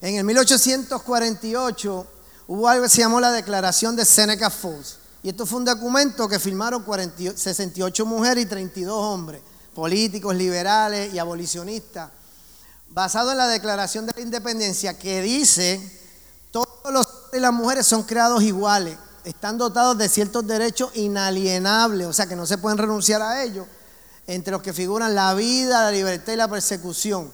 En 0.00 0.16
el 0.16 0.24
1848 0.24 2.06
hubo 2.46 2.68
algo 2.68 2.84
que 2.84 2.88
se 2.88 3.02
llamó 3.02 3.20
la 3.20 3.32
Declaración 3.32 3.96
de 3.96 4.04
Seneca 4.04 4.50
Falls. 4.50 4.98
Y 5.22 5.28
esto 5.28 5.46
fue 5.46 5.58
un 5.58 5.64
documento 5.64 6.28
que 6.28 6.38
firmaron 6.38 6.84
68 7.36 8.06
mujeres 8.06 8.44
y 8.44 8.48
32 8.48 8.94
hombres, 8.94 9.40
políticos, 9.74 10.34
liberales 10.34 11.14
y 11.14 11.18
abolicionistas, 11.18 12.10
basado 12.90 13.30
en 13.30 13.38
la 13.38 13.46
Declaración 13.46 14.06
de 14.06 14.12
la 14.16 14.22
Independencia 14.22 14.98
que 14.98 15.22
dice, 15.22 15.80
todos 16.50 16.92
los 16.92 17.06
hombres 17.06 17.38
y 17.38 17.40
las 17.40 17.52
mujeres 17.52 17.86
son 17.86 18.02
creados 18.02 18.42
iguales, 18.42 18.96
están 19.24 19.56
dotados 19.58 19.96
de 19.96 20.08
ciertos 20.08 20.44
derechos 20.46 20.90
inalienables, 20.94 22.08
o 22.08 22.12
sea 22.12 22.26
que 22.26 22.34
no 22.34 22.44
se 22.44 22.58
pueden 22.58 22.78
renunciar 22.78 23.22
a 23.22 23.44
ellos 23.44 23.66
entre 24.26 24.52
los 24.52 24.62
que 24.62 24.72
figuran 24.72 25.14
la 25.14 25.34
vida, 25.34 25.84
la 25.84 25.90
libertad 25.92 26.32
y 26.32 26.36
la 26.36 26.48
persecución. 26.48 27.30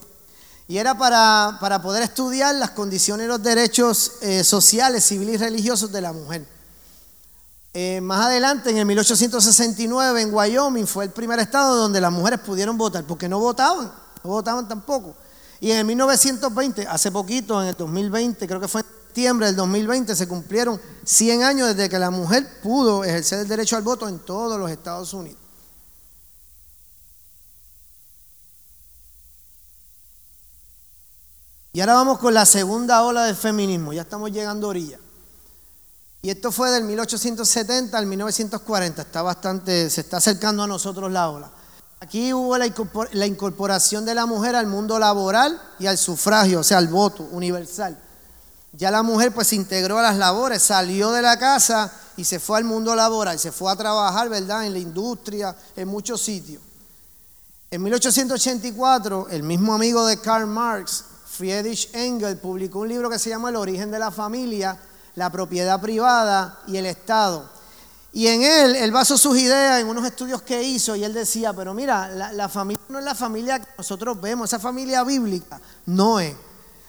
Y 0.69 0.77
era 0.77 0.97
para, 0.99 1.81
poder 1.83 2.03
estudiar 2.03 2.55
las 2.55 2.73
condiciones 2.73 3.25
y 3.25 3.29
los 3.29 3.43
derechos 3.43 4.13
eh, 4.21 4.45
sociales, 4.45 5.03
civiles 5.03 5.37
y 5.37 5.39
religiosos 5.39 5.91
de 5.91 6.03
la 6.03 6.13
mujer. 6.13 6.47
Eh, 7.73 8.03
más 8.03 8.27
adelante, 8.27 8.71
en 8.71 8.77
el 8.77 8.85
1869, 8.85 10.21
en 10.21 10.35
Wyoming, 10.35 10.87
fue 10.87 11.07
el 11.07 11.11
primer 11.11 11.39
estado 11.39 11.75
donde 11.75 12.03
las 12.03 12.13
mujeres 12.13 12.41
pudieron 12.41 12.77
votar, 12.77 13.05
porque 13.05 13.31
no 13.31 13.39
votaban, 13.39 13.91
no 14.23 14.31
votaban 14.31 14.69
tampoco. 14.69 15.17
Y 15.59 15.71
en 15.71 15.79
el 15.79 15.85
1920, 15.87 16.87
hace 16.87 17.11
poquito, 17.11 17.63
en 17.63 17.69
el 17.69 17.75
2020, 17.75 18.47
creo 18.47 18.61
que 18.61 18.69
fue 18.69 18.83
en 18.83 18.87
septiembre 19.07 19.47
del 19.47 19.57
2020, 19.57 20.15
se 20.15 20.29
cumplieron 20.29 20.79
100 21.03 21.45
años 21.45 21.69
desde 21.69 21.89
que 21.89 21.99
la 21.99 22.11
mujer 22.11 22.47
pudo 22.63 23.05
ejercer 23.05 23.41
el 23.41 23.49
derecho 23.49 23.77
al 23.77 23.83
voto 23.83 24.07
en 24.07 24.19
todos 24.19 24.61
los 24.61 24.71
Estados 24.71 25.15
Unidos. 25.15 25.48
Y 31.73 31.81
ahora 31.81 31.95
vamos 31.95 32.19
con 32.19 32.35
la 32.35 32.47
segunda 32.47 33.03
ola 33.03 33.25
del 33.25 33.37
feminismo, 33.37 33.93
ya 33.93 34.03
estamos 34.03 34.33
llegando 34.33 34.67
a 34.67 34.71
orilla. 34.71 34.99
Y 36.23 36.31
esto 36.31 36.51
fue 36.51 36.71
del 36.71 36.85
1870 36.85 37.97
al 37.97 38.07
1940, 38.07 39.03
está 39.03 39.23
bastante, 39.23 39.89
se 39.89 40.01
está 40.01 40.17
acercando 40.17 40.65
a 40.65 40.67
nosotros 40.67 41.13
la 41.13 41.31
ola. 41.31 41.51
Aquí 42.01 42.33
hubo 42.33 42.57
la 42.57 43.27
incorporación 43.27 44.05
de 44.05 44.15
la 44.15 44.27
mujer 44.27 44.57
al 44.57 44.67
mundo 44.67 44.99
laboral 44.99 45.61
y 45.79 45.87
al 45.87 45.99
sufragio, 45.99 46.61
o 46.61 46.65
sea, 46.65 46.79
al 46.79 46.89
voto 46.89 47.25
universal. 47.33 47.99
Ya 48.73 48.91
la 48.91 49.03
mujer 49.03 49.33
pues 49.33 49.49
se 49.49 49.57
integró 49.57 49.99
a 49.99 50.03
las 50.03 50.17
labores, 50.17 50.63
salió 50.63 51.11
de 51.11 51.23
la 51.23 51.39
casa 51.39 51.93
y 52.17 52.25
se 52.25 52.39
fue 52.39 52.59
al 52.59 52.65
mundo 52.65 52.95
laboral, 52.95 53.39
se 53.39 53.53
fue 53.53 53.71
a 53.71 53.77
trabajar, 53.77 54.29
¿verdad?, 54.29 54.67
en 54.67 54.73
la 54.73 54.79
industria, 54.79 55.57
en 55.77 55.89
muchos 55.89 56.21
sitios. 56.21 56.63
En 57.71 57.83
1884, 57.83 59.29
el 59.31 59.43
mismo 59.43 59.75
amigo 59.75 60.07
de 60.07 60.21
Karl 60.21 60.47
Marx, 60.47 61.05
Friedrich 61.39 61.89
Engels 61.93 62.41
publicó 62.41 62.81
un 62.81 62.89
libro 62.89 63.09
que 63.09 63.17
se 63.17 63.31
llama 63.31 63.51
El 63.51 63.55
origen 63.55 63.93
de 63.93 64.01
la 64.01 64.11
familia, 64.11 64.77
la 65.15 65.31
propiedad 65.31 65.81
privada 65.81 66.59
y 66.67 66.77
el 66.77 66.87
Estado. 66.87 67.49
Y 68.13 68.27
en 68.27 68.43
él, 68.43 68.75
él 68.75 68.91
basó 68.91 69.17
sus 69.17 69.39
ideas 69.39 69.81
en 69.81 69.87
unos 69.87 70.05
estudios 70.05 70.43
que 70.43 70.61
hizo 70.61 70.97
y 70.97 71.05
él 71.05 71.15
decía, 71.15 71.53
pero 71.53 71.75
mira, 71.75 72.09
la, 72.33 72.49
familia 72.49 72.83
no 72.89 72.99
es 72.99 73.05
la 73.05 73.15
familia 73.15 73.61
que 73.61 73.69
nosotros 73.79 74.21
vemos, 74.21 74.51
esa 74.51 74.59
familia 74.59 75.05
bíblica 75.05 75.61
no 75.87 76.19
es. 76.19 76.35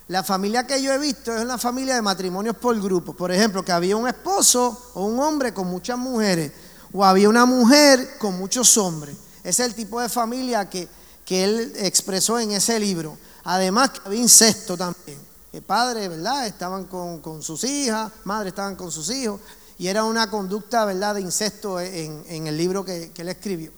La 0.07 0.23
familia 0.23 0.65
que 0.65 0.81
yo 0.81 0.91
he 0.91 0.97
visto 0.97 1.31
es 1.31 1.43
una 1.43 1.59
familia 1.59 1.93
de 1.93 2.01
matrimonios 2.01 2.55
por 2.55 2.81
grupos. 2.81 3.15
Por 3.15 3.31
ejemplo, 3.31 3.63
que 3.63 3.71
había 3.71 3.95
un 3.95 4.07
esposo 4.07 4.89
o 4.95 5.05
un 5.05 5.19
hombre 5.19 5.53
con 5.53 5.67
muchas 5.67 5.99
mujeres, 5.99 6.51
o 6.91 7.05
había 7.05 7.29
una 7.29 7.45
mujer 7.45 8.17
con 8.17 8.35
muchos 8.39 8.75
hombres. 8.77 9.15
Ese 9.43 9.61
es 9.61 9.69
el 9.69 9.75
tipo 9.75 10.01
de 10.01 10.09
familia 10.09 10.67
que, 10.67 10.87
que 11.23 11.43
él 11.43 11.73
expresó 11.75 12.39
en 12.39 12.53
ese 12.53 12.79
libro. 12.79 13.15
Además 13.43 13.91
que 13.91 14.01
había 14.05 14.21
incesto 14.21 14.77
también. 14.77 15.17
El 15.51 15.61
padre, 15.63 16.07
¿verdad? 16.07 16.45
Estaban 16.45 16.85
con, 16.85 17.41
sus 17.41 17.63
hijas, 17.63 18.11
madre 18.23 18.49
estaban 18.49 18.75
con 18.75 18.91
sus 18.91 19.09
hijos, 19.09 19.39
y 19.77 19.87
era 19.87 20.03
una 20.03 20.29
conducta, 20.29 20.85
¿verdad?, 20.85 21.15
de 21.15 21.21
incesto 21.21 21.79
en, 21.79 22.47
el 22.47 22.55
libro 22.55 22.85
que, 22.85 23.11
él 23.15 23.29
escribió. 23.29 23.71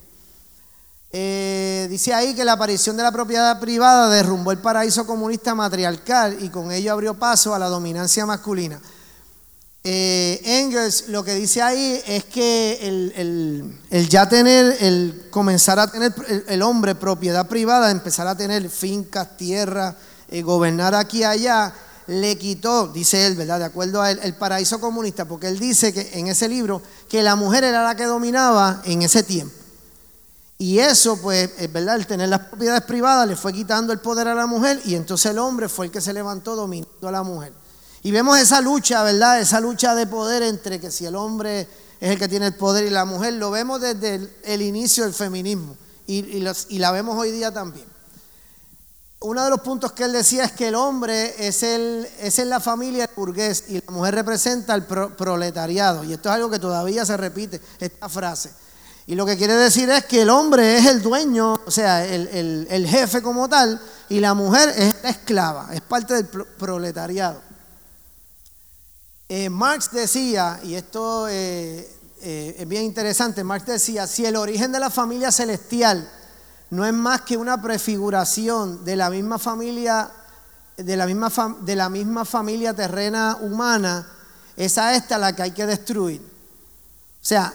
Eh, 1.14 1.88
dice 1.90 2.14
ahí 2.14 2.34
que 2.34 2.46
la 2.46 2.54
aparición 2.54 2.96
de 2.96 3.04
la 3.04 3.12
propiedad 3.12 3.60
privada 3.60 4.10
derrumbó 4.10 4.52
el 4.52 4.60
paraíso 4.60 5.06
comunista 5.06 5.54
matriarcal 5.54 6.42
y 6.42 6.50
con 6.50 6.72
ello 6.72 6.94
abrió 6.94 7.14
paso 7.16 7.54
a 7.54 7.60
la 7.60 7.68
dominancia 7.68 8.26
masculina. 8.26 8.80
Eh, 9.84 10.40
Engels 10.46 11.08
lo 11.08 11.24
que 11.24 11.34
dice 11.34 11.60
ahí 11.60 12.00
es 12.06 12.26
que 12.26 12.78
el, 12.84 14.10
ya 14.10 14.30
tener, 14.30 14.78
el 14.80 15.24
comenzar 15.32 15.80
a 15.80 15.90
tener 15.90 16.14
el, 16.48 16.62
hombre 16.62 16.94
propiedad 16.94 17.48
privada, 17.48 17.90
empezar 17.90 18.28
a 18.28 18.38
tener 18.38 18.70
fincas, 18.70 19.38
tierras, 19.38 19.96
eh, 20.30 20.44
gobernar 20.44 20.94
aquí 20.94 21.20
y 21.20 21.24
allá, 21.24 21.74
le 22.06 22.38
quitó, 22.38 22.90
dice 22.90 23.26
él, 23.26 23.36
¿verdad? 23.36 23.58
De 23.58 23.66
acuerdo 23.66 24.02
a 24.02 24.12
él, 24.12 24.20
el 24.22 24.36
paraíso 24.36 24.80
comunista, 24.80 25.26
porque 25.26 25.48
él 25.48 25.58
dice 25.58 25.92
que 25.92 26.12
en 26.14 26.28
ese 26.28 26.48
libro 26.48 26.84
que 27.10 27.24
la 27.24 27.36
mujer 27.36 27.64
era 27.64 27.84
la 27.84 27.96
que 27.96 28.06
dominaba 28.06 28.84
en 28.86 29.02
ese 29.02 29.24
tiempo. 29.24 29.56
Y 30.60 30.78
eso, 30.78 31.20
pues, 31.20 31.50
es 31.58 31.74
verdad, 31.74 31.96
el 31.96 32.06
tener 32.06 32.30
las 32.30 32.42
propiedades 32.42 32.84
privadas 32.84 33.28
le 33.28 33.36
fue 33.36 33.52
quitando 33.52 33.92
el 33.94 34.00
poder 34.00 34.28
a 34.28 34.36
la 34.36 34.46
mujer 34.46 34.80
y 34.86 34.94
entonces 34.94 35.32
el 35.32 35.40
hombre 35.40 35.68
fue 35.68 35.88
el 35.88 35.92
que 35.92 36.02
se 36.02 36.14
levantó 36.14 36.56
dominando 36.56 37.08
a 37.08 37.12
la 37.12 37.24
mujer. 37.24 37.52
Y 38.04 38.12
vemos 38.12 38.40
esa 38.40 38.62
lucha, 38.62 39.04
¿verdad? 39.04 39.40
Esa 39.40 39.60
lucha 39.60 39.94
de 39.94 40.08
poder 40.08 40.42
entre 40.44 40.80
que 40.80 40.90
si 40.90 41.06
el 41.06 41.16
hombre 41.16 41.68
es 42.00 42.10
el 42.10 42.18
que 42.18 42.28
tiene 42.28 42.48
el 42.48 42.56
poder 42.56 42.86
y 42.86 42.90
la 42.90 43.06
mujer, 43.06 43.34
lo 43.34 43.52
vemos 43.52 43.80
desde 43.80 44.28
el, 44.44 44.62
inicio 44.62 45.04
del 45.04 45.14
feminismo 45.14 45.78
y, 46.08 46.40
la 46.80 46.92
vemos 46.92 47.18
hoy 47.18 47.32
día 47.32 47.54
también. 47.54 47.86
Uno 49.20 49.44
de 49.44 49.52
los 49.52 49.62
puntos 49.62 49.92
que 49.92 50.04
él 50.04 50.14
decía 50.14 50.46
es 50.46 50.52
que 50.54 50.70
el 50.70 50.76
hombre 50.76 51.36
es, 51.38 51.62
en 51.62 52.50
la 52.50 52.60
familia 52.60 53.08
burgués 53.16 53.66
y 53.68 53.76
la 53.76 53.92
mujer 53.92 54.16
representa 54.16 54.74
el 54.74 54.84
proletariado. 54.84 56.04
Y 56.04 56.14
esto 56.14 56.30
es 56.30 56.36
algo 56.36 56.50
que 56.50 56.58
todavía 56.58 57.06
se 57.06 57.16
repite, 57.18 57.62
esta 57.80 58.10
frase. 58.10 58.52
Y 59.06 59.14
lo 59.14 59.28
que 59.28 59.38
quiere 59.38 59.54
decir 59.54 59.88
es 59.92 60.06
que 60.06 60.24
el 60.24 60.32
hombre 60.32 60.80
es 60.80 60.88
el 60.88 61.04
dueño, 61.04 61.62
o 61.68 61.72
sea, 61.72 62.04
el, 62.04 62.68
el 62.68 62.88
jefe 62.88 63.22
como 63.22 63.48
tal, 63.48 63.80
y 64.10 64.20
la 64.20 64.34
mujer 64.34 64.74
es 64.76 64.96
la 65.04 65.10
esclava, 65.12 65.70
es 65.72 65.82
parte 65.82 66.16
del 66.16 66.26
proletariado. 66.26 67.51
Eh, 69.34 69.50
Marx 69.50 69.90
decía, 69.94 70.60
y 70.62 70.74
esto 70.74 71.30
eh, 71.30 71.90
eh, 72.22 72.56
es 72.60 72.68
bien 72.68 72.84
interesante, 72.84 73.46
Marx 73.46 73.66
decía, 73.66 74.06
si 74.06 74.26
el 74.26 74.36
origen 74.36 74.74
de 74.74 74.80
la 74.82 74.90
familia 74.90 75.32
celestial 75.32 76.06
no 76.70 76.86
es 76.86 76.92
más 76.92 77.22
que 77.22 77.38
una 77.38 77.62
prefiguración 77.62 78.84
de 78.84 78.98
la 78.98 79.10
misma 79.10 79.40
familia, 79.40 80.12
de 80.76 80.98
la 80.98 81.06
misma, 81.06 81.32
de 81.62 81.76
la 81.78 81.88
misma 81.88 82.26
familia 82.26 82.74
terrena 82.74 83.38
humana, 83.40 84.06
es 84.58 84.78
a 84.78 84.98
esta 84.98 85.18
la 85.18 85.34
que 85.34 85.44
hay 85.44 85.52
que 85.52 85.66
destruir. 85.66 86.20
O 86.20 87.26
sea, 87.26 87.54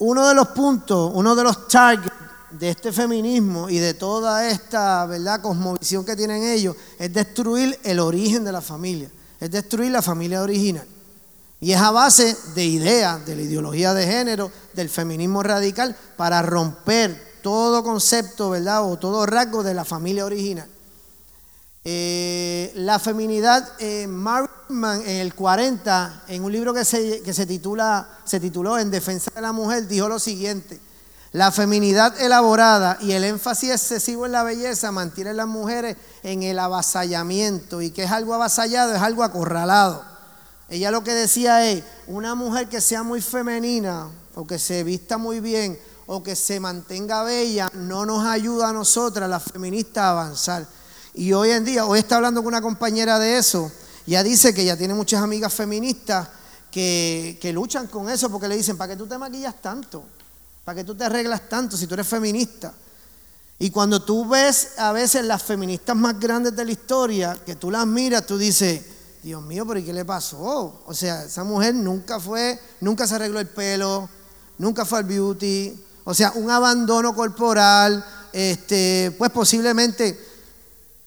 uno 0.00 0.26
de 0.26 0.34
los 0.34 0.48
puntos, 0.48 1.12
uno 1.14 1.36
de 1.36 1.44
los 1.44 1.68
targets 1.68 2.16
de 2.50 2.70
este 2.70 2.90
feminismo 2.90 3.70
y 3.70 3.78
de 3.78 3.94
toda 3.94 4.48
esta 4.48 5.06
¿verdad? 5.06 5.40
cosmovisión 5.40 6.04
que 6.04 6.16
tienen 6.16 6.42
ellos 6.42 6.74
es 6.98 7.14
destruir 7.14 7.78
el 7.84 8.00
origen 8.00 8.42
de 8.42 8.50
la 8.50 8.60
familia, 8.60 9.08
es 9.38 9.52
destruir 9.52 9.92
la 9.92 10.02
familia 10.02 10.42
original. 10.42 10.88
Y 11.62 11.70
es 11.70 11.80
a 11.80 11.92
base 11.92 12.36
de 12.56 12.64
ideas, 12.64 13.24
de 13.24 13.36
la 13.36 13.42
ideología 13.42 13.94
de 13.94 14.04
género, 14.04 14.50
del 14.74 14.90
feminismo 14.90 15.44
radical, 15.44 15.96
para 16.16 16.42
romper 16.42 17.38
todo 17.40 17.84
concepto, 17.84 18.50
¿verdad? 18.50 18.84
O 18.84 18.98
todo 18.98 19.24
rasgo 19.26 19.62
de 19.62 19.72
la 19.72 19.84
familia 19.84 20.24
original. 20.24 20.68
Eh, 21.84 22.72
la 22.74 22.98
feminidad, 22.98 23.76
eh, 23.78 24.02
en 24.02 25.06
el 25.06 25.34
40, 25.36 26.24
en 26.26 26.42
un 26.42 26.50
libro 26.50 26.74
que 26.74 26.84
se, 26.84 27.22
que 27.22 27.32
se, 27.32 27.46
titula, 27.46 28.08
se 28.24 28.40
tituló 28.40 28.76
En 28.76 28.90
defensa 28.90 29.30
de 29.32 29.40
la 29.40 29.52
mujer, 29.52 29.86
dijo 29.86 30.08
lo 30.08 30.18
siguiente. 30.18 30.80
La 31.30 31.52
feminidad 31.52 32.20
elaborada 32.20 32.98
y 33.00 33.12
el 33.12 33.22
énfasis 33.22 33.70
excesivo 33.70 34.26
en 34.26 34.32
la 34.32 34.42
belleza 34.42 34.90
mantienen 34.90 35.34
a 35.34 35.36
las 35.36 35.46
mujeres 35.46 35.96
en 36.24 36.42
el 36.42 36.58
avasallamiento. 36.58 37.80
Y 37.82 37.92
que 37.92 38.02
es 38.02 38.10
algo 38.10 38.34
avasallado, 38.34 38.96
es 38.96 39.00
algo 39.00 39.22
acorralado. 39.22 40.11
Ella 40.72 40.90
lo 40.90 41.04
que 41.04 41.12
decía 41.12 41.70
es, 41.70 41.84
una 42.06 42.34
mujer 42.34 42.66
que 42.66 42.80
sea 42.80 43.02
muy 43.02 43.20
femenina 43.20 44.08
o 44.34 44.46
que 44.46 44.58
se 44.58 44.82
vista 44.84 45.18
muy 45.18 45.38
bien 45.38 45.78
o 46.06 46.22
que 46.22 46.34
se 46.34 46.60
mantenga 46.60 47.24
bella 47.24 47.68
no 47.74 48.06
nos 48.06 48.24
ayuda 48.24 48.70
a 48.70 48.72
nosotras, 48.72 49.28
las 49.28 49.42
feministas, 49.42 50.02
a 50.02 50.10
avanzar. 50.12 50.66
Y 51.12 51.34
hoy 51.34 51.50
en 51.50 51.66
día, 51.66 51.84
hoy 51.84 51.98
está 51.98 52.16
hablando 52.16 52.40
con 52.40 52.48
una 52.48 52.62
compañera 52.62 53.18
de 53.18 53.36
eso, 53.36 53.70
ya 54.06 54.22
dice 54.22 54.54
que 54.54 54.64
ya 54.64 54.74
tiene 54.74 54.94
muchas 54.94 55.20
amigas 55.20 55.52
feministas 55.52 56.26
que, 56.70 57.38
que 57.38 57.52
luchan 57.52 57.86
con 57.88 58.08
eso 58.08 58.30
porque 58.30 58.48
le 58.48 58.56
dicen, 58.56 58.78
¿para 58.78 58.94
qué 58.94 58.96
tú 58.96 59.06
te 59.06 59.18
maquillas 59.18 59.60
tanto? 59.60 60.02
¿Para 60.64 60.76
qué 60.76 60.84
tú 60.84 60.94
te 60.94 61.04
arreglas 61.04 61.50
tanto 61.50 61.76
si 61.76 61.86
tú 61.86 61.92
eres 61.92 62.08
feminista? 62.08 62.72
Y 63.58 63.68
cuando 63.68 64.02
tú 64.02 64.26
ves 64.26 64.78
a 64.78 64.90
veces 64.92 65.22
las 65.26 65.42
feministas 65.42 65.94
más 65.96 66.18
grandes 66.18 66.56
de 66.56 66.64
la 66.64 66.72
historia, 66.72 67.38
que 67.44 67.56
tú 67.56 67.70
las 67.70 67.86
miras, 67.86 68.24
tú 68.24 68.38
dices, 68.38 68.91
Dios 69.22 69.40
mío, 69.42 69.64
pero 69.66 69.78
¿y 69.78 69.84
qué 69.84 69.92
le 69.92 70.04
pasó? 70.04 70.82
O 70.84 70.94
sea, 70.94 71.24
esa 71.24 71.44
mujer 71.44 71.74
nunca 71.74 72.18
fue, 72.18 72.58
nunca 72.80 73.06
se 73.06 73.14
arregló 73.14 73.38
el 73.38 73.46
pelo, 73.46 74.08
nunca 74.58 74.84
fue 74.84 74.98
al 74.98 75.04
beauty, 75.04 75.80
o 76.02 76.12
sea, 76.12 76.32
un 76.34 76.50
abandono 76.50 77.14
corporal, 77.14 78.04
este, 78.32 79.14
pues 79.16 79.30
posiblemente, 79.30 80.18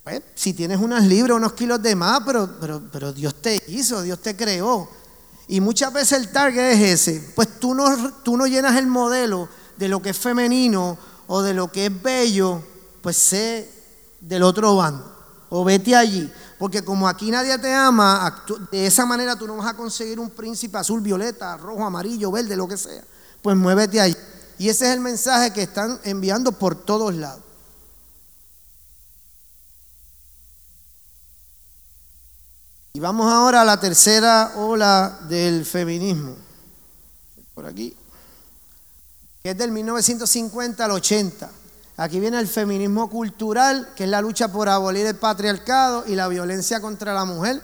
pues, 0.01 0.22
si 0.34 0.53
tienes 0.53 0.80
unas 0.80 1.05
libras, 1.05 1.36
unos 1.36 1.53
kilos 1.53 1.82
de 1.82 1.93
más, 1.95 2.22
pero, 2.26 2.49
pero, 2.59 2.82
pero 2.89 3.11
Dios 3.11 3.36
te 3.41 3.61
hizo, 3.68 4.01
Dios 4.01 4.22
te 4.22 4.36
creó. 4.36 4.88
Y 5.49 5.59
muchas 5.59 5.91
veces 5.91 6.20
el 6.20 6.32
target 6.32 6.72
es 6.72 7.07
ese, 7.07 7.34
pues 7.36 7.59
tú 7.59 7.76
no, 7.76 8.13
tú 8.24 8.38
no 8.38 8.47
llenas 8.47 8.78
el 8.78 8.88
modelo 8.88 9.49
de 9.76 9.89
lo 9.89 10.01
que 10.01 10.11
es 10.11 10.18
femenino 10.18 10.97
o 11.28 11.41
de 11.41 11.53
lo 11.53 11.70
que 11.70 11.88
es 11.88 12.01
bello, 12.01 12.63
pues 13.01 13.18
sé 13.18 13.70
del 14.22 14.43
otro 14.43 14.78
bando 14.78 15.16
o 15.49 15.63
vete 15.63 15.95
allí. 15.95 16.32
Porque 16.58 16.84
como 16.84 17.08
aquí 17.08 17.32
nadie 17.32 17.58
te 17.60 17.74
ama, 17.74 18.43
de 18.72 18.86
esa 18.86 19.06
manera 19.06 19.36
tú 19.36 19.45
no 19.45 19.58
vas 19.58 19.68
a 19.68 19.78
conseguir 19.78 20.20
un 20.20 20.30
príncipe 20.30 20.78
azul, 20.78 21.01
violeta, 21.01 21.58
rojo, 21.58 21.84
amarillo, 21.84 22.32
verde, 22.32 22.56
lo 22.56 22.68
que 22.68 22.78
sea. 22.78 23.03
Pues 23.41 23.58
muévete 23.58 23.99
allí. 23.99 24.16
Y 24.58 24.70
ese 24.70 24.86
es 24.86 24.93
el 24.93 25.01
mensaje 25.01 25.51
que 25.51 25.64
están 25.64 25.99
enviando 26.03 26.53
por 26.53 26.76
todos 26.76 27.14
lados. 27.14 27.43
Y 32.93 32.99
vamos 33.01 33.30
ahora 33.30 33.62
a 33.62 33.66
la 33.66 33.78
tercera 33.78 34.53
ola 34.56 35.20
del 35.28 35.66
feminismo. 35.66 36.38
Por 37.53 37.66
aquí. 37.66 37.93
Que 39.43 39.49
es 39.49 39.58
del 39.58 39.72
1950 39.72 40.86
al 40.86 40.91
80. 40.91 41.51
Aquí 41.98 42.20
viene 42.20 42.39
el 42.39 42.48
feminismo 42.48 43.10
cultural, 43.10 43.93
que 43.96 44.04
es 44.04 44.10
la 44.10 44.22
lucha 44.22 44.52
por 44.52 44.68
abolir 44.68 45.06
el 45.06 45.16
patriarcado 45.16 46.04
y 46.06 46.16
la 46.16 46.28
violencia 46.28 46.82
contra 46.82 47.14
la 47.14 47.24
mujer, 47.24 47.62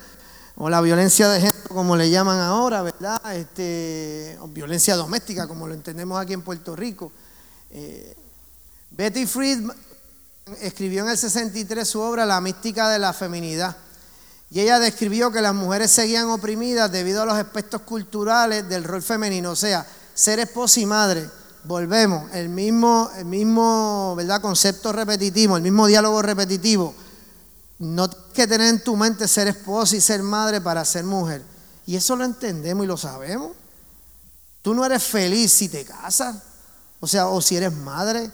o 0.55 0.69
la 0.69 0.79
violencia 0.79 1.27
de 1.27 1.41
género, 1.41 1.67
como 1.67 1.97
le 1.97 2.09
llaman 2.09 2.39
ahora, 2.39 2.82
¿verdad? 2.82 3.19
Este, 3.36 4.38
o 4.39 4.47
violencia 4.47 4.95
doméstica, 4.95 5.47
como 5.47 5.67
lo 5.67 5.73
entendemos 5.73 6.19
aquí 6.19 6.32
en 6.32 6.43
Puerto 6.43 6.77
Rico. 6.77 7.11
Eh, 7.71 8.15
Betty 8.91 9.25
Friedman 9.25 9.75
escribió 10.61 11.03
en 11.03 11.09
el 11.09 11.17
63 11.17 11.88
su 11.88 11.99
obra 11.99 12.25
La 12.25 12.39
mística 12.39 12.88
de 12.88 12.99
la 12.99 13.11
feminidad. 13.11 13.75
Y 14.49 14.61
ella 14.61 14.79
describió 14.79 15.32
que 15.32 15.41
las 15.41 15.53
mujeres 15.53 15.91
seguían 15.91 16.29
oprimidas 16.29 16.89
debido 16.91 17.21
a 17.21 17.25
los 17.25 17.36
aspectos 17.36 17.82
culturales 17.82 18.67
del 18.69 18.86
rol 18.86 19.01
femenino, 19.01 19.51
o 19.51 19.55
sea, 19.55 19.86
ser 20.13 20.39
esposa 20.39 20.79
y 20.79 20.86
madre 20.86 21.29
volvemos, 21.64 22.32
el 22.34 22.49
mismo, 22.49 23.09
el 23.18 23.26
mismo 23.26 24.16
¿verdad? 24.16 24.41
concepto 24.41 24.91
repetitivo, 24.91 25.57
el 25.57 25.64
mismo 25.64 25.88
diálogo 25.88 26.22
repetitivo. 26.22 26.93
No 27.80 28.09
tienes 28.09 28.34
que 28.34 28.47
tener 28.47 28.68
en 28.68 28.84
tu 28.84 28.95
mente 28.95 29.28
ser 29.28 29.47
esposa 29.47 29.95
y 29.95 30.01
ser 30.01 30.24
madre 30.24 30.62
para 30.62 30.86
ser 30.86 31.03
mujer. 31.03 31.43
Y 31.86 31.95
eso 31.95 32.16
lo 32.16 32.24
entendemos 32.24 32.84
y 32.84 32.88
lo 32.88 32.97
sabemos. 32.97 33.51
Tú 34.62 34.74
no 34.74 34.86
eres 34.86 35.03
feliz 35.03 35.51
si 35.51 35.70
te 35.70 35.84
casas, 35.84 36.38
o 36.99 37.07
sea, 37.07 37.28
o 37.28 37.41
si 37.41 37.57
eres 37.57 37.74
madre. 37.74 38.32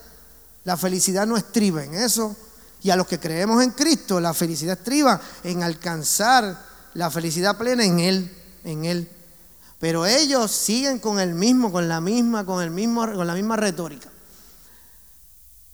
La 0.65 0.75
felicidad 0.75 1.25
no 1.25 1.37
estriba 1.37 1.83
en 1.83 1.93
eso. 1.93 2.35
Y 2.83 2.89
a 2.89 2.95
los 2.95 3.07
que 3.07 3.19
creemos 3.19 3.63
en 3.63 3.71
Cristo, 3.71 4.19
la 4.19 4.33
felicidad 4.33 4.77
estriba 4.77 5.19
en 5.43 5.63
alcanzar 5.63 6.65
la 6.93 7.09
felicidad 7.09 7.57
plena 7.57 7.85
en 7.85 7.99
Él, 7.99 8.37
en 8.63 8.85
Él. 8.85 9.09
Pero 9.79 10.05
ellos 10.05 10.51
siguen 10.51 10.99
con 10.99 11.19
el 11.19 11.33
mismo, 11.33 11.71
con 11.71 11.87
la 11.87 12.01
misma, 12.01 12.45
con 12.45 12.63
el 12.63 12.71
mismo, 12.71 13.01
con 13.13 13.27
la 13.27 13.35
misma 13.35 13.55
retórica. 13.55 14.09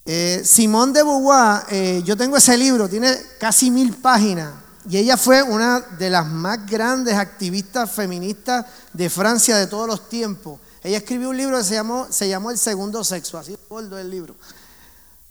Eh, 0.06 0.42
Simón 0.44 0.92
de 0.92 1.04
Beauvoir, 1.04 1.64
eh, 1.70 2.02
yo 2.04 2.18
tengo 2.18 2.36
ese 2.36 2.58
libro, 2.58 2.90
tiene 2.90 3.16
casi 3.40 3.72
mil 3.72 3.94
páginas, 3.96 4.54
y 4.90 4.98
ella 4.98 5.16
fue 5.16 5.42
una 5.42 5.80
de 5.80 6.10
las 6.10 6.28
más 6.28 6.66
grandes 6.70 7.14
activistas 7.14 7.90
feministas 7.90 8.66
de 8.92 9.10
Francia 9.10 9.56
de 9.56 9.68
todos 9.68 9.88
los 9.88 10.10
tiempos. 10.10 10.60
Ella 10.84 10.98
escribió 10.98 11.30
un 11.30 11.38
libro 11.38 11.58
que 11.58 11.64
se 11.64 11.76
llamó, 11.76 12.08
se 12.10 12.28
llamó 12.28 12.52
El 12.52 12.58
Segundo 12.58 13.02
Sexo, 13.06 13.38
así 13.38 13.56
gordo 13.70 13.98
el 13.98 14.10
libro. 14.10 14.36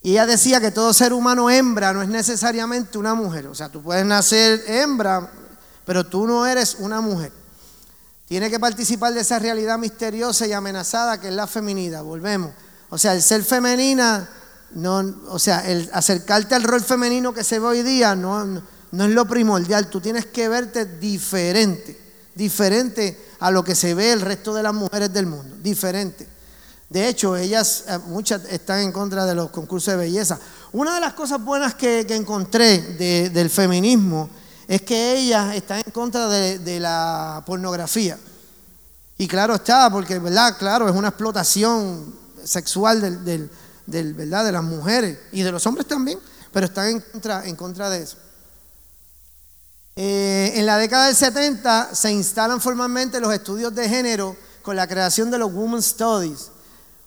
Y 0.01 0.12
ella 0.12 0.25
decía 0.25 0.59
que 0.61 0.70
todo 0.70 0.95
ser 0.95 1.12
humano 1.12 1.51
hembra 1.51 1.93
no 1.93 2.03
es 2.03 2.09
necesariamente 2.09 2.97
una 2.97 3.14
mujer. 3.14 3.47
O 3.47 3.55
sea, 3.55 3.68
tú 3.68 3.83
puedes 3.83 4.07
nacer 4.07 4.64
hembra, 4.66 5.31
pero 5.85 6.05
tú 6.05 6.27
no 6.27 6.47
eres 6.47 6.77
una 6.79 7.03
mujer. 7.03 7.41
Tiene 8.33 8.49
que 8.49 8.59
participar 8.59 9.12
de 9.12 9.20
esa 9.20 9.39
realidad 9.39 9.76
misteriosa 9.76 10.47
y 10.47 10.55
amenazada 10.55 11.20
que 11.20 11.28
es 11.28 11.35
la 11.35 11.47
feminidad. 11.47 12.03
Volvemos. 12.03 12.51
O 12.89 12.97
sea, 12.97 13.12
el 13.12 13.22
ser 13.22 13.45
femenina, 13.45 14.26
no, 14.70 15.05
o 15.28 15.39
sea, 15.39 15.68
el 15.70 15.91
acercarte 15.93 16.55
al 16.55 16.62
rol 16.62 16.80
femenino 16.80 17.35
que 17.35 17.45
se 17.45 17.59
ve 17.59 17.66
hoy 17.66 17.83
día 17.83 18.16
no, 18.16 18.43
no 18.47 19.05
es 19.05 19.11
lo 19.11 19.26
primordial. 19.26 19.89
Tú 19.89 20.01
tienes 20.01 20.24
que 20.24 20.49
verte 20.49 20.87
diferente, 20.87 22.01
diferente 22.35 23.22
a 23.39 23.51
lo 23.51 23.62
que 23.62 23.74
se 23.74 23.93
ve 23.93 24.12
el 24.12 24.22
resto 24.22 24.55
de 24.55 24.62
las 24.62 24.72
mujeres 24.72 25.12
del 25.12 25.26
mundo, 25.26 25.55
diferente. 25.62 26.26
De 26.89 27.09
hecho, 27.09 27.37
ellas, 27.37 27.85
eh, 27.87 27.99
muchas 28.07 28.47
están 28.47 28.80
en 28.80 28.93
contra 28.93 29.26
de 29.26 29.35
los 29.35 29.51
concursos 29.51 29.93
de 29.93 29.99
belleza. 29.99 30.41
Una 30.72 30.95
de 30.95 31.03
las 31.03 31.12
cosas 31.12 31.45
buenas 31.45 31.74
que, 31.74 32.01
encontré 32.09 32.78
del 33.28 33.51
feminismo 33.51 34.30
es 34.68 34.82
que 34.82 35.18
ellas 35.18 35.54
están 35.54 35.82
en 35.84 35.92
contra 35.92 36.28
de, 36.28 36.80
la 36.80 37.42
pornografía. 37.46 38.18
Y 39.18 39.28
claro 39.28 39.54
está, 39.54 39.90
porque 39.90 40.18
verdad, 40.18 40.56
claro, 40.58 40.88
es 40.88 40.94
una 40.94 41.08
explotación 41.08 42.14
sexual 42.44 43.24
del, 43.24 43.50
¿verdad? 43.86 44.44
de 44.44 44.52
las 44.52 44.64
mujeres 44.64 45.18
y 45.32 45.42
de 45.42 45.52
los 45.52 45.66
hombres 45.66 45.86
también, 45.86 46.18
pero 46.52 46.66
están 46.66 46.88
en 46.88 47.00
contra, 47.00 47.46
en 47.46 47.56
contra 47.56 47.90
de 47.90 48.02
eso. 48.02 48.16
Eh, 49.94 50.52
en 50.54 50.64
la 50.64 50.78
década 50.78 51.06
del 51.06 51.16
70 51.16 51.94
se 51.94 52.10
instalan 52.10 52.60
formalmente 52.60 53.20
los 53.20 53.32
estudios 53.32 53.74
de 53.74 53.88
género 53.88 54.34
con 54.62 54.74
la 54.74 54.86
creación 54.86 55.30
de 55.30 55.38
los 55.38 55.52
Women's 55.52 55.86
Studies, 55.86 56.51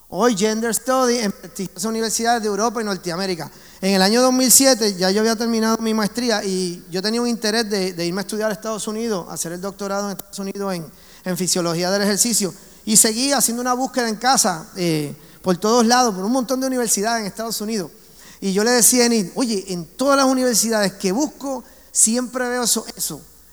hoy 0.10 0.36
Gender 0.38 0.74
Studies 0.74 1.24
en 1.24 1.32
prestigiosas 1.32 1.86
universidades 1.86 2.42
de 2.42 2.48
Europa 2.48 2.82
y 2.82 2.86
Norteamérica. 2.86 3.52
En 3.82 3.96
el 3.96 4.02
año 4.02 4.22
2007 4.22 4.96
ya 4.96 5.12
yo 5.12 5.22
había 5.22 5.36
terminado 5.36 5.78
mi 5.80 5.94
maestría 5.94 6.44
y 6.44 6.84
yo 6.90 7.02
tenía 7.02 7.22
un 7.22 7.28
interés 7.28 7.70
de, 7.70 8.06
irme 8.06 8.22
a 8.22 8.24
estudiar 8.24 8.50
a 8.50 8.54
Estados 8.54 8.88
Unidos, 8.88 9.26
hacer 9.30 9.52
el 9.52 9.62
doctorado 9.62 10.10
en 10.10 10.18
Estados 10.18 10.40
Unidos 10.40 10.74
en, 11.24 11.38
fisiología 11.38 11.90
del 11.92 12.04
ejercicio. 12.04 12.54
Y 12.86 12.98
seguí 12.98 13.32
haciendo 13.32 13.62
una 13.62 13.74
búsqueda 13.74 14.08
en 14.08 14.16
casa, 14.16 14.68
eh, 14.76 15.16
por 15.42 15.58
todos 15.58 15.86
lados, 15.86 16.14
por 16.14 16.24
un 16.24 16.32
montón 16.32 16.62
de 16.62 16.68
universidades 16.68 17.22
en 17.22 17.28
Estados 17.28 17.60
Unidos. 17.62 17.92
Y 18.40 18.54
yo 18.54 18.64
le 18.64 18.72
decía 18.72 19.04
a 19.04 19.06
Enid, 19.08 19.30
oye, 19.34 19.66
en 19.70 19.86
todas 19.86 20.18
las 20.18 20.28
universidades 20.28 20.94
que 20.94 21.12
busco, 21.12 21.64
siempre 21.92 22.48
veo 22.48 22.64
eso 22.64 22.86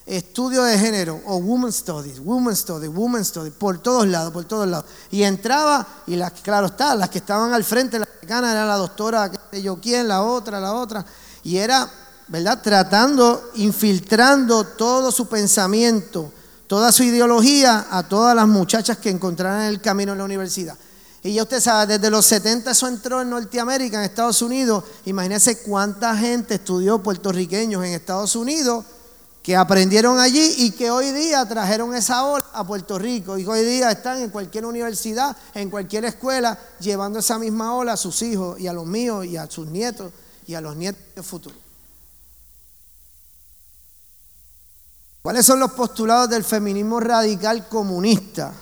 estudio 0.07 0.65
de 0.65 0.79
género 0.79 1.21
o 1.27 1.39
woman 1.39 1.73
studies, 1.73 2.19
woman 2.19 2.57
studies, 2.57 2.93
woman 2.93 3.25
studies, 3.25 3.55
por 3.55 3.79
todos 3.79 4.07
lados, 4.07 4.33
por 4.33 4.45
todos 4.45 4.67
lados. 4.67 4.87
Y 5.11 5.23
entraba 5.23 5.87
y 6.07 6.17
las, 6.17 6.33
claro 6.33 6.67
está, 6.67 6.95
las 6.95 7.09
que 7.09 7.19
estaban 7.19 7.53
al 7.53 7.65
frente, 7.65 7.99
la 7.99 8.07
mexicana 8.07 8.53
era 8.53 8.67
la 8.67 8.77
doctora, 8.77 9.31
qué 9.51 9.63
yo 9.63 9.81
quién, 9.81 10.09
la 10.09 10.23
otra, 10.23 10.61
la 10.61 10.75
otra, 10.75 11.05
y 11.45 11.57
era, 11.57 11.89
¿verdad? 12.29 12.61
Tratando, 12.63 13.51
infiltrando 13.55 14.65
todo 14.65 15.13
su 15.13 15.29
pensamiento, 15.29 16.33
toda 16.67 16.91
su 16.91 17.05
ideología 17.05 17.87
a 17.91 18.03
todas 18.03 18.35
las 18.35 18.49
muchachas 18.49 18.99
que 18.99 19.11
encontraran 19.11 19.63
el 19.63 19.81
camino 19.81 20.13
en 20.13 20.19
la 20.19 20.25
universidad. 20.25 20.77
Y 21.25 21.35
ya 21.35 21.45
usted 21.45 21.61
sabe, 21.61 21.99
desde 21.99 22.11
los 22.11 22.27
70 22.27 22.73
eso 22.73 22.89
entró 22.89 23.23
en 23.23 23.31
Norteamérica, 23.31 23.99
en 23.99 24.05
Estados 24.05 24.43
Unidos. 24.43 24.83
Imagínese 25.05 25.63
cuánta 25.63 26.17
gente 26.17 26.55
estudió 26.55 27.01
puertorriqueños 27.01 27.85
en 27.85 27.93
Estados 27.93 28.35
Unidos 28.35 28.85
que 29.43 29.57
aprendieron 29.57 30.21
allí 30.21 30.55
y 30.59 30.71
que 30.71 30.91
hoy 30.91 31.11
día 31.11 31.45
trajeron 31.47 31.95
esa 31.97 32.25
ola 32.25 32.45
a 32.53 32.65
Puerto 32.65 32.97
Rico 32.97 33.37
y 33.37 33.45
hoy 33.45 33.65
día 33.65 33.91
están 33.91 34.23
en 34.23 34.31
cualquier 34.31 34.65
universidad, 34.65 35.37
en 35.53 35.69
cualquier 35.69 36.05
escuela, 36.05 36.57
llevando 36.79 37.19
esa 37.19 37.39
misma 37.39 37.75
ola 37.75 37.95
a 37.95 37.97
sus 37.97 38.23
hijos 38.23 38.61
y 38.61 38.69
a 38.69 38.73
los 38.73 38.87
míos 38.87 39.27
y 39.27 39.37
a 39.37 39.51
sus 39.51 39.67
nietos 39.67 40.13
y 40.47 40.55
a 40.55 40.61
los 40.61 40.77
nietos 40.77 41.03
del 41.17 41.25
futuro. 41.25 41.57
¿Cuáles 45.23 45.45
son 45.45 45.59
los 45.59 45.73
postulados 45.73 46.31
del 46.31 46.45
feminismo 46.45 47.01
radical 47.01 47.69
comunista? 47.69 48.53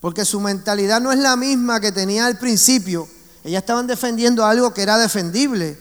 Porque 0.00 0.24
su 0.24 0.40
mentalidad 0.40 1.00
no 1.00 1.12
es 1.12 1.18
la 1.18 1.36
misma 1.36 1.80
que 1.80 1.92
tenía 1.92 2.26
al 2.26 2.38
principio. 2.38 3.08
Ellas 3.44 3.62
estaban 3.62 3.86
defendiendo 3.86 4.44
algo 4.44 4.74
que 4.74 4.82
era 4.82 4.98
defendible, 4.98 5.78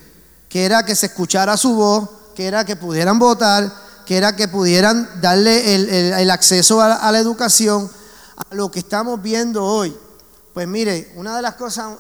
que 0.49 0.65
era 0.65 0.84
que 0.84 0.95
se 0.95 1.07
escuchara 1.07 1.57
su 1.57 1.75
voz, 1.75 2.09
que 2.36 2.45
era 2.47 2.65
que 2.65 2.75
pudieran 2.75 3.19
votar, 3.19 3.88
que 4.10 4.18
era 4.18 4.36
que 4.36 4.47
pudieran 4.47 5.07
darle 5.22 5.76
el, 6.20 6.32
acceso 6.32 6.82
a, 6.82 7.12
la 7.12 7.20
educación, 7.20 7.88
a 8.49 8.55
lo 8.55 8.72
que 8.72 8.80
estamos 8.80 9.22
viendo 9.22 9.64
hoy. 9.64 9.95
Pues 10.51 10.68
mire, 10.68 11.14
una 11.16 11.36
de 11.36 11.43
las 11.43 11.53
cosas, 11.53 11.99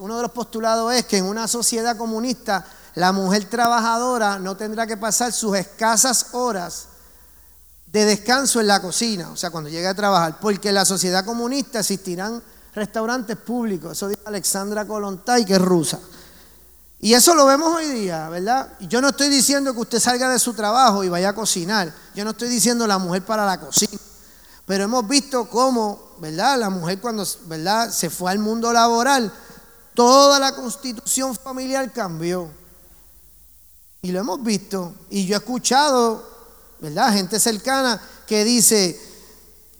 uno 0.00 0.16
de 0.16 0.22
los 0.22 0.32
postulados 0.32 0.92
es 0.92 1.04
que 1.04 1.18
en 1.18 1.26
una 1.26 1.46
sociedad 1.46 1.96
comunista 1.96 2.66
la 2.96 3.12
mujer 3.12 3.44
trabajadora 3.44 4.40
no 4.40 4.56
tendrá 4.56 4.84
que 4.84 4.96
pasar 4.96 5.32
sus 5.32 5.56
escasas 5.56 6.26
horas 6.32 6.88
de 7.86 8.04
descanso 8.04 8.60
en 8.60 8.66
la 8.66 8.82
cocina, 8.82 9.30
o 9.30 9.36
sea, 9.36 9.50
cuando 9.50 9.70
llegue 9.70 9.86
a 9.86 9.94
trabajar, 9.94 10.40
porque 10.40 10.70
en 10.70 10.74
la 10.74 10.84
sociedad 10.84 11.24
comunista 11.24 11.78
existirán 11.78 12.42
restaurantes 12.74 13.36
públicos, 13.36 13.92
eso 13.92 14.08
dice 14.08 14.22
Alexandra 14.24 14.88
Kolontay, 14.88 15.44
que 15.44 15.52
es 15.52 15.62
rusa. 15.62 16.00
Y 17.00 17.14
eso 17.14 17.34
lo 17.34 17.46
vemos 17.46 17.74
hoy 17.74 17.86
día, 17.86 18.28
¿verdad? 18.28 18.72
Yo 18.80 19.00
no 19.00 19.10
estoy 19.10 19.28
diciendo 19.28 19.72
que 19.72 19.80
usted 19.80 20.00
salga 20.00 20.28
de 20.28 20.38
su 20.38 20.52
trabajo 20.52 21.04
y 21.04 21.08
vaya 21.08 21.28
a 21.28 21.34
cocinar, 21.34 21.94
yo 22.14 22.24
no 22.24 22.30
estoy 22.30 22.48
diciendo 22.48 22.86
la 22.86 22.98
mujer 22.98 23.24
para 23.24 23.46
la 23.46 23.60
cocina, 23.60 23.98
pero 24.66 24.84
hemos 24.84 25.06
visto 25.06 25.48
cómo, 25.48 26.16
¿verdad? 26.18 26.58
La 26.58 26.70
mujer 26.70 27.00
cuando, 27.00 27.26
¿verdad? 27.46 27.90
Se 27.90 28.10
fue 28.10 28.32
al 28.32 28.40
mundo 28.40 28.72
laboral, 28.72 29.32
toda 29.94 30.38
la 30.40 30.54
constitución 30.54 31.36
familiar 31.36 31.92
cambió. 31.92 32.50
Y 34.02 34.12
lo 34.12 34.20
hemos 34.20 34.42
visto, 34.42 34.94
y 35.10 35.26
yo 35.26 35.34
he 35.34 35.38
escuchado 35.38 36.38
¿verdad? 36.80 37.12
Gente 37.12 37.40
cercana 37.40 38.00
que 38.26 38.44
dice, 38.44 38.98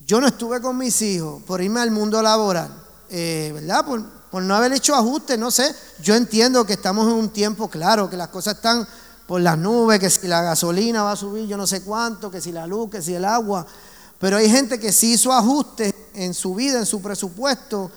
yo 0.04 0.20
no 0.20 0.28
estuve 0.28 0.60
con 0.60 0.76
mis 0.76 1.00
hijos 1.02 1.42
por 1.44 1.60
irme 1.62 1.80
al 1.80 1.90
mundo 1.90 2.20
laboral, 2.22 2.70
eh, 3.10 3.50
¿verdad? 3.54 3.84
Por, 3.84 4.17
por, 4.30 4.42
no 4.42 4.54
haber 4.54 4.72
hecho 4.72 4.94
ajustes, 4.94 5.38
no 5.38 5.50
sé. 5.50 5.74
Yo 6.02 6.14
entiendo 6.14 6.64
que 6.64 6.74
estamos 6.74 7.06
en 7.06 7.14
un 7.14 7.30
tiempo 7.30 7.68
claro, 7.68 8.08
que 8.08 8.16
las 8.16 8.28
cosas 8.28 8.56
están 8.56 8.86
por 9.26 9.40
las 9.40 9.58
nubes, 9.58 9.98
que 9.98 10.08
si 10.08 10.26
la 10.26 10.42
gasolina 10.42 11.02
va 11.02 11.12
a 11.12 11.16
subir 11.16 11.46
yo 11.46 11.56
no 11.56 11.66
sé 11.66 11.82
cuánto, 11.82 12.30
que 12.30 12.40
si 12.40 12.52
la 12.52 12.66
luz, 12.66 12.90
que 12.90 13.02
si 13.02 13.14
el 13.14 13.24
agua. 13.24 13.66
Pero 14.18 14.36
hay 14.36 14.50
gente 14.50 14.80
que 14.80 14.92
sí 14.92 15.12
hizo 15.12 15.32
ajustes 15.32 15.94
en 16.14 16.34
su 16.34 16.54
vida, 16.54 16.78
en 16.78 16.86
su 16.86 17.00
presupuesto, 17.00 17.90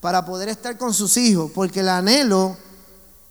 para 0.00 0.24
poder 0.24 0.48
estar 0.48 0.76
con 0.78 0.94
sus 0.94 1.16
hijos, 1.16 1.50
porque 1.54 1.80
el 1.80 1.88
anhelo 1.88 2.56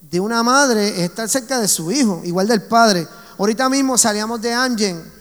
de 0.00 0.20
una 0.20 0.42
madre 0.42 0.88
es 0.88 0.98
estar 1.00 1.28
cerca 1.28 1.58
de 1.58 1.68
su 1.68 1.90
hijo, 1.90 2.20
igual 2.24 2.46
del 2.46 2.62
padre. 2.62 3.06
Ahorita 3.38 3.68
mismo 3.68 3.98
salíamos 3.98 4.40
de 4.40 4.52
Angen 4.52 5.18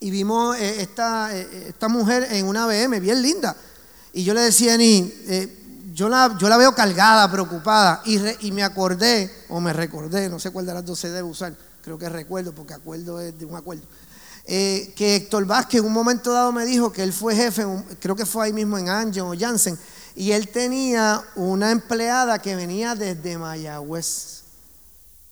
y 0.00 0.10
vimos 0.10 0.56
eh, 0.58 0.82
esta, 0.82 1.34
eh, 1.34 1.68
esta 1.68 1.88
mujer 1.88 2.28
en 2.30 2.46
una 2.46 2.66
BM 2.66 3.00
bien 3.00 3.22
linda. 3.22 3.56
Y 4.12 4.22
yo 4.24 4.34
le 4.34 4.42
decía 4.42 4.74
a 4.74 4.76
Ni, 4.76 5.12
eh, 5.26 5.63
yo, 5.94 6.08
la, 6.08 6.56
veo 6.58 6.74
cargada, 6.74 7.30
preocupada. 7.30 8.02
Y, 8.04 8.50
me 8.52 8.62
acordé, 8.62 9.32
o 9.48 9.60
me 9.60 9.72
recordé, 9.72 10.28
no 10.28 10.38
sé 10.38 10.50
cuál 10.50 10.66
de 10.66 10.74
las 10.74 10.84
dos 10.84 10.98
se 10.98 11.10
debe 11.10 11.28
usar, 11.28 11.54
creo 11.82 11.98
que 11.98 12.08
recuerdo, 12.08 12.54
porque 12.54 12.74
acuerdo 12.74 13.20
es 13.20 13.38
de 13.38 13.44
un 13.46 13.56
acuerdo. 13.56 13.84
que 14.44 15.16
Héctor 15.16 15.46
Vázquez 15.46 15.80
en 15.80 15.86
un 15.86 15.92
momento 15.92 16.32
dado 16.32 16.52
me 16.52 16.66
dijo 16.66 16.92
que 16.92 17.02
él 17.02 17.12
fue 17.12 17.34
jefe, 17.34 17.64
creo 18.00 18.16
que 18.16 18.26
fue 18.26 18.46
ahí 18.46 18.52
mismo 18.52 18.76
en 18.76 18.88
Angel 18.88 19.22
o 19.22 19.34
Janssen, 19.38 19.78
y 20.14 20.32
él 20.32 20.48
tenía 20.48 21.22
una 21.34 21.70
empleada 21.70 22.40
que 22.40 22.54
venía 22.56 22.94
desde 22.94 23.38
Mayagüez 23.38 24.42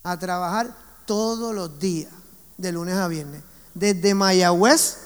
a 0.03 0.17
trabajar 0.17 0.75
todos 1.05 1.53
los 1.53 1.77
días, 1.79 2.11
de 2.57 2.71
lunes 2.71 2.95
a 2.95 3.07
viernes 3.07 3.41
desde 3.73 4.13
Mayagüez 4.13 4.97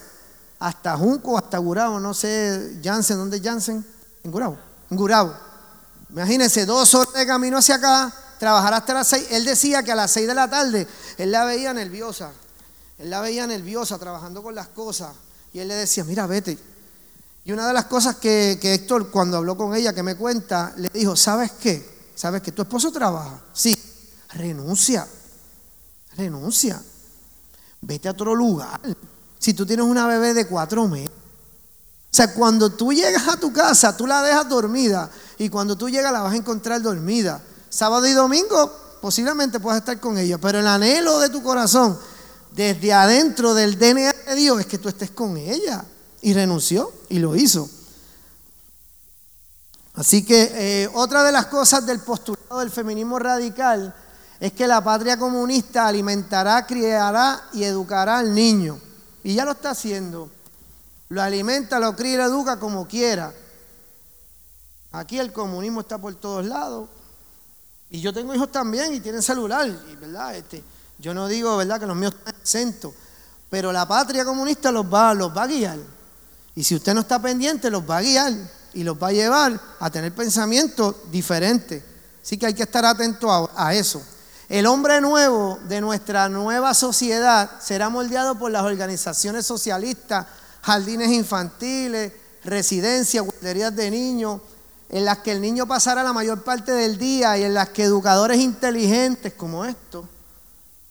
hasta 0.60 0.98
Junco, 0.98 1.38
hasta 1.38 1.58
Gurabo, 1.58 2.00
no 2.00 2.14
sé, 2.14 2.80
Jansen, 2.84 3.18
¿dónde 3.18 3.38
es 3.38 3.44
Jansen? 3.44 3.86
En 4.24 4.32
Gurabo, 4.32 4.58
en 4.90 4.98
Gurabo. 4.98 5.47
Imagínense, 6.10 6.66
dos 6.66 6.94
horas 6.96 7.14
de 7.14 7.26
camino 7.26 7.58
hacia 7.58 7.76
acá, 7.76 8.14
trabajar 8.40 8.74
hasta 8.74 8.94
las 8.94 9.08
seis. 9.08 9.28
Él 9.32 9.46
decía 9.46 9.84
que 9.84 9.92
a 9.92 9.96
las 9.96 10.12
seis 10.12 10.28
de 10.28 10.34
la 10.34 10.50
tarde 10.50 10.88
él 11.18 11.32
la 11.32 11.46
veía 11.46 11.74
nerviosa, 11.74 12.32
él 12.98 13.10
la 13.10 13.22
veía 13.22 13.46
nerviosa 13.48 13.98
trabajando 13.98 14.42
con 14.42 14.56
las 14.56 14.70
cosas. 14.70 15.14
Y 15.54 15.60
él 15.60 15.68
le 15.68 15.76
decía, 15.76 16.04
mira, 16.04 16.28
vete. 16.28 16.58
Y 17.46 17.52
una 17.52 17.68
de 17.68 17.74
las 17.74 17.86
cosas 17.86 18.18
que, 18.18 18.58
que 18.62 18.74
Héctor, 18.74 19.10
cuando 19.10 19.38
habló 19.38 19.56
con 19.56 19.74
ella, 19.74 19.94
que 19.94 20.04
me 20.04 20.16
cuenta, 20.16 20.74
le 20.78 20.90
dijo, 20.90 21.16
¿sabes 21.16 21.52
qué? 21.54 21.98
¿Sabes 22.16 22.42
que 22.42 22.52
tu 22.52 22.62
esposo 22.62 22.92
trabaja? 22.92 23.42
Sí, 23.54 23.78
renuncia, 24.30 25.08
renuncia 26.16 26.82
vete 27.82 28.08
a 28.08 28.12
otro 28.12 28.36
lugar. 28.36 28.82
Si 29.40 29.54
tú 29.54 29.66
tienes 29.66 29.86
una 29.86 30.08
bebé 30.08 30.34
de 30.34 30.48
cuatro 30.48 30.88
meses. 30.88 31.10
O 31.10 32.16
sea, 32.18 32.34
cuando 32.34 32.72
tú 32.72 32.92
llegas 32.92 33.28
a 33.28 33.38
tu 33.38 33.54
casa, 33.54 33.96
tú 33.96 34.08
la 34.08 34.22
dejas 34.24 34.50
dormida. 34.50 35.10
Y 35.38 35.50
cuando 35.50 35.76
tú 35.76 35.90
llegas, 35.90 36.12
la 36.12 36.22
vas 36.22 36.34
a 36.34 36.38
encontrar 36.38 36.82
dormida. 36.82 37.42
Sábado 37.70 38.08
y 38.08 38.14
domingo, 38.14 38.72
posiblemente 39.02 39.60
puedas 39.60 39.80
estar 39.80 40.00
con 40.00 40.18
ella. 40.18 40.38
Pero 40.38 40.60
el 40.60 40.68
anhelo 40.68 41.20
de 41.20 41.30
tu 41.30 41.44
corazón, 41.44 41.98
desde 42.52 42.94
adentro 42.94 43.54
del 43.54 43.78
DNA 43.78 44.14
de 44.28 44.36
Dios, 44.36 44.60
es 44.60 44.66
que 44.66 44.78
tú 44.78 44.90
estés 44.90 45.12
con 45.12 45.38
ella. 45.38 45.86
Y 46.22 46.34
renunció 46.34 46.92
y 47.10 47.20
lo 47.20 47.36
hizo. 47.36 47.70
Así 49.94 50.24
que 50.24 50.52
eh, 50.54 50.90
otra 50.94 51.24
de 51.24 51.32
las 51.32 51.48
cosas 51.48 51.86
del 51.86 52.00
postulado 52.00 52.60
del 52.60 52.70
feminismo 52.70 53.18
radical 53.18 53.96
es 54.40 54.54
que 54.54 54.68
la 54.68 54.84
patria 54.84 55.18
comunista 55.18 55.88
alimentará, 55.88 56.66
criará 56.66 57.50
y 57.54 57.64
educará 57.64 58.20
al 58.20 58.34
niño. 58.34 58.80
Y 59.24 59.36
ya 59.36 59.46
lo 59.46 59.52
está 59.52 59.72
haciendo. 59.72 60.30
Lo 61.10 61.22
alimenta, 61.22 61.80
lo 61.80 61.96
cría 61.96 62.14
y 62.14 62.18
lo 62.18 62.26
educa 62.26 62.60
como 62.60 62.88
quiera. 62.88 63.34
Aquí 64.92 65.20
el 65.20 65.32
comunismo 65.32 65.82
está 65.82 65.98
por 65.98 66.16
todos 66.16 66.46
lados. 66.46 66.90
Y 67.90 68.02
yo 68.02 68.14
tengo 68.14 68.34
hijos 68.34 68.52
también 68.52 68.94
y 68.94 69.00
tienen 69.00 69.22
celular, 69.22 69.70
¿verdad? 70.00 70.36
Este, 70.36 70.64
yo 71.00 71.14
no 71.14 71.28
digo, 71.28 71.56
¿verdad?, 71.58 71.80
que 71.80 71.86
los 71.86 71.96
míos 71.96 72.14
están 72.18 72.36
exentos. 72.40 72.94
Pero 73.50 73.72
la 73.72 73.88
patria 73.88 74.26
comunista 74.26 74.72
los 74.72 74.86
va, 74.86 75.14
los 75.14 75.36
va 75.36 75.44
a 75.44 75.48
guiar. 75.48 75.78
Y 76.56 76.64
si 76.64 76.76
usted 76.76 76.94
no 76.94 77.02
está 77.02 77.22
pendiente, 77.22 77.70
los 77.70 77.90
va 77.90 77.98
a 77.98 78.02
guiar 78.02 78.34
y 78.74 78.84
los 78.84 79.02
va 79.02 79.08
a 79.08 79.12
llevar 79.12 79.60
a 79.80 79.90
tener 79.90 80.14
pensamientos 80.14 80.96
diferentes. 81.12 81.84
Así 82.22 82.38
que 82.38 82.48
hay 82.48 82.54
que 82.54 82.64
estar 82.64 82.84
atento 82.84 83.50
a 83.56 83.74
eso. 83.74 84.02
El 84.50 84.66
hombre 84.66 85.02
nuevo 85.02 85.60
de 85.68 85.82
nuestra 85.82 86.30
nueva 86.30 86.74
sociedad 86.74 87.52
será 87.60 87.90
moldeado 87.90 88.38
por 88.40 88.50
las 88.50 88.64
organizaciones 88.64 89.46
socialistas, 89.46 90.26
jardines 90.62 91.12
infantiles, 91.12 92.14
residencias, 92.44 93.26
guarderías 93.26 93.76
de 93.76 93.92
niños, 93.92 94.42
en 94.90 95.06
las 95.06 95.20
que 95.20 95.32
el 95.32 95.42
niño 95.42 95.68
pasará 95.68 96.04
la 96.04 96.14
mayor 96.14 96.44
parte 96.44 96.72
del 96.72 96.98
día 96.98 97.38
y 97.38 97.44
en 97.44 97.54
las 97.54 97.70
que 97.70 97.84
educadores 97.84 98.40
inteligentes 98.40 99.34
como 99.34 99.66
estos, 99.66 100.06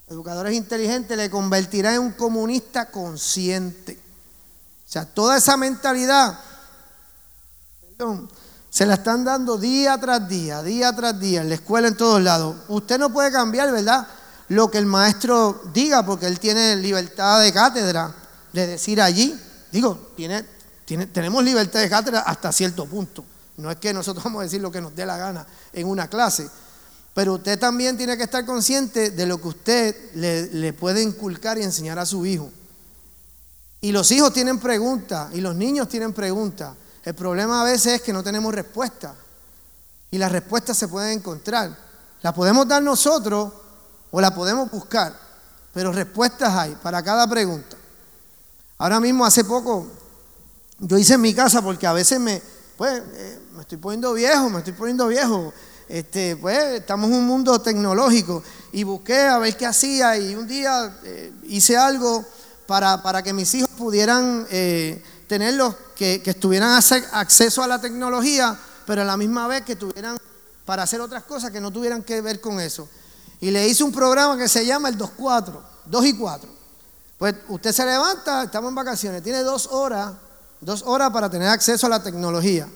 educadores 0.08 0.54
inteligentes, 0.54 1.16
le 1.16 1.30
convertirán 1.30 1.94
en 1.94 2.00
un 2.00 2.12
comunista 2.12 2.90
consciente. 2.90 3.98
O 4.86 4.88
sea, 4.88 5.04
toda 5.04 5.38
esa 5.38 5.56
mentalidad, 5.56 6.38
perdón, 7.80 8.28
se 8.70 8.84
la 8.84 8.94
están 8.94 9.24
dando 9.24 9.56
día 9.56 9.98
tras 9.98 10.28
día, 10.28 10.62
día 10.62 10.94
tras 10.94 11.18
día, 11.18 11.40
en 11.40 11.48
la 11.48 11.54
escuela 11.54 11.88
en 11.88 11.96
todos 11.96 12.20
lados. 12.20 12.54
Usted 12.68 12.98
no 12.98 13.10
puede 13.10 13.32
cambiar, 13.32 13.72
¿verdad? 13.72 14.06
Lo 14.48 14.70
que 14.70 14.78
el 14.78 14.86
maestro 14.86 15.62
diga, 15.72 16.04
porque 16.04 16.26
él 16.26 16.38
tiene 16.38 16.76
libertad 16.76 17.40
de 17.40 17.52
cátedra, 17.52 18.14
de 18.52 18.66
decir 18.66 19.00
allí. 19.00 19.34
Digo, 19.72 20.12
tiene, 20.14 20.44
tiene, 20.84 21.06
tenemos 21.06 21.42
libertad 21.42 21.80
de 21.80 21.88
cátedra 21.88 22.20
hasta 22.20 22.52
cierto 22.52 22.84
punto. 22.84 23.24
No 23.56 23.70
es 23.70 23.76
que 23.78 23.92
nosotros 23.92 24.24
vamos 24.24 24.40
a 24.40 24.44
decir 24.44 24.60
lo 24.60 24.70
que 24.70 24.80
nos 24.80 24.94
dé 24.94 25.06
la 25.06 25.16
gana 25.16 25.46
en 25.72 25.86
una 25.86 26.08
clase. 26.08 26.48
Pero 27.14 27.34
usted 27.34 27.58
también 27.58 27.96
tiene 27.96 28.16
que 28.16 28.24
estar 28.24 28.44
consciente 28.44 29.10
de 29.10 29.26
lo 29.26 29.40
que 29.40 29.48
usted 29.48 30.14
le, 30.14 30.72
puede 30.74 31.02
inculcar 31.02 31.56
y 31.56 31.62
enseñar 31.62 31.98
a 31.98 32.04
su 32.04 32.26
hijo. 32.26 32.50
Y 33.80 33.92
los 33.92 34.10
hijos 34.10 34.34
tienen 34.34 34.58
preguntas, 34.58 35.30
y 35.32 35.40
los 35.40 35.54
niños 35.54 35.88
tienen 35.88 36.12
preguntas. 36.12 36.74
El 37.02 37.14
problema 37.14 37.62
a 37.62 37.64
veces 37.64 37.94
es 37.94 38.02
que 38.02 38.12
no 38.12 38.22
tenemos 38.22 38.54
respuesta. 38.54 39.14
Y 40.10 40.18
las 40.18 40.30
respuestas 40.30 40.76
se 40.76 40.88
pueden 40.88 41.18
encontrar. 41.18 41.74
Las 42.20 42.34
podemos 42.34 42.68
dar 42.68 42.82
nosotros 42.82 43.50
o 44.10 44.20
las 44.20 44.32
podemos 44.32 44.70
buscar. 44.70 45.18
Pero 45.72 45.92
respuestas 45.92 46.54
hay 46.54 46.76
para 46.82 47.02
cada 47.02 47.26
pregunta. 47.26 47.78
Ahora 48.76 49.00
mismo, 49.00 49.24
hace 49.24 49.42
poco, 49.42 49.86
yo 50.78 50.98
hice 50.98 51.14
en 51.14 51.22
mi 51.22 51.32
casa 51.32 51.62
porque 51.62 51.86
a 51.86 51.94
veces 51.94 52.20
me, 52.20 52.42
pues, 52.76 53.02
eh, 53.14 53.38
me 53.54 53.62
estoy 53.62 53.78
poniendo 53.78 54.12
viejo, 54.12 54.50
me 54.50 54.58
estoy 54.58 54.72
poniendo 54.74 55.06
viejo. 55.08 55.52
Este, 55.88 56.36
pues 56.36 56.58
estamos 56.80 57.08
en 57.10 57.16
un 57.16 57.26
mundo 57.26 57.60
tecnológico 57.60 58.42
y 58.72 58.82
busqué 58.82 59.20
a 59.20 59.38
ver 59.38 59.56
qué 59.56 59.66
hacía 59.66 60.16
y 60.18 60.34
un 60.34 60.48
día 60.48 60.98
eh, 61.04 61.32
hice 61.44 61.76
algo 61.76 62.24
para, 62.66 63.02
para, 63.04 63.22
que 63.22 63.32
mis 63.32 63.54
hijos 63.54 63.70
pudieran 63.78 64.48
eh, 64.50 65.00
tenerlos 65.28 65.76
que, 65.94 66.20
que 66.22 66.30
estuvieran 66.30 66.72
acceso 67.12 67.62
a 67.62 67.68
la 67.68 67.80
tecnología, 67.80 68.58
pero 68.84 69.02
a 69.02 69.04
la 69.04 69.16
misma 69.16 69.46
vez 69.46 69.62
que 69.62 69.76
tuvieran 69.76 70.18
para 70.64 70.82
hacer 70.82 71.00
otras 71.00 71.22
cosas 71.22 71.52
que 71.52 71.60
no 71.60 71.70
tuvieran 71.70 72.02
que 72.02 72.20
ver 72.20 72.40
con 72.40 72.58
eso. 72.58 72.88
Y 73.40 73.52
le 73.52 73.68
hice 73.68 73.84
un 73.84 73.92
programa 73.92 74.36
que 74.36 74.48
se 74.48 74.66
llama 74.66 74.88
el 74.88 74.98
2-4, 74.98 75.60
2 75.86 76.04
y 76.04 76.12
4. 76.14 76.50
Pues 77.16 77.34
usted 77.48 77.72
se 77.72 77.86
levanta, 77.86 78.42
estamos 78.42 78.70
en 78.70 78.74
vacaciones, 78.74 79.22
tiene 79.22 79.42
dos 79.42 79.68
horas, 79.68 80.12
dos 80.66 80.82
horas 80.84 81.10
para 81.12 81.30
tener 81.30 81.46
acceso 81.46 81.86
a 81.86 81.90
la 81.90 82.02
tecnología. 82.02 82.68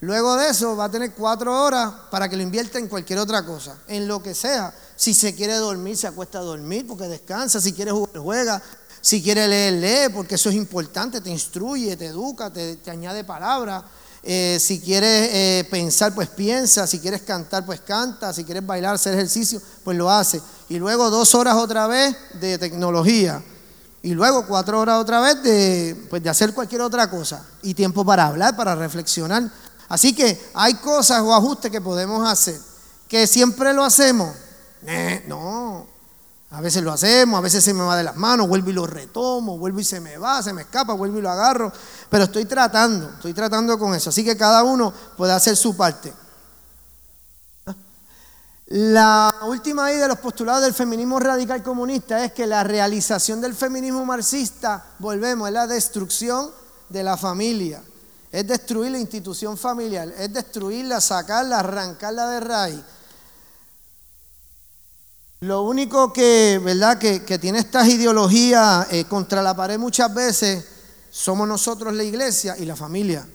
Luego 0.00 0.36
de 0.36 0.48
eso 0.48 0.74
va 0.74 0.86
a 0.86 0.90
tener 0.90 1.12
cuatro 1.12 1.64
horas 1.64 1.92
para 2.10 2.30
que 2.30 2.36
lo 2.36 2.42
invierta 2.42 2.78
en 2.78 2.88
cualquier 2.88 3.18
otra 3.18 3.44
cosa, 3.44 3.76
en 3.88 4.08
lo 4.08 4.22
que 4.22 4.34
sea. 4.34 4.74
Si 4.96 5.12
se 5.12 5.34
quiere 5.34 5.54
dormir, 5.56 5.98
se 5.98 6.06
acuesta 6.06 6.38
a 6.38 6.42
dormir 6.42 6.86
porque 6.86 7.04
descansa. 7.04 7.60
Si 7.60 7.74
quiere 7.74 7.90
jugar, 7.90 8.16
juega. 8.16 8.62
Si 9.02 9.22
quiere 9.22 9.46
leer, 9.46 9.74
lee, 9.74 10.14
porque 10.14 10.36
eso 10.36 10.48
es 10.48 10.54
importante, 10.56 11.20
te 11.20 11.28
instruye, 11.28 11.94
te 11.96 12.06
educa, 12.06 12.50
te, 12.50 12.78
añade 12.90 13.22
palabras. 13.22 13.84
Eh, 14.22 14.56
si 14.58 14.80
quieres 14.80 15.28
eh, 15.32 15.68
pensar, 15.70 16.14
pues 16.14 16.28
piensa. 16.28 16.86
Si 16.86 17.00
quieres 17.00 17.20
cantar, 17.20 17.66
pues 17.66 17.82
canta. 17.82 18.32
Si 18.32 18.44
quieres 18.44 18.64
bailar, 18.64 18.94
hacer 18.94 19.12
ejercicio, 19.12 19.60
pues 19.84 19.96
lo 19.96 20.10
hace. 20.10 20.40
Y 20.70 20.78
luego 20.78 21.10
dos 21.10 21.34
horas 21.34 21.56
otra 21.56 21.86
vez 21.86 22.16
de 22.40 22.56
tecnología. 22.56 23.42
Y 24.06 24.14
luego 24.14 24.46
cuatro 24.46 24.78
horas 24.78 25.00
otra 25.00 25.18
vez 25.18 25.42
de, 25.42 26.06
pues, 26.08 26.22
de 26.22 26.30
hacer 26.30 26.54
cualquier 26.54 26.80
otra 26.80 27.10
cosa. 27.10 27.44
Y 27.62 27.74
tiempo 27.74 28.04
para 28.04 28.28
hablar, 28.28 28.54
para 28.54 28.76
reflexionar. 28.76 29.50
Así 29.88 30.14
que 30.14 30.48
hay 30.54 30.74
cosas 30.74 31.22
o 31.22 31.34
ajustes 31.34 31.72
que 31.72 31.80
podemos 31.80 32.24
hacer. 32.30 32.56
Que 33.08 33.26
siempre 33.26 33.72
lo 33.72 33.82
hacemos. 33.82 34.32
No. 35.26 35.88
A 36.52 36.60
veces 36.60 36.84
lo 36.84 36.92
hacemos, 36.92 37.36
a 37.36 37.40
veces 37.40 37.64
se 37.64 37.74
me 37.74 37.82
va 37.82 37.96
de 37.96 38.04
las 38.04 38.14
manos, 38.14 38.46
vuelvo 38.46 38.70
y 38.70 38.74
lo 38.74 38.86
retomo, 38.86 39.58
vuelvo 39.58 39.80
y 39.80 39.84
se 39.84 39.98
me 39.98 40.16
va, 40.18 40.40
se 40.40 40.52
me 40.52 40.62
escapa, 40.62 40.92
vuelvo 40.92 41.18
y 41.18 41.22
lo 41.22 41.30
agarro. 41.30 41.72
Pero 42.08 42.22
estoy 42.22 42.44
tratando, 42.44 43.10
estoy 43.10 43.34
tratando 43.34 43.76
con 43.76 43.92
eso. 43.92 44.10
Así 44.10 44.24
que 44.24 44.36
cada 44.36 44.62
uno 44.62 44.94
puede 45.16 45.32
hacer 45.32 45.56
su 45.56 45.76
parte. 45.76 46.12
La 48.66 49.32
última 49.46 49.90
idea 49.90 50.02
de 50.02 50.08
los 50.08 50.18
postulados 50.18 50.62
del 50.62 50.74
feminismo 50.74 51.20
radical 51.20 51.62
comunista 51.62 52.24
es 52.24 52.32
que 52.32 52.46
la 52.46 52.64
realización 52.64 53.40
del 53.40 53.54
feminismo 53.54 54.04
marxista, 54.04 54.84
volvemos, 54.98 55.48
es 55.48 55.54
la 55.54 55.66
destrucción 55.66 56.50
de 56.88 57.02
la 57.02 57.16
familia 57.16 57.82
es 58.36 58.46
destruir 58.46 58.92
la 58.92 58.98
institución 58.98 59.56
familiar, 59.56 60.12
es 60.18 60.30
destruirla, 60.30 61.00
sacarla, 61.00 61.60
arrancarla 61.60 62.28
de 62.30 62.40
raíz. 62.40 62.80
Lo 65.40 65.62
único 65.62 66.12
que, 66.12 66.60
¿verdad? 66.62 66.98
que, 66.98 67.38
tiene 67.38 67.60
estas 67.60 67.88
ideologías 67.88 68.88
eh, 68.90 69.04
contra 69.04 69.42
la 69.42 69.56
pared 69.56 69.78
muchas 69.78 70.12
veces 70.12 70.66
somos 71.10 71.48
nosotros 71.48 71.94
la 71.94 72.04
iglesia 72.04 72.56
y 72.58 72.66
la 72.66 72.76
familia. 72.76 73.26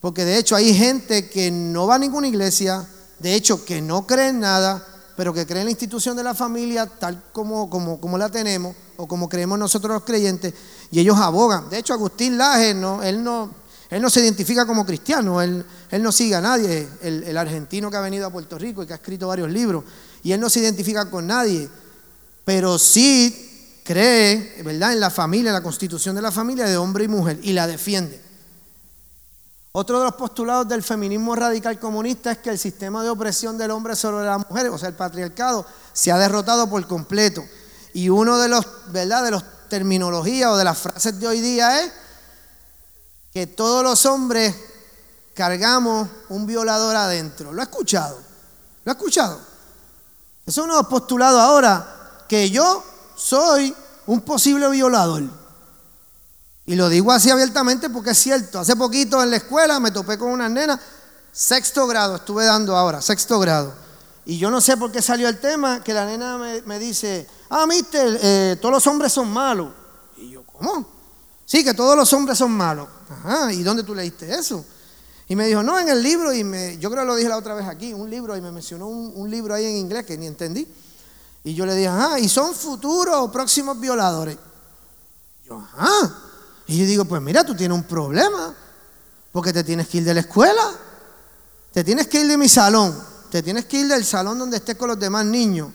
Porque 0.00 0.24
de 0.24 0.38
hecho 0.38 0.56
hay 0.56 0.74
gente 0.74 1.30
que 1.30 1.52
no 1.52 1.86
va 1.86 1.94
a 1.94 1.98
ninguna 2.00 2.26
iglesia, 2.26 2.84
de 3.22 3.34
hecho 3.34 3.64
que 3.64 3.80
no 3.80 4.06
cree 4.06 4.28
en 4.28 4.40
nada, 4.40 4.84
pero 5.16 5.32
que 5.32 5.46
cree 5.46 5.60
en 5.60 5.66
la 5.66 5.70
institución 5.70 6.16
de 6.16 6.24
la 6.24 6.34
familia 6.34 6.86
tal 6.86 7.22
como, 7.32 7.70
como, 7.70 8.00
como 8.00 8.18
la 8.18 8.28
tenemos 8.28 8.74
o 8.96 9.06
como 9.06 9.28
creemos 9.28 9.58
nosotros 9.58 9.92
los 9.92 10.04
creyentes, 10.04 10.54
y 10.90 11.00
ellos 11.00 11.16
abogan. 11.18 11.68
De 11.70 11.78
hecho, 11.78 11.92
Agustín 11.92 12.38
Laje, 12.38 12.74
no, 12.74 13.02
él 13.02 13.22
no, 13.22 13.50
él 13.90 14.00
no 14.00 14.08
se 14.08 14.20
identifica 14.20 14.64
como 14.64 14.86
cristiano, 14.86 15.42
él, 15.42 15.64
él 15.90 16.02
no 16.02 16.12
sigue 16.12 16.34
a 16.34 16.40
nadie, 16.40 16.88
el, 17.02 17.36
argentino 17.36 17.90
que 17.90 17.96
ha 17.98 18.00
venido 18.00 18.26
a 18.26 18.30
Puerto 18.30 18.58
Rico 18.58 18.82
y 18.82 18.86
que 18.86 18.94
ha 18.94 18.96
escrito 18.96 19.28
varios 19.28 19.50
libros, 19.50 19.84
y 20.22 20.32
él 20.32 20.40
no 20.40 20.48
se 20.48 20.60
identifica 20.60 21.10
con 21.10 21.26
nadie, 21.26 21.68
pero 22.44 22.78
sí 22.78 23.80
cree, 23.84 24.62
¿verdad?, 24.64 24.94
en 24.94 25.00
la 25.00 25.10
familia, 25.10 25.50
en 25.50 25.54
la 25.54 25.62
constitución 25.62 26.16
de 26.16 26.22
la 26.22 26.32
familia 26.32 26.64
de 26.64 26.76
hombre 26.76 27.04
y 27.04 27.08
mujer, 27.08 27.38
y 27.42 27.52
la 27.52 27.66
defiende. 27.66 28.21
Otro 29.74 29.98
de 30.00 30.04
los 30.04 30.14
postulados 30.14 30.68
del 30.68 30.82
feminismo 30.82 31.34
radical 31.34 31.78
comunista 31.78 32.32
es 32.32 32.38
que 32.38 32.50
el 32.50 32.58
sistema 32.58 33.02
de 33.02 33.08
opresión 33.08 33.56
del 33.56 33.70
hombre 33.70 33.96
sobre 33.96 34.26
la 34.26 34.36
mujer, 34.36 34.68
o 34.68 34.76
sea, 34.76 34.90
el 34.90 34.94
patriarcado, 34.94 35.64
se 35.94 36.12
ha 36.12 36.18
derrotado 36.18 36.68
por 36.68 36.86
completo. 36.86 37.42
Y 37.94 38.10
uno 38.10 38.38
de 38.38 38.48
los, 38.48 38.66
¿verdad?, 38.88 39.24
de 39.24 39.30
los 39.30 39.42
terminologías 39.70 40.50
o 40.50 40.56
de 40.58 40.64
las 40.64 40.76
frases 40.76 41.18
de 41.18 41.26
hoy 41.26 41.40
día 41.40 41.80
es 41.80 41.92
que 43.32 43.46
todos 43.46 43.82
los 43.82 44.04
hombres 44.04 44.54
cargamos 45.34 46.06
un 46.28 46.46
violador 46.46 46.94
adentro. 46.94 47.50
¿Lo 47.50 47.62
ha 47.62 47.64
escuchado? 47.64 48.18
¿Lo 48.84 48.92
ha 48.92 48.94
escuchado? 48.94 49.40
Eso 50.44 50.60
es 50.60 50.66
uno 50.66 50.86
postulado 50.86 51.40
ahora, 51.40 52.24
que 52.28 52.50
yo 52.50 52.84
soy 53.16 53.74
un 54.04 54.20
posible 54.20 54.68
violador. 54.68 55.41
Y 56.64 56.76
lo 56.76 56.88
digo 56.88 57.10
así 57.10 57.30
abiertamente 57.30 57.90
porque 57.90 58.10
es 58.10 58.18
cierto. 58.18 58.60
Hace 58.60 58.76
poquito 58.76 59.22
en 59.22 59.30
la 59.30 59.36
escuela 59.36 59.80
me 59.80 59.90
topé 59.90 60.16
con 60.16 60.30
una 60.30 60.48
nena, 60.48 60.80
sexto 61.32 61.86
grado, 61.86 62.16
estuve 62.16 62.44
dando 62.44 62.76
ahora, 62.76 63.02
sexto 63.02 63.38
grado. 63.40 63.74
Y 64.24 64.38
yo 64.38 64.50
no 64.50 64.60
sé 64.60 64.76
por 64.76 64.92
qué 64.92 65.02
salió 65.02 65.28
el 65.28 65.40
tema, 65.40 65.82
que 65.82 65.92
la 65.92 66.06
nena 66.06 66.38
me, 66.64 66.78
dice, 66.78 67.26
ah, 67.50 67.66
mister, 67.66 68.18
eh, 68.22 68.56
todos 68.60 68.72
los 68.72 68.86
hombres 68.86 69.12
son 69.12 69.28
malos. 69.32 69.72
Y 70.16 70.30
yo, 70.30 70.44
¿cómo? 70.44 70.86
Sí, 71.44 71.64
que 71.64 71.74
todos 71.74 71.96
los 71.96 72.12
hombres 72.12 72.38
son 72.38 72.52
malos. 72.52 72.88
Ajá, 73.10 73.52
¿y 73.52 73.64
dónde 73.64 73.82
tú 73.82 73.94
leíste 73.94 74.32
eso? 74.32 74.64
Y 75.26 75.34
me 75.34 75.46
dijo, 75.46 75.62
no, 75.62 75.78
en 75.78 75.88
el 75.88 76.00
libro, 76.00 76.32
y 76.32 76.44
me, 76.44 76.78
yo 76.78 76.90
creo 76.90 77.02
que 77.02 77.06
lo 77.06 77.16
dije 77.16 77.28
la 77.28 77.36
otra 77.36 77.54
vez 77.54 77.66
aquí, 77.66 77.92
un 77.92 78.08
libro, 78.08 78.36
y 78.36 78.40
me 78.40 78.52
mencionó 78.52 78.86
un, 78.86 79.30
libro 79.30 79.54
ahí 79.54 79.64
en 79.64 79.76
inglés 79.76 80.06
que 80.06 80.16
ni 80.16 80.26
entendí. 80.26 80.68
Y 81.42 81.54
yo 81.54 81.66
le 81.66 81.74
dije, 81.74 81.88
ajá, 81.88 82.20
¿y 82.20 82.28
son 82.28 82.54
futuros 82.54 83.16
o 83.16 83.32
próximos 83.32 83.80
violadores? 83.80 84.36
Yo, 85.44 85.56
ajá. 85.58 86.31
Y 86.66 86.78
yo 86.78 86.86
digo, 86.86 87.04
pues 87.04 87.20
mira, 87.20 87.44
tú 87.44 87.54
tienes 87.54 87.76
un 87.76 87.84
problema, 87.84 88.54
porque 89.32 89.52
te 89.52 89.64
tienes 89.64 89.88
que 89.88 89.98
ir 89.98 90.04
de 90.04 90.14
la 90.14 90.20
escuela, 90.20 90.62
te 91.72 91.82
tienes 91.84 92.06
que 92.06 92.20
ir 92.20 92.28
de 92.28 92.36
mi 92.36 92.48
salón, 92.48 92.96
te 93.30 93.42
tienes 93.42 93.64
que 93.64 93.78
ir 93.78 93.88
del 93.88 94.04
salón 94.04 94.38
donde 94.38 94.58
estés 94.58 94.76
con 94.76 94.88
los 94.88 94.98
demás 94.98 95.24
niños 95.24 95.68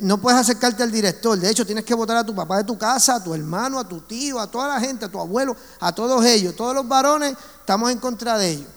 no 0.00 0.18
puedes 0.18 0.38
acercarte 0.38 0.82
al 0.82 0.92
director. 0.92 1.38
De 1.38 1.50
hecho, 1.50 1.66
tienes 1.66 1.84
que 1.84 1.94
votar 1.94 2.16
a 2.16 2.24
tu 2.24 2.34
papá 2.34 2.58
de 2.58 2.64
tu 2.64 2.78
casa, 2.78 3.16
a 3.16 3.24
tu 3.24 3.34
hermano, 3.34 3.80
a 3.80 3.88
tu 3.88 4.00
tío, 4.00 4.38
a 4.38 4.48
toda 4.48 4.68
la 4.68 4.80
gente, 4.80 5.04
a 5.04 5.08
tu 5.08 5.18
abuelo, 5.18 5.56
a 5.80 5.92
todos 5.92 6.24
ellos. 6.24 6.54
Todos 6.54 6.74
los 6.74 6.86
varones 6.86 7.36
estamos 7.60 7.90
en 7.90 7.98
contra 7.98 8.38
de 8.38 8.50
ellos. 8.50 8.68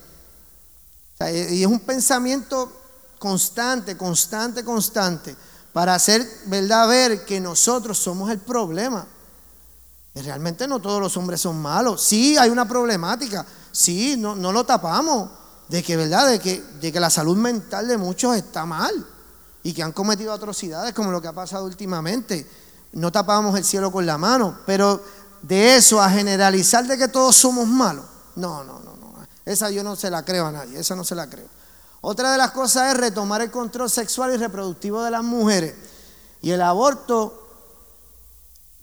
y 1.52 1.62
es 1.62 1.68
un 1.68 1.80
pensamiento 1.80 2.72
constante, 3.20 3.96
constante, 3.96 4.66
constante, 4.66 5.36
para 5.72 5.94
hacer, 5.94 6.28
¿verdad?, 6.48 6.88
ver 6.88 7.26
que 7.26 7.40
nosotros 7.40 7.98
somos 8.00 8.32
el 8.32 8.40
problema. 8.40 9.06
Realmente 10.16 10.68
no 10.68 10.80
todos 10.80 11.02
los 11.02 11.16
hombres 11.18 11.42
son 11.42 11.62
malos. 11.62 12.02
Sí, 12.02 12.38
hay 12.38 12.50
una 12.50 12.68
problemática. 12.68 13.46
Sí, 13.72 14.16
no, 14.18 14.36
no 14.36 14.52
lo 14.52 14.64
tapamos. 14.64 15.30
De 15.68 15.84
que, 15.84 15.98
¿verdad?, 15.98 16.30
de 16.30 16.40
que, 16.40 16.62
de 16.80 16.92
que 16.92 17.00
la 17.00 17.10
salud 17.10 17.36
mental 17.36 17.88
de 17.88 17.98
muchos 17.98 18.36
está 18.36 18.66
mal 18.66 18.94
y 19.64 19.74
que 19.74 19.84
han 19.84 19.92
cometido 19.92 20.32
atrocidades 20.32 20.94
como 20.94 21.12
lo 21.12 21.22
que 21.22 21.28
ha 21.28 21.34
pasado 21.34 21.66
últimamente. 21.66 22.50
No 22.94 23.12
tapamos 23.12 23.58
el 23.58 23.66
cielo 23.66 23.92
con 23.92 24.06
la 24.06 24.18
mano, 24.18 24.60
pero 24.66 25.04
de 25.42 25.76
eso 25.76 26.02
a 26.02 26.10
generalizar 26.10 26.86
de 26.88 26.98
que 26.98 27.08
todos 27.08 27.36
somos 27.36 27.68
malos, 27.68 28.06
no, 28.36 28.64
no, 28.64 28.80
no, 28.80 28.96
no. 28.96 29.14
Esa 29.44 29.70
yo 29.70 29.84
no 29.84 29.96
se 29.96 30.10
la 30.10 30.24
creo 30.24 30.46
a 30.46 30.52
nadie, 30.52 30.80
esa 30.80 30.96
no 30.96 31.04
se 31.04 31.16
la 31.16 31.30
creo. 31.30 31.48
Otra 32.02 32.32
de 32.32 32.38
las 32.38 32.52
cosas 32.52 32.94
es 32.94 33.00
retomar 33.00 33.42
el 33.42 33.52
control 33.52 33.90
sexual 33.90 34.34
y 34.34 34.38
reproductivo 34.38 35.04
de 35.04 35.12
las 35.12 35.24
mujeres. 35.24 35.76
Y 36.42 36.52
el 36.52 36.62
aborto 36.62 37.45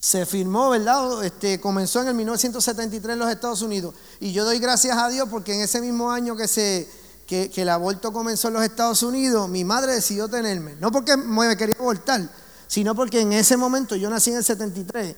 se 0.02 0.26
firmó, 0.26 0.70
¿verdad? 0.70 1.22
Este, 1.24 1.60
comenzó 1.60 2.02
en 2.02 2.08
el 2.08 2.14
1973 2.14 3.12
en 3.12 3.18
los 3.20 3.30
Estados 3.30 3.62
Unidos. 3.62 3.94
Y 4.18 4.32
yo 4.32 4.44
doy 4.44 4.58
gracias 4.58 4.98
a 4.98 5.08
Dios 5.08 5.28
porque 5.30 5.54
en 5.54 5.60
ese 5.60 5.80
mismo 5.80 6.10
año 6.10 6.34
que 6.34 6.48
se 6.48 6.88
que, 7.24 7.52
el 7.54 7.68
aborto 7.68 8.12
comenzó 8.12 8.48
en 8.48 8.54
los 8.54 8.64
Estados 8.64 9.04
Unidos, 9.04 9.48
mi 9.48 9.62
madre 9.62 9.92
decidió 9.94 10.26
tenerme. 10.26 10.74
No 10.80 10.90
porque 10.90 11.16
me 11.16 11.56
quería 11.56 11.76
abortar, 11.78 12.28
sino 12.66 12.96
porque 12.96 13.20
en 13.20 13.32
ese 13.32 13.56
momento, 13.56 13.94
yo 13.94 14.10
nací 14.10 14.30
en 14.30 14.38
el 14.38 14.44
73, 14.44 15.14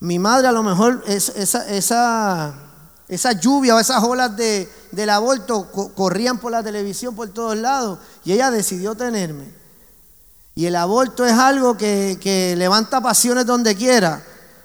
mi 0.00 0.18
madre 0.18 0.48
a 0.48 0.52
lo 0.52 0.62
mejor 0.62 1.04
esa, 1.06 1.68
esa, 1.68 2.54
esa 3.08 3.32
lluvia 3.32 3.76
o 3.76 3.80
esas 3.80 4.02
olas 4.02 4.34
de, 4.34 4.66
del 4.92 5.10
aborto 5.10 5.70
corrían 5.94 6.38
por 6.38 6.52
la 6.52 6.62
televisión 6.62 7.14
por 7.14 7.28
todos 7.28 7.54
lados 7.54 7.98
y 8.24 8.32
ella 8.32 8.50
decidió 8.50 8.94
tenerme. 8.94 9.65
Y 10.56 10.64
el 10.64 10.74
aborto 10.74 11.26
es 11.26 11.34
algo 11.34 11.76
que, 11.76 12.54
levanta 12.56 13.02
pasiones 13.02 13.44
donde 13.44 13.76
quiera. 13.76 14.24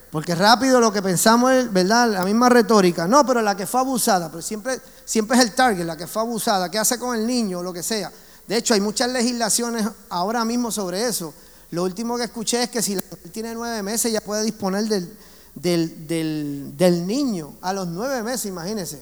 Porque 0.10 0.34
rápido 0.36 0.80
lo 0.80 0.92
que 0.92 1.02
pensamos 1.02 1.52
es, 1.52 1.72
¿verdad? 1.72 2.10
La 2.10 2.24
misma 2.24 2.48
retórica. 2.48 3.08
No, 3.10 3.26
pero 3.26 3.42
la 3.42 3.58
que 3.58 3.68
fue 3.68 3.82
abusada, 3.82 4.30
pero 4.30 4.42
siempre, 4.42 4.80
siempre 5.04 5.38
es 5.38 5.44
el 5.44 5.52
target, 5.52 5.84
la 5.84 5.98
que 5.98 6.08
fue 6.08 6.22
abusada, 6.22 6.72
qué 6.72 6.80
hace 6.80 6.98
con 6.98 7.14
el 7.14 7.28
niño, 7.28 7.60
o 7.60 7.64
lo 7.64 7.74
que 7.74 7.84
sea. 7.84 8.10
De 8.48 8.56
hecho, 8.56 8.74
hay 8.74 8.80
muchas 8.80 9.12
legislaciones 9.12 9.86
ahora 10.10 10.46
mismo 10.46 10.72
sobre 10.72 11.06
eso. 11.06 11.34
Lo 11.72 11.84
último 11.84 12.16
que 12.16 12.24
escuché 12.24 12.64
es 12.64 12.70
que 12.70 12.82
si 12.82 12.96
la 12.96 13.02
mujer 13.12 13.30
tiene 13.30 13.54
nueve 13.54 13.84
meses 13.84 14.14
ya 14.14 14.22
puede 14.22 14.44
disponer 14.44 14.86
del, 14.86 15.18
del, 15.56 16.78
del, 16.78 17.06
niño 17.06 17.56
a 17.62 17.74
los 17.74 17.88
nueve 17.90 18.24
meses, 18.24 18.46
imagínense. 18.46 19.02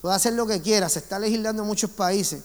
Puede 0.00 0.16
hacer 0.16 0.32
lo 0.32 0.48
que 0.48 0.60
quiera, 0.60 0.88
se 0.88 0.98
está 0.98 1.16
legislando 1.16 1.62
en 1.62 1.68
muchos 1.68 1.90
países. 1.90 2.40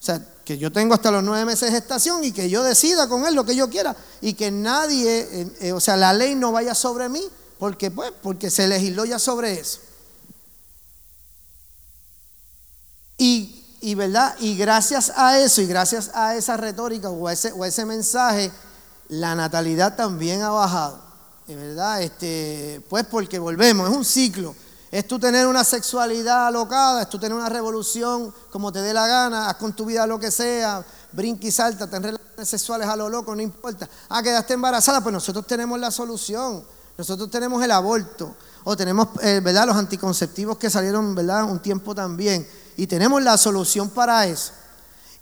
O 0.00 0.04
sea, 0.04 0.24
que 0.44 0.58
yo 0.58 0.70
tengo 0.70 0.94
hasta 0.94 1.10
los 1.10 1.24
nueve 1.24 1.44
meses 1.44 1.70
de 1.70 1.76
gestación 1.78 2.22
y 2.22 2.32
que 2.32 2.50
yo 2.50 2.62
decida 2.62 3.08
con 3.08 3.24
él 3.26 3.34
lo 3.34 3.44
que 3.44 3.56
yo 3.56 3.70
quiera 3.70 3.96
y 4.20 4.34
que 4.34 4.50
nadie, 4.50 5.20
eh, 5.20 5.52
eh, 5.60 5.72
o 5.72 5.80
sea, 5.80 5.96
la 5.96 6.12
ley 6.12 6.34
no 6.34 6.52
vaya 6.52 6.74
sobre 6.74 7.08
mí 7.08 7.22
porque, 7.58 7.90
pues, 7.90 8.12
porque 8.22 8.50
se 8.50 8.68
legisló 8.68 9.04
ya 9.04 9.18
sobre 9.18 9.58
eso. 9.58 9.80
Y, 13.16 13.94
¿verdad? 13.94 14.34
y 14.40 14.56
gracias 14.56 15.12
a 15.14 15.38
eso 15.38 15.62
y 15.62 15.66
gracias 15.66 16.10
a 16.14 16.36
esa 16.36 16.56
retórica 16.56 17.10
o 17.10 17.30
ese, 17.30 17.52
o 17.52 17.64
ese 17.64 17.84
mensaje, 17.84 18.50
la 19.08 19.34
natalidad 19.34 19.96
también 19.96 20.42
ha 20.42 20.50
bajado. 20.50 21.02
¿verdad? 21.46 22.02
Este, 22.02 22.82
pues 22.88 23.04
porque 23.04 23.38
volvemos, 23.38 23.90
es 23.90 23.96
un 23.96 24.04
ciclo. 24.04 24.54
Es 24.94 25.08
tú 25.08 25.18
tener 25.18 25.48
una 25.48 25.64
sexualidad 25.64 26.46
alocada, 26.46 27.02
es 27.02 27.08
tú 27.08 27.18
tener 27.18 27.36
una 27.36 27.48
revolución 27.48 28.32
como 28.48 28.70
te 28.70 28.80
dé 28.80 28.94
la 28.94 29.08
gana, 29.08 29.48
haz 29.48 29.56
con 29.56 29.72
tu 29.72 29.86
vida 29.86 30.06
lo 30.06 30.20
que 30.20 30.30
sea, 30.30 30.84
brinca 31.10 31.48
y 31.48 31.50
salta, 31.50 31.90
ten 31.90 32.00
relaciones 32.00 32.48
sexuales 32.48 32.86
a 32.86 32.94
lo 32.94 33.08
loco, 33.08 33.34
no 33.34 33.42
importa. 33.42 33.88
Ah, 34.08 34.22
quedaste 34.22 34.54
embarazada, 34.54 35.00
pues 35.00 35.12
nosotros 35.12 35.48
tenemos 35.48 35.80
la 35.80 35.90
solución. 35.90 36.62
Nosotros 36.96 37.28
tenemos 37.28 37.60
el 37.64 37.72
aborto, 37.72 38.36
o 38.62 38.76
tenemos, 38.76 39.08
eh, 39.20 39.40
¿verdad?, 39.42 39.66
los 39.66 39.74
anticonceptivos 39.74 40.58
que 40.58 40.70
salieron, 40.70 41.12
¿verdad?, 41.12 41.42
un 41.42 41.58
tiempo 41.58 41.92
también. 41.92 42.46
Y 42.76 42.86
tenemos 42.86 43.20
la 43.20 43.36
solución 43.36 43.88
para 43.88 44.24
eso. 44.26 44.52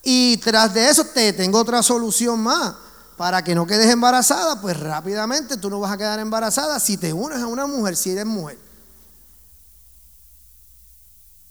Y 0.02 0.36
tras 0.36 0.74
de 0.74 0.90
eso 0.90 1.02
te 1.14 1.32
tengo 1.32 1.58
otra 1.58 1.82
solución 1.82 2.40
más. 2.40 2.74
Para 3.16 3.42
que 3.42 3.54
no 3.54 3.66
quedes 3.66 3.88
embarazada, 3.88 4.60
pues 4.60 4.78
rápidamente 4.78 5.56
tú 5.56 5.70
no 5.70 5.80
vas 5.80 5.92
a 5.92 5.96
quedar 5.96 6.20
embarazada 6.20 6.78
si 6.78 6.98
te 6.98 7.14
unes 7.14 7.38
a 7.38 7.46
una 7.46 7.66
mujer, 7.66 7.96
si 7.96 8.10
eres 8.10 8.26
mujer. 8.26 8.58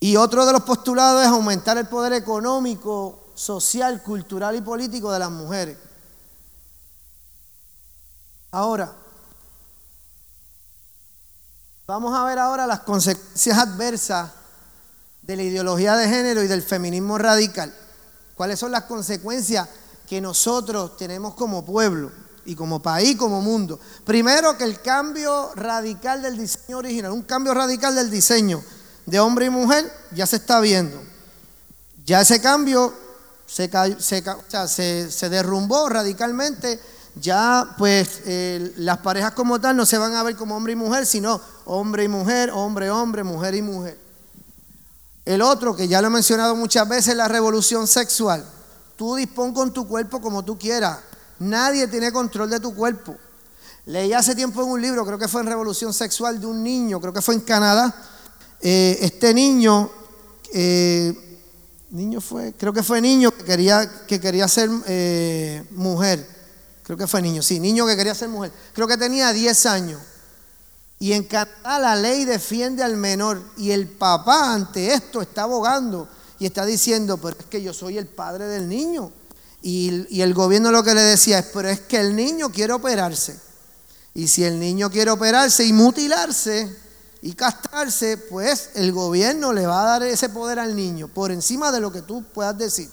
Y 0.03 0.15
otro 0.15 0.47
de 0.47 0.51
los 0.51 0.63
postulados 0.63 1.21
es 1.21 1.27
aumentar 1.27 1.77
el 1.77 1.85
poder 1.85 2.13
económico, 2.13 3.29
social, 3.35 4.01
cultural 4.01 4.55
y 4.55 4.61
político 4.61 5.11
de 5.11 5.19
las 5.19 5.29
mujeres. 5.29 5.77
Ahora, 8.49 8.91
vamos 11.85 12.17
a 12.17 12.25
ver 12.25 12.39
ahora 12.39 12.65
las 12.65 12.79
consecuencias 12.79 13.55
adversas 13.55 14.31
de 15.21 15.35
la 15.35 15.43
ideología 15.43 15.95
de 15.95 16.09
género 16.09 16.41
y 16.41 16.47
del 16.47 16.63
feminismo 16.63 17.19
radical. 17.19 17.71
¿Cuáles 18.33 18.59
son 18.59 18.71
las 18.71 18.85
consecuencias 18.85 19.69
que 20.07 20.19
nosotros 20.19 20.97
tenemos 20.97 21.35
como 21.35 21.63
pueblo 21.63 22.11
y 22.43 22.55
como 22.55 22.81
país, 22.81 23.15
como 23.17 23.39
mundo? 23.39 23.79
Primero, 24.03 24.57
que 24.57 24.63
el 24.63 24.81
cambio 24.81 25.53
radical 25.53 26.23
del 26.23 26.39
diseño 26.39 26.79
original, 26.79 27.11
un 27.11 27.21
cambio 27.21 27.53
radical 27.53 27.93
del 27.93 28.09
diseño 28.09 28.63
de 29.05 29.19
hombre 29.19 29.45
y 29.45 29.49
mujer 29.49 29.91
ya 30.11 30.25
se 30.25 30.37
está 30.37 30.59
viendo. 30.59 31.01
Ya 32.05 32.21
ese 32.21 32.41
cambio 32.41 32.93
se, 33.45 33.69
se, 35.11 35.29
derrumbó 35.29 35.89
radicalmente. 35.89 36.79
Ya 37.15 37.75
pues 37.77 38.21
eh, 38.25 38.73
las 38.77 38.99
parejas 38.99 39.33
como 39.33 39.59
tal 39.59 39.75
no 39.75 39.85
se 39.85 39.97
van 39.97 40.15
a 40.15 40.23
ver 40.23 40.35
como 40.35 40.55
hombre 40.55 40.73
y 40.73 40.77
mujer, 40.77 41.05
sino 41.05 41.41
hombre 41.65 42.05
y 42.05 42.07
mujer, 42.07 42.51
hombre, 42.51 42.89
hombre, 42.89 43.23
mujer 43.23 43.55
y 43.55 43.61
mujer. 43.61 43.99
El 45.25 45.41
otro, 45.41 45.75
que 45.75 45.87
ya 45.87 46.01
lo 46.01 46.07
he 46.07 46.11
mencionado 46.11 46.55
muchas 46.55 46.87
veces, 46.87 47.15
la 47.15 47.27
revolución 47.27 47.87
sexual. 47.87 48.45
Tú 48.95 49.15
dispón 49.15 49.53
con 49.53 49.73
tu 49.73 49.87
cuerpo 49.87 50.21
como 50.21 50.43
tú 50.43 50.57
quieras. 50.57 50.99
Nadie 51.39 51.87
tiene 51.87 52.11
control 52.11 52.49
de 52.49 52.59
tu 52.59 52.73
cuerpo. 52.73 53.17
Leí 53.85 54.13
hace 54.13 54.35
tiempo 54.35 54.61
en 54.61 54.69
un 54.69 54.81
libro, 54.81 55.05
creo 55.05 55.17
que 55.17 55.27
fue 55.27 55.41
en 55.41 55.47
Revolución 55.47 55.93
Sexual, 55.93 56.39
de 56.39 56.45
un 56.45 56.61
niño, 56.61 57.01
creo 57.01 57.13
que 57.13 57.21
fue 57.21 57.33
en 57.33 57.41
Canadá, 57.41 57.93
eh, 58.61 58.99
este 59.01 59.33
niño, 59.33 59.89
eh, 60.53 61.13
niño 61.89 62.21
fue, 62.21 62.53
creo 62.53 62.71
que 62.71 62.83
fue 62.83 63.01
niño 63.01 63.31
que 63.31 63.43
quería, 63.43 64.05
que 64.05 64.19
quería 64.19 64.47
ser 64.47 64.69
eh, 64.85 65.63
mujer. 65.71 66.27
Creo 66.83 66.97
que 66.97 67.07
fue 67.07 67.21
niño, 67.21 67.41
sí, 67.41 67.59
niño 67.59 67.87
que 67.87 67.95
quería 67.95 68.13
ser 68.13 68.29
mujer. 68.29 68.51
Creo 68.73 68.87
que 68.87 68.97
tenía 68.97 69.33
10 69.33 69.65
años. 69.65 70.01
Y 70.99 71.13
en 71.13 71.23
Canadá 71.23 71.79
la 71.79 71.95
ley 71.95 72.25
defiende 72.25 72.83
al 72.83 72.97
menor. 72.97 73.41
Y 73.57 73.71
el 73.71 73.87
papá 73.87 74.53
ante 74.53 74.93
esto 74.93 75.21
está 75.21 75.43
abogando 75.43 76.07
y 76.37 76.45
está 76.45 76.65
diciendo, 76.65 77.17
pero 77.17 77.37
es 77.39 77.45
que 77.45 77.63
yo 77.63 77.73
soy 77.73 77.97
el 77.97 78.07
padre 78.07 78.45
del 78.45 78.69
niño. 78.69 79.11
Y, 79.63 80.05
y 80.09 80.21
el 80.21 80.33
gobierno 80.35 80.71
lo 80.71 80.83
que 80.83 80.93
le 80.93 81.01
decía 81.01 81.39
es, 81.39 81.45
pero 81.53 81.69
es 81.69 81.79
que 81.81 81.97
el 81.97 82.15
niño 82.15 82.49
quiere 82.51 82.73
operarse. 82.73 83.39
Y 84.13 84.27
si 84.27 84.43
el 84.43 84.59
niño 84.59 84.91
quiere 84.91 85.09
operarse 85.09 85.63
y 85.63 85.73
mutilarse, 85.73 86.75
y 87.21 87.33
castrarse, 87.33 88.17
pues 88.17 88.71
el 88.73 88.91
gobierno 88.91 89.53
le 89.53 89.67
va 89.67 89.81
a 89.81 89.85
dar 89.85 90.03
ese 90.03 90.29
poder 90.29 90.57
al 90.59 90.75
niño 90.75 91.07
por 91.07 91.31
encima 91.31 91.71
de 91.71 91.79
lo 91.79 91.91
que 91.91 92.01
tú 92.01 92.23
puedas 92.23 92.57
decir. 92.57 92.89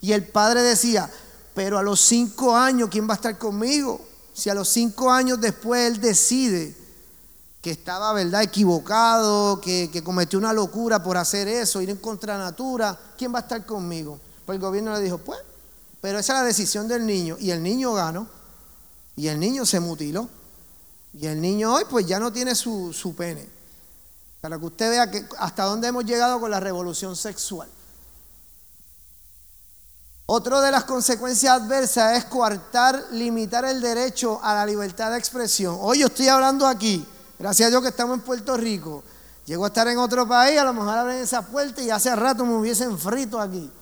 Y 0.00 0.12
el 0.12 0.24
padre 0.24 0.62
decía, 0.62 1.08
pero 1.54 1.78
a 1.78 1.82
los 1.82 2.00
cinco 2.00 2.56
años, 2.56 2.88
¿quién 2.90 3.08
va 3.08 3.12
a 3.12 3.16
estar 3.16 3.38
conmigo? 3.38 4.00
Si 4.34 4.50
a 4.50 4.54
los 4.54 4.68
cinco 4.68 5.10
años 5.10 5.40
después 5.40 5.86
él 5.86 6.00
decide 6.00 6.76
que 7.60 7.70
estaba, 7.70 8.12
¿verdad?, 8.12 8.42
equivocado, 8.42 9.60
que, 9.60 9.90
que 9.92 10.02
cometió 10.02 10.38
una 10.38 10.52
locura 10.52 11.02
por 11.02 11.16
hacer 11.16 11.48
eso, 11.48 11.80
ir 11.80 11.90
en 11.90 11.96
contra 11.96 12.38
natura, 12.38 12.98
¿quién 13.16 13.32
va 13.32 13.38
a 13.38 13.42
estar 13.42 13.64
conmigo? 13.64 14.18
Pues 14.46 14.56
el 14.56 14.62
gobierno 14.62 14.92
le 14.92 15.00
dijo, 15.00 15.18
pues, 15.18 15.40
pero 16.00 16.18
esa 16.18 16.34
es 16.34 16.38
la 16.40 16.44
decisión 16.44 16.88
del 16.88 17.04
niño. 17.04 17.36
Y 17.40 17.50
el 17.50 17.62
niño 17.62 17.92
ganó, 17.92 18.28
y 19.16 19.28
el 19.28 19.38
niño 19.38 19.66
se 19.66 19.80
mutiló. 19.80 20.28
Y 21.12 21.26
el 21.26 21.40
niño 21.40 21.74
hoy, 21.74 21.84
pues 21.90 22.06
ya 22.06 22.20
no 22.20 22.32
tiene 22.32 22.54
su, 22.54 22.92
su 22.92 23.14
pene. 23.14 23.57
Para 24.40 24.58
que 24.58 24.66
usted 24.66 24.90
vea 24.90 25.10
que 25.10 25.26
hasta 25.38 25.64
dónde 25.64 25.88
hemos 25.88 26.04
llegado 26.04 26.40
con 26.40 26.50
la 26.50 26.60
revolución 26.60 27.16
sexual. 27.16 27.68
Otra 30.26 30.60
de 30.60 30.70
las 30.70 30.84
consecuencias 30.84 31.54
adversas 31.54 32.18
es 32.18 32.24
coartar, 32.26 33.02
limitar 33.12 33.64
el 33.64 33.80
derecho 33.80 34.38
a 34.42 34.54
la 34.54 34.66
libertad 34.66 35.10
de 35.10 35.18
expresión. 35.18 35.78
Hoy 35.80 36.00
yo 36.00 36.08
estoy 36.08 36.28
hablando 36.28 36.66
aquí, 36.66 37.06
gracias 37.38 37.66
a 37.66 37.70
Dios 37.70 37.82
que 37.82 37.88
estamos 37.88 38.18
en 38.18 38.24
Puerto 38.24 38.54
Rico. 38.56 39.02
Llego 39.46 39.64
a 39.64 39.68
estar 39.68 39.88
en 39.88 39.96
otro 39.96 40.28
país, 40.28 40.58
a 40.58 40.64
lo 40.64 40.74
mejor 40.74 40.98
abren 40.98 41.16
esa 41.16 41.40
puerta 41.40 41.80
y 41.80 41.88
hace 41.88 42.14
rato 42.14 42.44
me 42.44 42.54
hubiesen 42.54 42.98
frito 42.98 43.40
aquí. 43.40 43.72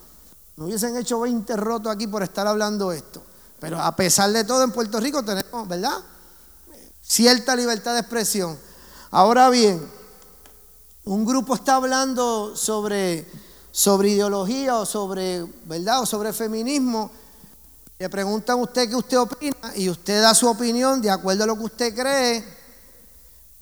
Me 0.54 0.64
hubiesen 0.64 0.96
hecho 0.96 1.18
20 1.18 1.56
rotos 1.56 1.92
aquí 1.92 2.06
por 2.06 2.22
estar 2.22 2.46
hablando 2.46 2.92
esto. 2.92 3.20
Pero 3.58 3.82
a 3.82 3.96
pesar 3.96 4.30
de 4.30 4.44
todo, 4.44 4.62
en 4.62 4.70
Puerto 4.70 5.00
Rico 5.00 5.24
tenemos, 5.24 5.66
¿verdad? 5.66 5.98
Cierta 7.02 7.56
libertad 7.56 7.94
de 7.94 8.00
expresión. 8.00 8.56
Ahora 9.10 9.50
bien, 9.50 9.84
un 11.06 11.24
grupo 11.24 11.54
está 11.54 11.76
hablando 11.76 12.56
sobre, 12.56 13.26
sobre 13.70 14.10
ideología 14.10 14.76
o 14.76 14.84
sobre, 14.84 15.44
¿verdad? 15.64 16.02
O 16.02 16.06
sobre 16.06 16.32
feminismo, 16.32 17.10
le 17.96 18.08
preguntan 18.10 18.58
a 18.58 18.62
usted 18.62 18.88
qué 18.88 18.96
usted 18.96 19.18
opina 19.18 19.72
y 19.76 19.88
usted 19.88 20.20
da 20.20 20.34
su 20.34 20.48
opinión 20.48 21.00
de 21.00 21.10
acuerdo 21.10 21.44
a 21.44 21.46
lo 21.46 21.56
que 21.56 21.64
usted 21.64 21.94
cree, 21.94 22.44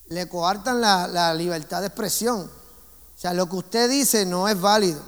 le 0.08 0.26
coartan 0.26 0.80
la, 0.80 1.06
la 1.06 1.34
libertad 1.34 1.80
de 1.80 1.88
expresión. 1.88 2.40
O 2.40 3.20
sea, 3.20 3.34
lo 3.34 3.46
que 3.46 3.56
usted 3.56 3.90
dice 3.90 4.24
no 4.24 4.48
es 4.48 4.58
válido, 4.58 5.02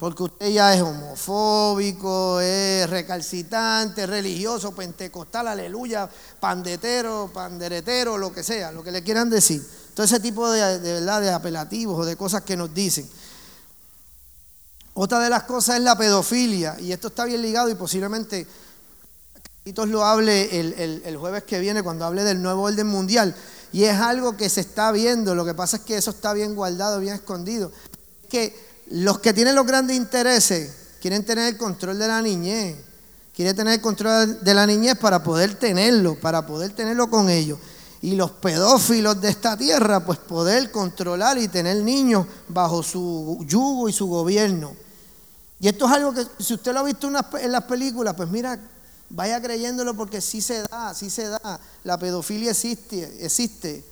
porque 0.00 0.24
usted 0.24 0.48
ya 0.48 0.74
es 0.74 0.82
homofóbico, 0.82 2.40
es 2.40 2.90
recalcitante, 2.90 4.04
religioso, 4.04 4.72
pentecostal, 4.72 5.46
aleluya, 5.46 6.10
pandetero, 6.40 7.30
panderetero, 7.32 8.18
lo 8.18 8.32
que 8.32 8.42
sea, 8.42 8.72
lo 8.72 8.82
que 8.82 8.90
le 8.90 9.04
quieran 9.04 9.30
decir. 9.30 9.64
Todo 9.98 10.04
ese 10.04 10.20
tipo 10.20 10.48
de, 10.48 10.78
verdad, 10.78 11.20
de 11.20 11.32
apelativos 11.32 11.98
o 11.98 12.04
de 12.04 12.14
cosas 12.14 12.42
que 12.42 12.56
nos 12.56 12.72
dicen. 12.72 13.04
Otra 14.94 15.18
de 15.18 15.28
las 15.28 15.42
cosas 15.42 15.78
es 15.78 15.82
la 15.82 15.98
pedofilia, 15.98 16.76
y 16.78 16.92
esto 16.92 17.08
está 17.08 17.24
bien 17.24 17.42
ligado 17.42 17.68
y 17.68 17.74
posiblemente 17.74 18.46
Carlitos 19.64 19.88
lo 19.88 20.04
hable 20.04 20.60
el, 20.60 21.02
el, 21.04 21.16
jueves 21.16 21.42
que 21.42 21.58
viene 21.58 21.82
cuando 21.82 22.04
hable 22.04 22.22
del 22.22 22.40
nuevo 22.40 22.62
orden 22.62 22.86
mundial. 22.86 23.34
Y 23.72 23.82
es 23.82 23.98
algo 23.98 24.36
que 24.36 24.48
se 24.48 24.60
está 24.60 24.92
viendo, 24.92 25.34
lo 25.34 25.44
que 25.44 25.54
pasa 25.54 25.78
es 25.78 25.82
que 25.82 25.96
eso 25.96 26.10
está 26.12 26.32
bien 26.32 26.54
guardado, 26.54 27.00
bien 27.00 27.14
escondido. 27.14 27.72
Que 28.28 28.56
los 28.90 29.18
que 29.18 29.32
tienen 29.32 29.56
los 29.56 29.66
grandes 29.66 29.96
intereses 29.96 30.74
quieren 31.00 31.24
tener 31.24 31.48
el 31.48 31.58
control 31.58 31.98
de 31.98 32.06
la 32.06 32.22
niñez, 32.22 32.76
quieren 33.34 33.56
tener 33.56 33.74
el 33.74 33.80
control 33.80 34.44
de 34.44 34.54
la 34.54 34.64
niñez 34.64 34.96
para 34.96 35.24
poder 35.24 35.56
tenerlo, 35.56 36.14
para 36.20 36.46
poder 36.46 36.70
tenerlo 36.70 37.10
con 37.10 37.28
ellos 37.28 37.58
y 38.00 38.14
los 38.14 38.30
pedófilos 38.30 39.20
de 39.20 39.28
esta 39.28 39.56
tierra, 39.56 40.04
pues 40.04 40.18
poder 40.18 40.70
controlar 40.70 41.38
y 41.38 41.48
tener 41.48 41.82
niños 41.82 42.26
bajo 42.48 42.82
su 42.82 43.44
yugo 43.46 43.88
y 43.88 43.92
su 43.92 44.06
gobierno. 44.06 44.72
Y 45.60 45.68
esto 45.68 45.86
es 45.86 45.92
algo 45.92 46.12
que 46.14 46.24
si 46.38 46.54
usted 46.54 46.72
lo 46.72 46.80
ha 46.80 46.84
visto 46.84 47.08
en 47.08 47.52
las 47.52 47.64
películas, 47.64 48.14
pues 48.14 48.28
mira, 48.28 48.58
vaya 49.10 49.40
creyéndolo 49.42 49.94
porque 49.94 50.20
sí 50.20 50.40
se 50.40 50.62
da, 50.62 50.94
sí 50.94 51.10
se 51.10 51.28
da. 51.28 51.60
La 51.84 51.98
pedofilia 51.98 52.52
existe, 52.52 53.24
existe. 53.24 53.84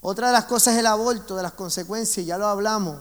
Otra 0.00 0.28
de 0.28 0.32
las 0.32 0.46
cosas 0.46 0.74
es 0.74 0.80
el 0.80 0.86
aborto, 0.86 1.36
de 1.36 1.44
las 1.44 1.52
consecuencias, 1.52 2.26
ya 2.26 2.36
lo 2.36 2.46
hablamos. 2.46 2.98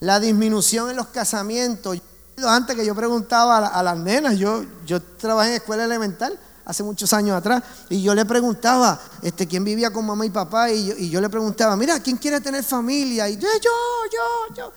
La 0.00 0.18
disminución 0.18 0.88
en 0.88 0.96
los 0.96 1.08
casamientos. 1.08 1.98
Antes 2.42 2.74
que 2.74 2.86
yo 2.86 2.94
preguntaba 2.94 3.58
a, 3.58 3.82
las 3.82 3.98
nenas, 3.98 4.38
yo, 4.38 4.64
yo 4.86 5.02
trabajé 5.02 5.50
en 5.50 5.56
escuela 5.56 5.84
elemental, 5.84 6.38
hace 6.64 6.82
muchos 6.82 7.12
años 7.12 7.36
atrás, 7.36 7.62
y 7.88 8.02
yo 8.02 8.14
le 8.14 8.24
preguntaba, 8.24 9.00
este, 9.22 9.46
¿quién 9.46 9.64
vivía 9.64 9.90
con 9.90 10.06
mamá 10.06 10.24
y 10.26 10.30
papá? 10.30 10.70
Y 10.70 11.10
yo, 11.10 11.20
le 11.20 11.28
preguntaba, 11.28 11.76
mira, 11.76 12.00
¿quién 12.00 12.16
quiere 12.16 12.40
tener 12.40 12.62
familia? 12.64 13.28
Y 13.28 13.36
yo, 13.36 13.48
yo, 13.62 13.70
yo, 14.12 14.54
yo. 14.56 14.72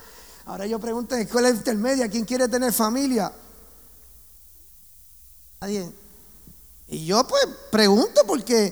Ahora 0.45 0.67
yo 0.67 0.79
pregunto 0.79 1.15
en 1.15 1.21
escuela 1.21 1.49
intermedia, 1.49 2.07
¿quién 2.07 2.23
quiere 2.23 2.47
tener 2.47 2.71
familia? 2.71 3.31
Nadie. 5.61 5.91
Y 6.87 7.05
yo 7.05 7.27
pues 7.27 7.47
pregunto 7.71 8.21
porque 8.27 8.71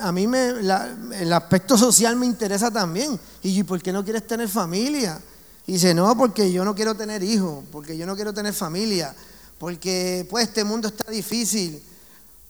a 0.00 0.12
mí 0.12 0.26
me, 0.26 0.48
el 0.48 1.32
aspecto 1.32 1.76
social 1.76 2.16
me 2.16 2.24
interesa 2.24 2.70
también. 2.70 3.20
Y 3.42 3.62
¿por 3.64 3.82
qué 3.82 3.92
no 3.92 4.02
quieres 4.02 4.26
tener 4.26 4.48
familia? 4.48 5.20
Y 5.66 5.72
dice, 5.74 5.94
no, 5.94 6.16
porque 6.16 6.50
yo 6.50 6.64
no 6.64 6.74
quiero 6.74 6.94
tener 6.94 7.22
hijos, 7.22 7.64
porque 7.70 7.96
yo 7.96 8.06
no 8.06 8.16
quiero 8.16 8.32
tener 8.32 8.52
familia, 8.52 9.14
porque 9.58 10.26
pues 10.30 10.48
este 10.48 10.64
mundo 10.64 10.88
está 10.88 11.10
difícil. 11.10 11.82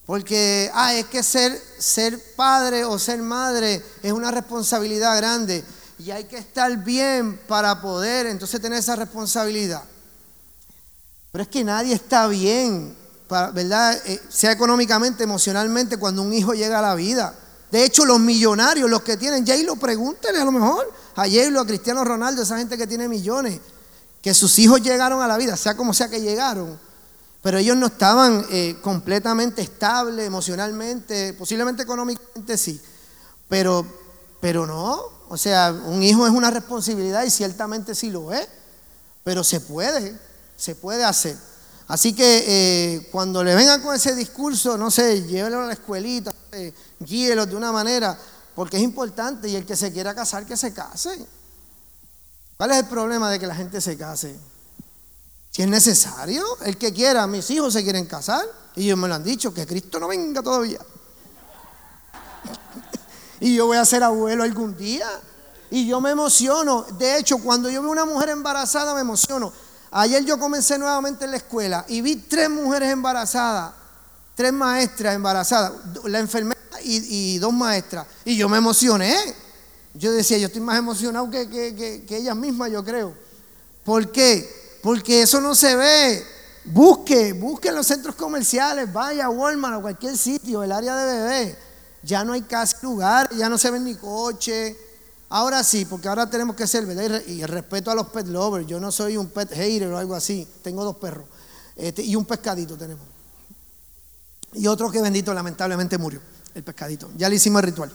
Porque, 0.05 0.69
ah, 0.73 0.93
es 0.93 1.05
que 1.05 1.23
ser, 1.23 1.59
ser 1.79 2.19
padre 2.35 2.85
o 2.85 2.99
ser 2.99 3.21
madre 3.21 3.81
es 4.03 4.11
una 4.11 4.29
responsabilidad 4.29 5.17
grande 5.17 5.63
y 5.97 6.11
hay 6.11 6.25
que 6.25 6.37
estar 6.37 6.83
bien 6.83 7.39
para 7.47 7.81
poder 7.81 8.27
entonces 8.27 8.61
tener 8.61 8.79
esa 8.79 8.95
responsabilidad. 8.95 9.83
Pero 11.31 11.41
es 11.41 11.47
que 11.47 11.63
nadie 11.63 11.95
está 11.95 12.27
bien, 12.27 12.95
¿verdad? 13.29 13.99
Eh, 14.05 14.21
sea 14.29 14.51
económicamente, 14.51 15.23
emocionalmente, 15.23 15.97
cuando 15.97 16.21
un 16.21 16.33
hijo 16.33 16.53
llega 16.53 16.79
a 16.79 16.81
la 16.81 16.95
vida. 16.95 17.33
De 17.71 17.83
hecho, 17.83 18.05
los 18.05 18.19
millonarios, 18.19 18.89
los 18.89 19.01
que 19.01 19.17
tienen, 19.17 19.45
ya 19.45 19.57
lo 19.57 19.75
pregúntenle 19.75 20.39
a 20.39 20.45
lo 20.45 20.51
mejor, 20.51 20.91
a 21.15 21.23
J-Lo, 21.23 21.61
a 21.61 21.65
Cristiano 21.65 22.03
Ronaldo, 22.03 22.43
esa 22.43 22.57
gente 22.57 22.77
que 22.77 22.85
tiene 22.85 23.07
millones, 23.09 23.59
que 24.21 24.33
sus 24.33 24.57
hijos 24.59 24.81
llegaron 24.81 25.21
a 25.21 25.27
la 25.27 25.37
vida, 25.37 25.57
sea 25.57 25.75
como 25.75 25.93
sea 25.93 26.09
que 26.09 26.21
llegaron, 26.21 26.79
pero 27.45 27.59
ellos 27.59 27.77
no 27.77 27.85
estaban 27.85 28.43
eh, 28.49 28.77
completamente 28.81 29.61
estables 29.61 30.25
emocionalmente, 30.25 31.31
posiblemente 31.33 31.83
económicamente 31.83 32.57
sí, 32.57 32.81
pero, 33.47 33.85
pero 34.41 34.65
no, 34.65 34.99
o 35.29 35.37
sea, 35.37 35.71
un 35.71 36.01
hijo 36.01 36.25
es 36.25 36.33
una 36.33 36.49
responsabilidad 36.49 37.23
y 37.23 37.29
ciertamente 37.29 37.93
sí 37.93 38.09
lo 38.09 38.33
es, 38.33 38.47
pero 39.23 39.43
se 39.43 39.59
puede, 39.59 40.19
se 40.57 40.73
puede 40.73 41.03
hacer. 41.03 41.37
Así 41.87 42.15
que 42.15 42.45
eh, 42.47 43.09
cuando 43.11 43.43
le 43.43 43.53
vengan 43.53 43.79
con 43.79 43.93
ese 43.93 44.15
discurso, 44.15 44.75
no 44.75 44.89
sé, 44.89 45.21
llévelo 45.21 45.61
a 45.61 45.67
la 45.67 45.73
escuelita, 45.73 46.33
eh, 46.51 46.73
guíelo 46.99 47.45
de 47.45 47.55
una 47.55 47.71
manera, 47.71 48.17
porque 48.55 48.77
es 48.77 48.81
importante 48.81 49.47
y 49.47 49.55
el 49.55 49.67
que 49.67 49.75
se 49.75 49.93
quiera 49.93 50.15
casar, 50.15 50.47
que 50.47 50.57
se 50.57 50.73
case. 50.73 51.23
¿Cuál 52.57 52.71
es 52.71 52.77
el 52.77 52.85
problema 52.85 53.29
de 53.29 53.37
que 53.37 53.45
la 53.45 53.53
gente 53.53 53.81
se 53.81 53.95
case? 53.95 54.35
Si 55.55 55.61
es 55.61 55.69
necesario, 55.69 56.43
el 56.65 56.77
que 56.77 56.91
quiera, 56.91 57.25
mis 57.27 57.49
hijos 57.49 57.71
se 57.71 57.81
quieren 57.81 58.07
casar, 58.07 58.45
y 58.75 58.83
ellos 58.83 58.97
me 58.97 59.07
lo 59.07 59.15
han 59.15 59.23
dicho, 59.23 59.53
que 59.53 59.65
Cristo 59.65 60.01
no 60.01 60.09
venga 60.09 60.43
todavía. 60.43 60.79
y 63.39 63.55
yo 63.55 63.65
voy 63.65 63.77
a 63.77 63.85
ser 63.85 64.03
abuelo 64.03 64.43
algún 64.43 64.75
día. 64.75 65.07
Y 65.71 65.87
yo 65.87 66.01
me 66.01 66.09
emociono. 66.09 66.85
De 66.97 67.17
hecho, 67.17 67.37
cuando 67.37 67.69
yo 67.69 67.81
veo 67.81 67.89
una 67.89 68.03
mujer 68.03 68.31
embarazada, 68.31 68.93
me 68.95 68.99
emociono. 68.99 69.53
Ayer 69.91 70.25
yo 70.25 70.37
comencé 70.37 70.77
nuevamente 70.77 71.23
en 71.23 71.31
la 71.31 71.37
escuela 71.37 71.85
y 71.87 72.01
vi 72.01 72.17
tres 72.17 72.49
mujeres 72.49 72.91
embarazadas, 72.91 73.71
tres 74.35 74.51
maestras 74.51 75.15
embarazadas, 75.15 75.71
la 76.03 76.19
enfermera 76.19 76.59
y, 76.83 77.37
dos 77.37 77.53
maestras. 77.53 78.05
Y 78.25 78.35
yo 78.35 78.49
me 78.49 78.57
emocioné. 78.57 79.15
Yo 79.93 80.11
decía, 80.11 80.37
yo 80.37 80.47
estoy 80.47 80.59
más 80.59 80.77
emocionado 80.77 81.29
que, 81.29 81.47
que, 81.49 82.03
que, 82.05 82.17
ellas 82.17 82.35
mismas, 82.35 82.71
yo 82.71 82.83
creo. 82.83 83.13
¿Por 83.85 84.11
qué? 84.11 84.64
Porque 84.85 85.23
eso 85.23 85.41
no 85.41 85.55
se 85.55 85.75
ve. 85.75 86.23
Busque, 86.63 87.33
busque 87.33 87.69
en 87.69 87.75
los 87.75 87.87
centros 87.87 88.13
comerciales, 88.13 88.93
vaya 88.93 89.25
a 89.25 89.29
Walmart 89.31 89.79
o 89.79 89.81
cualquier 89.81 90.15
sitio, 90.15 90.61
el 90.61 90.71
área 90.71 90.95
de 90.95 91.11
bebé. 91.11 91.57
Ya 92.03 92.23
no 92.23 92.33
hay 92.33 92.43
casi 92.43 92.75
lugar, 92.83 93.27
ya 93.35 93.49
no 93.49 93.57
se 93.57 93.71
ven 93.71 93.83
ni 93.83 93.95
coche. 93.95 94.77
Ahora 95.29 95.63
sí, 95.63 95.85
porque 95.85 96.07
ahora 96.07 96.29
tenemos 96.29 96.55
que 96.55 96.67
ser, 96.67 96.85
¿verdad? 96.85 97.19
Y 97.25 97.43
respeto 97.45 97.89
a 97.89 97.95
los 97.95 98.09
pet 98.09 98.27
lovers. 98.27 98.67
Yo 98.67 98.79
no 98.79 98.91
soy 98.91 99.17
un 99.17 99.29
pet 99.29 99.51
hater 99.55 99.91
o 99.91 99.97
algo 99.97 100.13
así. 100.13 100.47
Tengo 100.61 100.83
dos 100.83 100.97
perros. 100.97 101.25
Este, 101.75 102.03
y 102.03 102.15
un 102.15 102.25
pescadito 102.25 102.77
tenemos. 102.77 103.07
Y 104.53 104.67
otro 104.67 104.91
que 104.91 105.01
bendito 105.01 105.33
lamentablemente 105.33 105.97
murió 105.97 106.21
el 106.53 106.61
pescadito. 106.61 107.09
Ya 107.17 107.27
le 107.27 107.37
hicimos 107.37 107.59
el 107.63 107.69
ritual. 107.69 107.91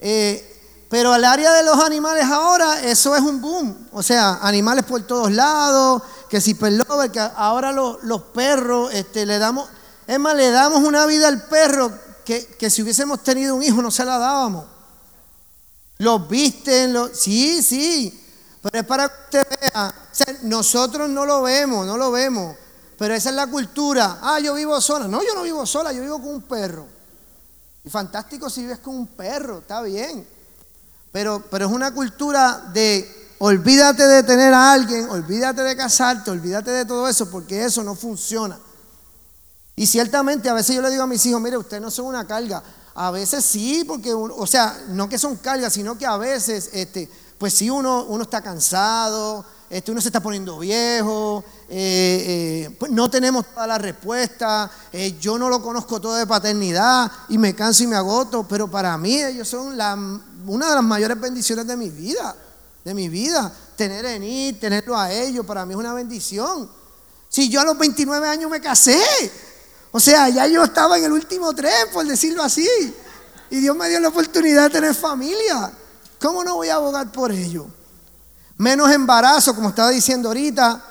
Eh, 0.00 0.53
pero 0.88 1.12
al 1.12 1.24
área 1.24 1.52
de 1.52 1.62
los 1.64 1.78
animales 1.82 2.24
ahora, 2.26 2.82
eso 2.82 3.14
es 3.16 3.22
un 3.22 3.40
boom. 3.40 3.88
O 3.92 4.02
sea, 4.02 4.38
animales 4.42 4.84
por 4.84 5.02
todos 5.02 5.32
lados, 5.32 6.02
que 6.28 6.40
si 6.40 6.54
perlover, 6.54 7.10
que 7.10 7.20
ahora 7.20 7.72
los, 7.72 8.22
perros, 8.34 8.92
este, 8.92 9.26
le 9.26 9.38
damos, 9.38 9.68
es 10.06 10.18
más, 10.18 10.36
le 10.36 10.50
damos 10.50 10.82
una 10.82 11.06
vida 11.06 11.28
al 11.28 11.46
perro 11.46 11.92
que, 12.24 12.46
que, 12.46 12.70
si 12.70 12.82
hubiésemos 12.82 13.22
tenido 13.22 13.54
un 13.54 13.62
hijo 13.62 13.82
no 13.82 13.90
se 13.90 14.04
la 14.04 14.18
dábamos. 14.18 14.66
Los 15.98 16.28
visten, 16.28 16.92
los, 16.92 17.10
sí, 17.18 17.62
sí, 17.62 18.20
pero 18.64 18.80
es 18.80 18.86
para 18.86 19.08
que 19.08 19.14
usted 19.24 19.46
vea. 19.60 19.94
nosotros 20.42 21.08
no 21.08 21.26
lo 21.26 21.42
vemos, 21.42 21.86
no 21.86 21.96
lo 21.96 22.10
vemos, 22.10 22.56
pero 22.96 23.14
esa 23.14 23.28
es 23.28 23.36
la 23.36 23.46
cultura. 23.46 24.18
Ah, 24.22 24.40
yo 24.40 24.54
vivo 24.54 24.80
sola. 24.80 25.06
No, 25.06 25.22
yo 25.22 25.34
no 25.34 25.42
vivo 25.42 25.66
sola, 25.66 25.92
yo 25.92 26.00
vivo 26.00 26.18
con 26.18 26.34
un 26.34 26.42
perro. 26.42 26.86
Y 27.84 27.90
fantástico 27.90 28.48
si 28.48 28.62
vives 28.62 28.78
con 28.78 28.96
un 28.96 29.06
perro, 29.08 29.58
está 29.58 29.82
bien. 29.82 30.26
Pero, 31.14 31.44
pero 31.48 31.66
es 31.66 31.72
una 31.72 31.94
cultura 31.94 32.72
de 32.72 33.08
olvídate 33.38 34.04
de 34.04 34.24
tener 34.24 34.52
a 34.52 34.72
alguien, 34.72 35.08
olvídate 35.08 35.62
de 35.62 35.76
casarte, 35.76 36.32
olvídate 36.32 36.72
de 36.72 36.84
todo 36.84 37.08
eso, 37.08 37.30
porque 37.30 37.64
eso 37.64 37.84
no 37.84 37.94
funciona. 37.94 38.58
Y 39.76 39.86
ciertamente 39.86 40.48
a 40.48 40.54
veces 40.54 40.74
yo 40.74 40.82
le 40.82 40.90
digo 40.90 41.04
a 41.04 41.06
mis 41.06 41.24
hijos, 41.24 41.40
mire, 41.40 41.56
ustedes 41.56 41.80
no 41.80 41.92
son 41.92 42.06
una 42.06 42.26
carga. 42.26 42.64
A 42.96 43.12
veces 43.12 43.44
sí, 43.44 43.84
porque, 43.86 44.12
o 44.12 44.46
sea, 44.48 44.76
no 44.88 45.08
que 45.08 45.16
son 45.16 45.36
cargas, 45.36 45.74
sino 45.74 45.96
que 45.96 46.04
a 46.04 46.16
veces, 46.16 46.70
este, 46.72 47.08
pues 47.38 47.54
sí, 47.54 47.70
uno, 47.70 48.06
uno 48.08 48.24
está 48.24 48.42
cansado, 48.42 49.44
este, 49.70 49.92
uno 49.92 50.00
se 50.00 50.08
está 50.08 50.18
poniendo 50.18 50.58
viejo, 50.58 51.44
eh, 51.68 52.66
eh, 52.68 52.76
pues 52.76 52.90
no 52.90 53.08
tenemos 53.08 53.46
toda 53.46 53.68
la 53.68 53.78
respuesta, 53.78 54.68
eh, 54.92 55.16
yo 55.20 55.38
no 55.38 55.48
lo 55.48 55.62
conozco 55.62 56.00
todo 56.00 56.16
de 56.16 56.26
paternidad 56.26 57.08
y 57.28 57.38
me 57.38 57.54
canso 57.54 57.84
y 57.84 57.86
me 57.86 57.94
agoto, 57.94 58.48
pero 58.48 58.68
para 58.68 58.98
mí 58.98 59.22
ellos 59.22 59.46
son 59.46 59.76
la, 59.76 59.96
una 60.46 60.68
de 60.68 60.74
las 60.74 60.84
mayores 60.84 61.20
bendiciones 61.20 61.66
de 61.66 61.76
mi 61.76 61.90
vida, 61.90 62.34
de 62.84 62.94
mi 62.94 63.08
vida. 63.08 63.52
Tener 63.76 64.04
en 64.04 64.22
ir, 64.22 64.60
tenerlo 64.60 64.96
a 64.96 65.12
ellos, 65.12 65.44
para 65.44 65.66
mí 65.66 65.72
es 65.72 65.78
una 65.78 65.94
bendición. 65.94 66.70
Si 67.28 67.48
yo 67.48 67.60
a 67.60 67.64
los 67.64 67.78
29 67.78 68.28
años 68.28 68.50
me 68.50 68.60
casé, 68.60 69.00
o 69.90 69.98
sea, 69.98 70.28
ya 70.28 70.46
yo 70.46 70.64
estaba 70.64 70.98
en 70.98 71.04
el 71.04 71.12
último 71.12 71.52
tren, 71.54 71.88
por 71.92 72.06
decirlo 72.06 72.42
así, 72.42 72.68
y 73.50 73.60
Dios 73.60 73.76
me 73.76 73.88
dio 73.88 74.00
la 74.00 74.08
oportunidad 74.08 74.64
de 74.64 74.70
tener 74.70 74.94
familia, 74.94 75.72
¿cómo 76.20 76.44
no 76.44 76.56
voy 76.56 76.68
a 76.68 76.74
abogar 76.74 77.10
por 77.10 77.32
ello? 77.32 77.66
menos 78.56 78.90
embarazo, 78.90 79.54
como 79.54 79.70
estaba 79.70 79.90
diciendo 79.90 80.28
ahorita, 80.28 80.82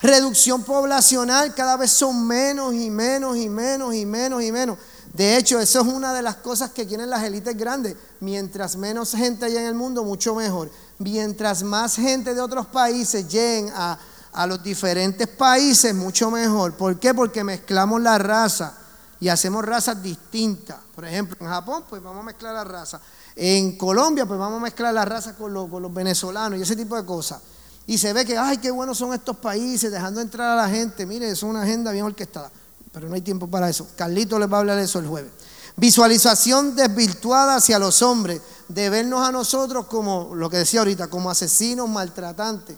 reducción 0.00 0.62
poblacional, 0.62 1.54
cada 1.54 1.76
vez 1.76 1.90
son 1.90 2.26
menos 2.26 2.74
y 2.74 2.90
menos 2.90 3.36
y 3.36 3.48
menos 3.48 3.94
y 3.94 4.04
menos 4.04 4.42
y 4.42 4.52
menos. 4.52 4.78
De 5.16 5.38
hecho, 5.38 5.58
eso 5.58 5.80
es 5.80 5.86
una 5.86 6.12
de 6.12 6.20
las 6.20 6.36
cosas 6.36 6.72
que 6.72 6.86
quieren 6.86 7.08
las 7.08 7.22
élites 7.22 7.56
grandes. 7.56 7.96
Mientras 8.20 8.76
menos 8.76 9.12
gente 9.12 9.46
haya 9.46 9.62
en 9.62 9.66
el 9.68 9.74
mundo, 9.74 10.04
mucho 10.04 10.34
mejor. 10.34 10.70
Mientras 10.98 11.62
más 11.62 11.96
gente 11.96 12.34
de 12.34 12.40
otros 12.42 12.66
países 12.66 13.26
lleguen 13.26 13.72
a, 13.74 13.98
los 14.46 14.62
diferentes 14.62 15.26
países, 15.26 15.94
mucho 15.94 16.30
mejor. 16.30 16.74
¿Por 16.74 17.00
qué? 17.00 17.14
Porque 17.14 17.42
mezclamos 17.42 18.02
la 18.02 18.18
raza 18.18 18.76
y 19.18 19.28
hacemos 19.28 19.64
razas 19.64 20.02
distintas. 20.02 20.76
Por 20.94 21.06
ejemplo, 21.06 21.38
en 21.40 21.46
Japón, 21.46 21.84
pues 21.88 22.02
vamos 22.02 22.20
a 22.20 22.24
mezclar 22.24 22.52
la 22.52 22.64
raza. 22.64 23.00
En 23.34 23.78
Colombia, 23.78 24.26
pues 24.26 24.38
vamos 24.38 24.58
a 24.58 24.64
mezclar 24.64 24.92
la 24.92 25.06
raza 25.06 25.34
con 25.34 25.54
los, 25.54 25.94
venezolanos 25.94 26.58
y 26.58 26.62
ese 26.62 26.76
tipo 26.76 26.94
de 26.94 27.06
cosas. 27.06 27.40
Y 27.86 27.96
se 27.96 28.12
ve 28.12 28.26
que, 28.26 28.36
ay, 28.36 28.58
qué 28.58 28.70
buenos 28.70 28.98
son 28.98 29.14
estos 29.14 29.38
países, 29.38 29.90
dejando 29.90 30.20
entrar 30.20 30.58
a 30.58 30.62
la 30.62 30.68
gente. 30.68 31.06
Mire, 31.06 31.30
es 31.30 31.42
una 31.42 31.62
agenda 31.62 31.90
bien 31.90 32.04
orquestada, 32.04 32.50
pero 32.96 33.10
no 33.10 33.14
hay 33.14 33.20
tiempo 33.20 33.46
para 33.46 33.68
eso. 33.68 33.86
Carlito 33.94 34.38
les 34.38 34.50
va 34.50 34.56
a 34.56 34.60
hablar 34.60 34.78
de 34.78 34.84
eso 34.84 34.98
el 34.98 35.06
jueves. 35.06 35.30
Visualización 35.76 36.74
desvirtuada 36.74 37.56
hacia 37.56 37.78
los 37.78 38.00
hombres, 38.00 38.40
de 38.68 38.88
vernos 38.88 39.20
a 39.20 39.30
nosotros 39.30 39.84
como, 39.84 40.34
lo 40.34 40.48
que 40.48 40.56
decía 40.56 40.80
ahorita, 40.80 41.08
como 41.08 41.28
asesinos, 41.30 41.90
maltratantes, 41.90 42.74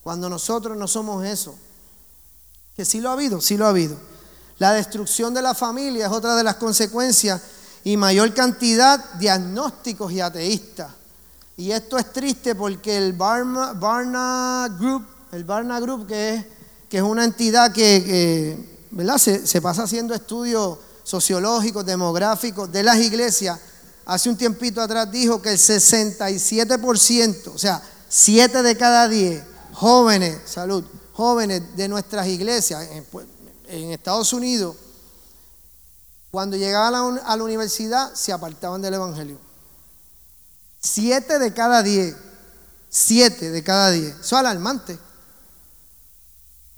cuando 0.00 0.28
nosotros 0.28 0.78
no 0.78 0.86
somos 0.86 1.24
eso. 1.24 1.56
Que 2.76 2.84
sí 2.84 3.00
lo 3.00 3.10
ha 3.10 3.14
habido, 3.14 3.40
sí 3.40 3.56
lo 3.56 3.66
ha 3.66 3.70
habido. 3.70 3.96
La 4.58 4.74
destrucción 4.74 5.34
de 5.34 5.42
la 5.42 5.54
familia 5.54 6.06
es 6.06 6.12
otra 6.12 6.36
de 6.36 6.44
las 6.44 6.54
consecuencias 6.54 7.42
y 7.82 7.96
mayor 7.96 8.32
cantidad 8.34 9.14
de 9.14 9.28
agnósticos 9.28 10.12
y 10.12 10.20
ateístas. 10.20 10.92
Y 11.56 11.72
esto 11.72 11.98
es 11.98 12.12
triste 12.12 12.54
porque 12.54 12.96
el 12.96 13.14
Barna, 13.14 14.68
Group, 14.78 15.04
el 15.32 15.42
Barna 15.42 15.80
Group, 15.80 16.06
que 16.06 16.34
es, 16.34 16.46
que 16.88 16.98
es 16.98 17.02
una 17.02 17.24
entidad 17.24 17.72
que, 17.72 18.70
¿verdad? 18.92 19.18
Se, 19.18 19.60
pasa 19.60 19.82
haciendo 19.82 20.14
estudios 20.14 20.78
sociológicos, 21.02 21.84
demográficos 21.84 22.70
de 22.70 22.84
las 22.84 22.98
iglesias, 22.98 23.58
hace 24.04 24.28
un 24.28 24.36
tiempito 24.36 24.80
atrás 24.80 25.10
dijo 25.10 25.42
que 25.42 25.50
el 25.50 25.58
67%, 25.58 27.48
o 27.54 27.58
sea, 27.58 27.82
7 28.08 28.62
de 28.62 28.76
cada 28.76 29.08
10 29.08 29.42
jóvenes, 29.72 30.38
salud, 30.46 30.84
jóvenes 31.14 31.62
de 31.76 31.88
nuestras 31.88 32.28
iglesias 32.28 32.86
en, 32.92 33.04
pues, 33.04 33.26
Estados 33.68 34.32
Unidos, 34.34 34.76
cuando 36.30 36.56
llegaban 36.56 37.20
a 37.24 37.36
la, 37.36 37.42
universidad, 37.42 38.14
se 38.14 38.32
apartaban 38.32 38.82
del 38.82 38.94
Evangelio. 38.94 39.38
Siete 40.80 41.38
de 41.38 41.54
cada 41.54 41.82
diez. 41.82 42.14
Siete 42.90 43.50
de 43.50 43.62
cada 43.62 43.90
diez. 43.90 44.14
Eso 44.14 44.20
es 44.20 44.32
alarmante. 44.32 44.98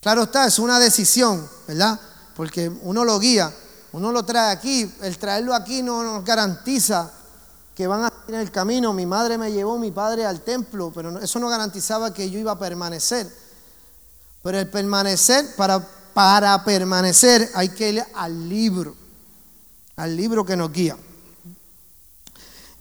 Claro 0.04 0.24
está, 0.24 0.46
es 0.46 0.58
una 0.58 0.78
decisión, 0.78 1.48
¿verdad? 1.66 1.98
Porque 2.36 2.70
uno 2.82 3.06
lo 3.06 3.18
guía, 3.18 3.50
uno 3.92 4.12
lo 4.12 4.22
trae 4.22 4.52
aquí. 4.52 4.94
El 5.00 5.16
traerlo 5.16 5.54
aquí 5.54 5.82
no 5.82 6.02
nos 6.02 6.22
garantiza 6.22 7.10
que 7.74 7.86
van 7.86 8.04
a 8.04 8.12
ir 8.28 8.34
en 8.34 8.40
el 8.42 8.50
camino. 8.50 8.92
Mi 8.92 9.06
madre 9.06 9.38
me 9.38 9.50
llevó, 9.50 9.78
mi 9.78 9.90
padre 9.92 10.26
al 10.26 10.42
templo, 10.42 10.92
pero 10.94 11.18
eso 11.20 11.40
no 11.40 11.48
garantizaba 11.48 12.12
que 12.12 12.28
yo 12.28 12.38
iba 12.38 12.52
a 12.52 12.58
permanecer. 12.58 13.34
Pero 14.42 14.58
el 14.58 14.68
permanecer, 14.68 15.56
para, 15.56 15.80
para 16.12 16.62
permanecer 16.64 17.50
hay 17.54 17.70
que 17.70 17.92
ir 17.92 18.04
al 18.14 18.46
libro. 18.46 18.94
al 19.96 20.14
libro 20.14 20.44
que 20.44 20.54
nos 20.54 20.70
guía. 20.70 20.98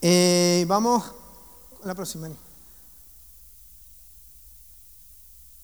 Eh, 0.01 0.65
vamos 0.67 1.05
a 1.82 1.88
la 1.88 1.95
próxima. 1.95 2.28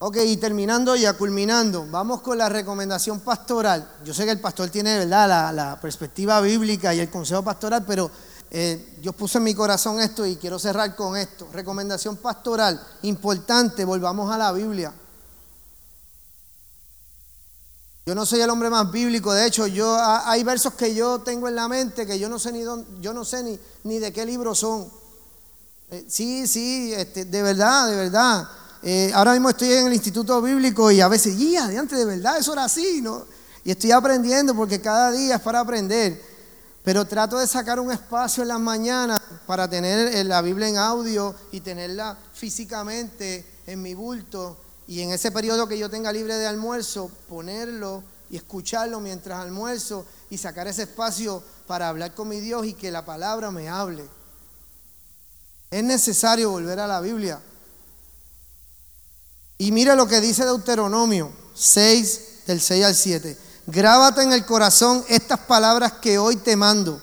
Ok, 0.01 0.15
y 0.25 0.37
terminando 0.37 0.95
ya, 0.95 1.11
culminando, 1.11 1.85
vamos 1.91 2.21
con 2.21 2.37
la 2.37 2.47
recomendación 2.47 3.19
pastoral. 3.19 3.97
Yo 4.05 4.13
sé 4.13 4.23
que 4.23 4.31
el 4.31 4.39
pastor 4.39 4.69
tiene, 4.69 4.97
¿verdad?, 4.97 5.53
la, 5.53 5.77
perspectiva 5.81 6.39
bíblica 6.39 6.93
y 6.93 7.01
el 7.01 7.09
consejo 7.09 7.43
pastoral, 7.43 7.83
pero 7.85 8.09
eh, 8.49 8.95
Dios 9.01 9.13
puso 9.13 9.39
en 9.39 9.43
mi 9.43 9.53
corazón 9.53 9.99
esto 9.99 10.25
y 10.25 10.37
quiero 10.37 10.57
cerrar 10.57 10.95
con 10.95 11.17
esto. 11.17 11.49
Recomendación 11.51 12.15
pastoral, 12.15 12.81
importante, 13.01 13.83
volvamos 13.83 14.33
a 14.33 14.37
la 14.37 14.53
Biblia. 14.53 14.93
Yo 18.05 18.15
no 18.15 18.25
soy 18.25 18.39
el 18.39 18.49
hombre 18.49 18.69
más 18.69 18.89
bíblico, 18.89 19.33
de 19.33 19.47
hecho, 19.47 19.67
yo 19.67 19.97
hay 19.99 20.45
versos 20.45 20.75
que 20.75 20.95
yo 20.95 21.19
tengo 21.19 21.49
en 21.49 21.55
la 21.55 21.67
mente 21.67 22.07
que 22.07 22.17
yo 22.17 22.29
no 22.29 22.39
sé 22.39 22.53
ni 22.53 22.63
yo 22.63 23.13
no 23.13 23.25
sé 23.25 23.43
ni, 23.43 23.59
ni 23.83 23.99
de 23.99 24.13
qué 24.13 24.25
libro 24.25 24.55
son. 24.55 24.89
Eh, 25.91 26.05
sí, 26.07 26.47
sí, 26.47 26.93
este, 26.93 27.25
de 27.25 27.41
verdad, 27.41 27.89
de 27.89 27.95
verdad. 27.97 28.47
Eh, 28.81 29.11
ahora 29.13 29.33
mismo 29.33 29.49
estoy 29.49 29.73
en 29.73 29.87
el 29.87 29.93
instituto 29.93 30.41
bíblico 30.41 30.89
y 30.91 31.01
a 31.01 31.07
veces, 31.07 31.37
guía, 31.37 31.67
de 31.67 31.77
antes 31.77 31.97
de 31.97 32.05
verdad, 32.05 32.37
eso 32.37 32.53
era 32.53 32.65
así, 32.65 33.01
¿no? 33.01 33.25
Y 33.63 33.71
estoy 33.71 33.91
aprendiendo 33.91 34.55
porque 34.55 34.79
cada 34.79 35.11
día 35.11 35.35
es 35.35 35.41
para 35.41 35.59
aprender. 35.59 36.21
Pero 36.83 37.05
trato 37.05 37.37
de 37.37 37.45
sacar 37.45 37.79
un 37.79 37.91
espacio 37.91 38.41
en 38.41 38.49
las 38.49 38.59
mañanas 38.59 39.19
para 39.45 39.69
tener 39.69 40.25
la 40.25 40.41
Biblia 40.41 40.69
en 40.69 40.77
audio 40.77 41.35
y 41.51 41.59
tenerla 41.59 42.17
físicamente 42.33 43.45
en 43.67 43.81
mi 43.81 43.93
bulto. 43.93 44.57
Y 44.87 45.01
en 45.01 45.11
ese 45.11 45.31
periodo 45.31 45.67
que 45.67 45.77
yo 45.77 45.89
tenga 45.89 46.11
libre 46.11 46.35
de 46.35 46.47
almuerzo, 46.47 47.11
ponerlo 47.27 48.03
y 48.29 48.37
escucharlo 48.37 48.99
mientras 48.99 49.39
almuerzo 49.39 50.05
y 50.29 50.37
sacar 50.37 50.67
ese 50.67 50.83
espacio 50.83 51.43
para 51.67 51.89
hablar 51.89 52.15
con 52.15 52.29
mi 52.29 52.39
Dios 52.39 52.65
y 52.65 52.73
que 52.73 52.91
la 52.91 53.05
palabra 53.05 53.51
me 53.51 53.69
hable. 53.69 54.05
Es 55.69 55.83
necesario 55.83 56.49
volver 56.49 56.79
a 56.79 56.87
la 56.87 57.01
Biblia. 57.01 57.39
Y 59.61 59.73
mira 59.73 59.93
lo 59.93 60.07
que 60.07 60.21
dice 60.21 60.45
Deuteronomio 60.45 61.33
6, 61.53 62.45
del 62.47 62.61
6 62.61 62.85
al 62.85 62.95
7. 62.95 63.37
Grábate 63.67 64.23
en 64.23 64.31
el 64.31 64.45
corazón 64.45 65.03
estas 65.09 65.37
palabras 65.41 65.93
que 66.01 66.17
hoy 66.17 66.37
te 66.37 66.55
mando. 66.55 67.01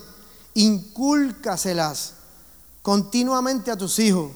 Incúlcaselas 0.54 2.14
continuamente 2.80 3.70
a 3.70 3.76
tus 3.76 3.98
hijos. 3.98 4.32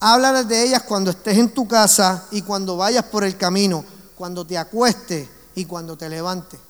Háblales 0.00 0.46
de 0.48 0.64
ellas 0.64 0.82
cuando 0.82 1.10
estés 1.10 1.38
en 1.38 1.48
tu 1.48 1.66
casa 1.66 2.26
y 2.30 2.42
cuando 2.42 2.76
vayas 2.76 3.04
por 3.04 3.24
el 3.24 3.38
camino, 3.38 3.82
cuando 4.16 4.46
te 4.46 4.58
acuestes 4.58 5.26
y 5.54 5.64
cuando 5.64 5.96
te 5.96 6.10
levantes. 6.10 6.60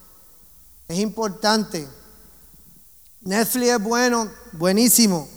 Es 0.86 1.00
importante. 1.00 1.88
Netflix 3.22 3.70
es 3.70 3.82
bueno, 3.82 4.30
buenísimo. 4.52 5.28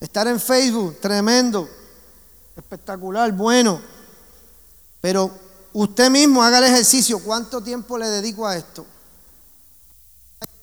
Estar 0.00 0.26
en 0.26 0.40
Facebook, 0.40 0.98
tremendo, 1.00 1.68
espectacular, 2.56 3.30
bueno. 3.30 3.93
Pero 5.04 5.30
usted 5.74 6.08
mismo 6.08 6.42
haga 6.42 6.56
el 6.60 6.64
ejercicio, 6.64 7.18
¿cuánto 7.18 7.60
tiempo 7.60 7.98
le 7.98 8.08
dedico 8.08 8.46
a 8.46 8.56
esto? 8.56 8.86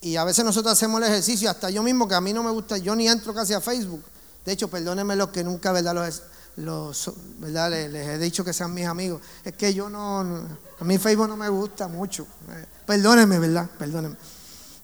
Y 0.02 0.16
a 0.16 0.24
veces 0.24 0.44
nosotros 0.44 0.74
hacemos 0.74 1.00
el 1.00 1.10
ejercicio, 1.10 1.48
hasta 1.48 1.70
yo 1.70 1.84
mismo, 1.84 2.08
que 2.08 2.16
a 2.16 2.22
mí 2.22 2.34
no 2.34 2.42
me 2.42 2.50
gusta, 2.50 2.80
yo 2.80 2.96
ni 2.96 3.08
entro 3.08 3.36
casi 3.36 3.54
a 3.54 3.62
Facebook. 3.62 4.04
De 4.44 4.54
hecho, 4.54 4.68
perdónenme 4.68 5.16
los 5.16 5.30
que 5.30 5.44
nunca, 5.44 5.72
¿verdad? 5.72 6.12
Los, 6.56 7.12
¿verdad? 7.38 7.70
Les, 7.70 8.08
he 8.08 8.18
dicho 8.18 8.44
que 8.44 8.52
sean 8.52 8.74
mis 8.74 8.88
amigos. 8.88 9.22
Es 9.44 9.54
que 9.54 9.76
yo 9.76 9.92
no, 9.92 10.22
a 10.22 10.84
mí 10.86 10.98
Facebook 10.98 11.28
no 11.28 11.38
me 11.38 11.50
gusta 11.50 11.88
mucho. 11.88 12.26
Perdónenme, 12.88 13.38
¿verdad? 13.38 13.70
Perdónenme. 13.78 14.18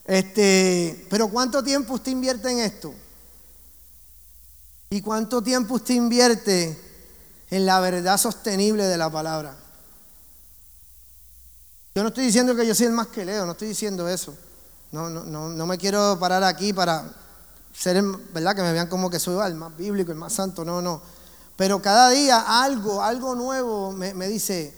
Este, 0.06 1.08
pero 1.10 1.30
¿cuánto 1.30 1.64
tiempo 1.64 1.96
usted 1.96 2.12
invierte 2.12 2.52
en 2.52 2.60
esto? 2.60 2.94
¿Y 4.92 5.02
cuánto 5.02 5.42
tiempo 5.42 5.74
usted 5.74 5.96
invierte 5.96 6.87
en 7.50 7.66
la 7.66 7.80
verdad 7.80 8.18
sostenible 8.18 8.86
de 8.86 8.98
la 8.98 9.10
palabra. 9.10 9.56
Yo 11.96 12.04
no 12.04 12.10
estoy 12.10 12.26
diciendo 12.26 12.56
que 12.56 12.68
yo 12.68 12.76
soy 12.76 12.88
el 12.88 12.92
más 12.92 13.08
que 13.08 13.26
leo, 13.26 13.46
no 13.46 13.54
estoy 13.54 13.70
diciendo 13.70 14.08
eso. 14.08 14.36
No, 14.92 15.10
no, 15.10 15.24
no, 15.24 15.50
no 15.50 15.66
me 15.66 15.78
quiero 15.78 16.18
parar 16.20 16.44
aquí 16.44 16.72
para 16.72 17.12
ser, 17.74 18.02
¿verdad? 18.34 18.56
Que 18.56 18.62
me 18.62 18.72
vean 18.72 18.88
como 18.88 19.10
que 19.10 19.20
soy 19.20 19.46
el 19.48 19.56
más 19.56 19.76
bíblico, 19.76 20.12
el 20.12 20.18
más 20.18 20.34
santo, 20.34 20.64
no, 20.64 20.82
no. 20.82 21.02
Pero 21.56 21.82
cada 21.82 22.10
día 22.12 22.64
algo, 22.64 23.02
algo 23.02 23.34
nuevo 23.34 23.92
me, 23.92 24.14
me 24.14 24.28
dice, 24.28 24.78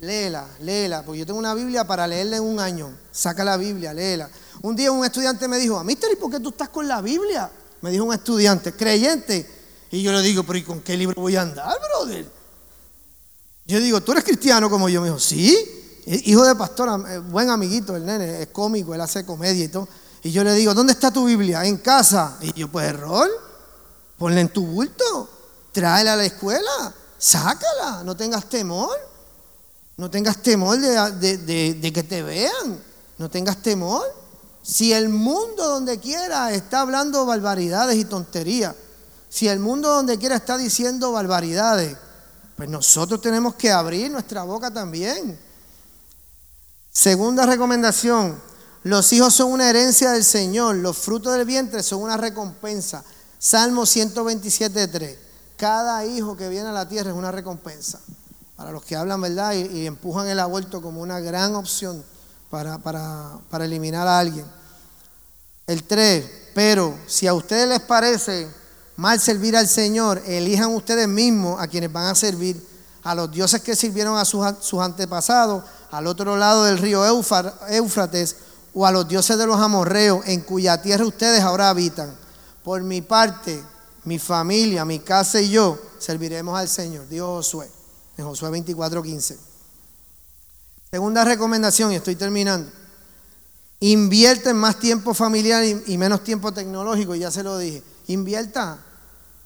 léela, 0.00 0.46
léela, 0.60 1.02
porque 1.04 1.20
yo 1.20 1.26
tengo 1.26 1.38
una 1.38 1.54
Biblia 1.54 1.84
para 1.84 2.06
leerla 2.06 2.36
en 2.36 2.44
un 2.44 2.60
año. 2.60 2.96
Saca 3.10 3.44
la 3.44 3.56
Biblia, 3.56 3.92
léela. 3.92 4.30
Un 4.62 4.76
día 4.76 4.92
un 4.92 5.04
estudiante 5.04 5.48
me 5.48 5.58
dijo, 5.58 5.82
Mister, 5.82 6.12
¿y 6.12 6.16
por 6.16 6.30
qué 6.30 6.38
tú 6.38 6.50
estás 6.50 6.68
con 6.68 6.86
la 6.86 7.00
Biblia? 7.00 7.50
Me 7.80 7.90
dijo 7.90 8.04
un 8.04 8.14
estudiante, 8.14 8.72
creyente. 8.72 9.61
Y 9.92 10.02
yo 10.02 10.10
le 10.10 10.22
digo, 10.22 10.42
pero 10.42 10.58
¿y 10.58 10.62
con 10.62 10.80
qué 10.80 10.96
libro 10.96 11.20
voy 11.20 11.36
a 11.36 11.42
andar, 11.42 11.78
brother? 11.78 12.26
Yo 13.66 13.78
digo, 13.78 14.00
¿tú 14.00 14.12
eres 14.12 14.24
cristiano 14.24 14.70
como 14.70 14.88
yo? 14.88 15.02
Me 15.02 15.08
dijo, 15.08 15.20
sí. 15.20 15.54
Hijo 16.06 16.44
de 16.44 16.56
pastor, 16.56 17.06
eh, 17.08 17.18
buen 17.18 17.50
amiguito, 17.50 17.94
el 17.94 18.06
nene, 18.06 18.40
es 18.40 18.48
cómico, 18.48 18.94
él 18.94 19.02
hace 19.02 19.26
comedia 19.26 19.64
y 19.64 19.68
todo. 19.68 19.86
Y 20.22 20.32
yo 20.32 20.44
le 20.44 20.54
digo, 20.54 20.72
¿dónde 20.72 20.94
está 20.94 21.12
tu 21.12 21.26
Biblia? 21.26 21.66
En 21.66 21.76
casa. 21.76 22.38
Y 22.40 22.54
yo, 22.54 22.68
pues 22.68 22.88
error, 22.88 23.28
ponla 24.16 24.40
en 24.40 24.48
tu 24.48 24.64
bulto, 24.64 25.28
tráela 25.72 26.14
a 26.14 26.16
la 26.16 26.24
escuela, 26.24 26.94
sácala, 27.18 28.02
no 28.02 28.16
tengas 28.16 28.48
temor. 28.48 28.96
No 29.98 30.10
tengas 30.10 30.38
temor 30.38 30.78
de, 30.78 31.74
de 31.74 31.92
que 31.92 32.02
te 32.02 32.22
vean, 32.22 32.82
no 33.18 33.28
tengas 33.28 33.58
temor. 33.58 34.02
Si 34.62 34.90
el 34.90 35.10
mundo 35.10 35.68
donde 35.68 35.98
quiera 36.00 36.50
está 36.50 36.80
hablando 36.80 37.26
barbaridades 37.26 37.98
y 37.98 38.06
tonterías, 38.06 38.74
si 39.32 39.48
el 39.48 39.60
mundo 39.60 39.88
donde 39.88 40.18
quiera 40.18 40.36
está 40.36 40.58
diciendo 40.58 41.10
barbaridades, 41.10 41.96
pues 42.54 42.68
nosotros 42.68 43.22
tenemos 43.22 43.54
que 43.54 43.72
abrir 43.72 44.10
nuestra 44.10 44.42
boca 44.42 44.70
también. 44.70 45.40
Segunda 46.90 47.46
recomendación, 47.46 48.38
los 48.82 49.10
hijos 49.14 49.32
son 49.32 49.50
una 49.52 49.70
herencia 49.70 50.10
del 50.10 50.22
Señor, 50.22 50.74
los 50.76 50.98
frutos 50.98 51.32
del 51.32 51.46
vientre 51.46 51.82
son 51.82 52.02
una 52.02 52.18
recompensa. 52.18 53.02
Salmo 53.38 53.84
127.3, 53.84 55.16
cada 55.56 56.04
hijo 56.04 56.36
que 56.36 56.50
viene 56.50 56.68
a 56.68 56.72
la 56.72 56.86
tierra 56.86 57.10
es 57.12 57.16
una 57.16 57.32
recompensa. 57.32 58.02
Para 58.54 58.70
los 58.70 58.84
que 58.84 58.96
hablan 58.96 59.22
verdad 59.22 59.54
y, 59.54 59.86
empujan 59.86 60.28
el 60.28 60.40
aborto 60.40 60.82
como 60.82 61.00
una 61.00 61.20
gran 61.20 61.54
opción 61.54 62.04
para, 62.50 62.76
para 62.76 63.64
eliminar 63.64 64.06
a 64.06 64.18
alguien. 64.18 64.44
El 65.66 65.84
3, 65.84 66.50
pero 66.54 66.98
si 67.06 67.26
a 67.26 67.32
ustedes 67.32 67.66
les 67.66 67.80
parece 67.80 68.60
mal 68.96 69.20
servir 69.20 69.56
al 69.56 69.68
Señor, 69.68 70.22
elijan 70.26 70.74
ustedes 70.74 71.08
mismos 71.08 71.60
a 71.60 71.68
quienes 71.68 71.92
van 71.92 72.06
a 72.06 72.14
servir, 72.14 72.62
a 73.02 73.14
los 73.14 73.30
dioses 73.30 73.60
que 73.62 73.74
sirvieron 73.74 74.16
a 74.16 74.24
sus, 74.24 74.80
antepasados, 74.80 75.64
al 75.90 76.06
otro 76.06 76.36
lado 76.36 76.64
del 76.64 76.78
río 76.78 77.04
Éufrates, 77.04 78.36
o 78.74 78.86
a 78.86 78.92
los 78.92 79.08
dioses 79.08 79.36
de 79.36 79.46
los 79.46 79.60
amorreos, 79.60 80.20
en 80.26 80.40
cuya 80.40 80.80
tierra 80.80 81.04
ustedes 81.04 81.40
ahora 81.40 81.68
habitan. 81.68 82.14
Por 82.62 82.82
mi 82.82 83.02
parte, 83.02 83.62
mi 84.04 84.18
familia, 84.18 84.84
mi 84.84 85.00
casa 85.00 85.40
y 85.40 85.50
yo 85.50 85.78
serviremos 85.98 86.58
al 86.58 86.68
Señor, 86.68 87.08
dijo 87.08 87.26
Josué, 87.26 87.70
en 88.16 88.24
Josué 88.24 88.50
24:15. 88.50 89.36
Segunda 90.90 91.24
recomendación, 91.24 91.92
y 91.92 91.96
estoy 91.96 92.16
terminando. 92.16 92.70
Invierte 93.80 94.54
más 94.54 94.78
tiempo 94.78 95.12
familiar 95.12 95.64
y 95.64 95.98
menos 95.98 96.22
tiempo 96.22 96.52
tecnológico, 96.52 97.14
ya 97.14 97.30
se 97.30 97.42
lo 97.42 97.58
dije. 97.58 97.82
Invierta, 98.12 98.78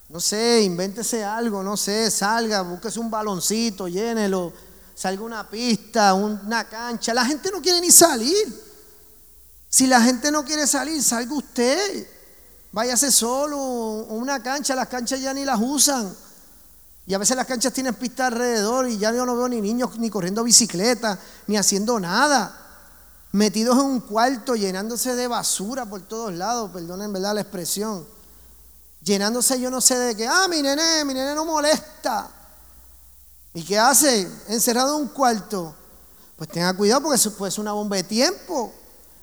no 0.08 0.20
sé, 0.20 0.62
invéntese 0.62 1.24
algo, 1.24 1.62
no 1.62 1.76
sé, 1.76 2.10
salga, 2.10 2.62
búsquese 2.62 3.00
un 3.00 3.10
baloncito, 3.10 3.88
llénelo, 3.88 4.52
salga 4.94 5.22
una 5.22 5.48
pista, 5.48 6.14
una 6.14 6.68
cancha. 6.68 7.12
La 7.12 7.24
gente 7.24 7.50
no 7.50 7.60
quiere 7.60 7.80
ni 7.80 7.90
salir. 7.90 8.64
Si 9.68 9.86
la 9.86 10.00
gente 10.00 10.30
no 10.30 10.44
quiere 10.44 10.66
salir, 10.66 11.02
salga 11.02 11.34
usted. 11.34 12.08
Váyase 12.72 13.10
solo, 13.10 13.56
una 14.08 14.42
cancha, 14.42 14.74
las 14.74 14.88
canchas 14.88 15.20
ya 15.20 15.34
ni 15.34 15.44
las 15.44 15.58
usan. 15.60 16.14
Y 17.06 17.14
a 17.14 17.18
veces 17.18 17.36
las 17.36 17.46
canchas 17.46 17.72
tienen 17.72 17.94
pista 17.94 18.26
alrededor 18.26 18.88
y 18.88 18.98
ya 18.98 19.12
yo 19.12 19.24
no 19.24 19.36
veo 19.36 19.48
ni 19.48 19.60
niños 19.60 19.96
ni 19.98 20.10
corriendo 20.10 20.42
bicicleta, 20.42 21.18
ni 21.46 21.56
haciendo 21.56 21.98
nada. 22.00 22.62
Metidos 23.32 23.76
en 23.76 23.84
un 23.84 24.00
cuarto, 24.00 24.56
llenándose 24.56 25.14
de 25.14 25.28
basura 25.28 25.86
por 25.86 26.02
todos 26.02 26.32
lados, 26.32 26.70
perdonen 26.72 27.12
verdad 27.12 27.34
la 27.34 27.42
expresión 27.42 28.15
llenándose 29.06 29.58
yo 29.58 29.70
no 29.70 29.80
sé 29.80 29.96
de 29.96 30.14
qué, 30.14 30.26
ah, 30.26 30.46
mi 30.48 30.60
nene, 30.60 31.04
mi 31.04 31.14
nene 31.14 31.34
no 31.34 31.46
molesta. 31.46 32.28
¿Y 33.54 33.62
qué 33.62 33.78
hace? 33.78 34.28
Encerrado 34.48 34.96
en 34.96 35.04
un 35.04 35.08
cuarto. 35.08 35.74
Pues 36.36 36.50
tenga 36.50 36.74
cuidado 36.74 37.02
porque 37.02 37.16
eso 37.16 37.32
puede 37.34 37.58
una 37.58 37.72
bomba 37.72 37.96
de 37.96 38.02
tiempo. 38.02 38.74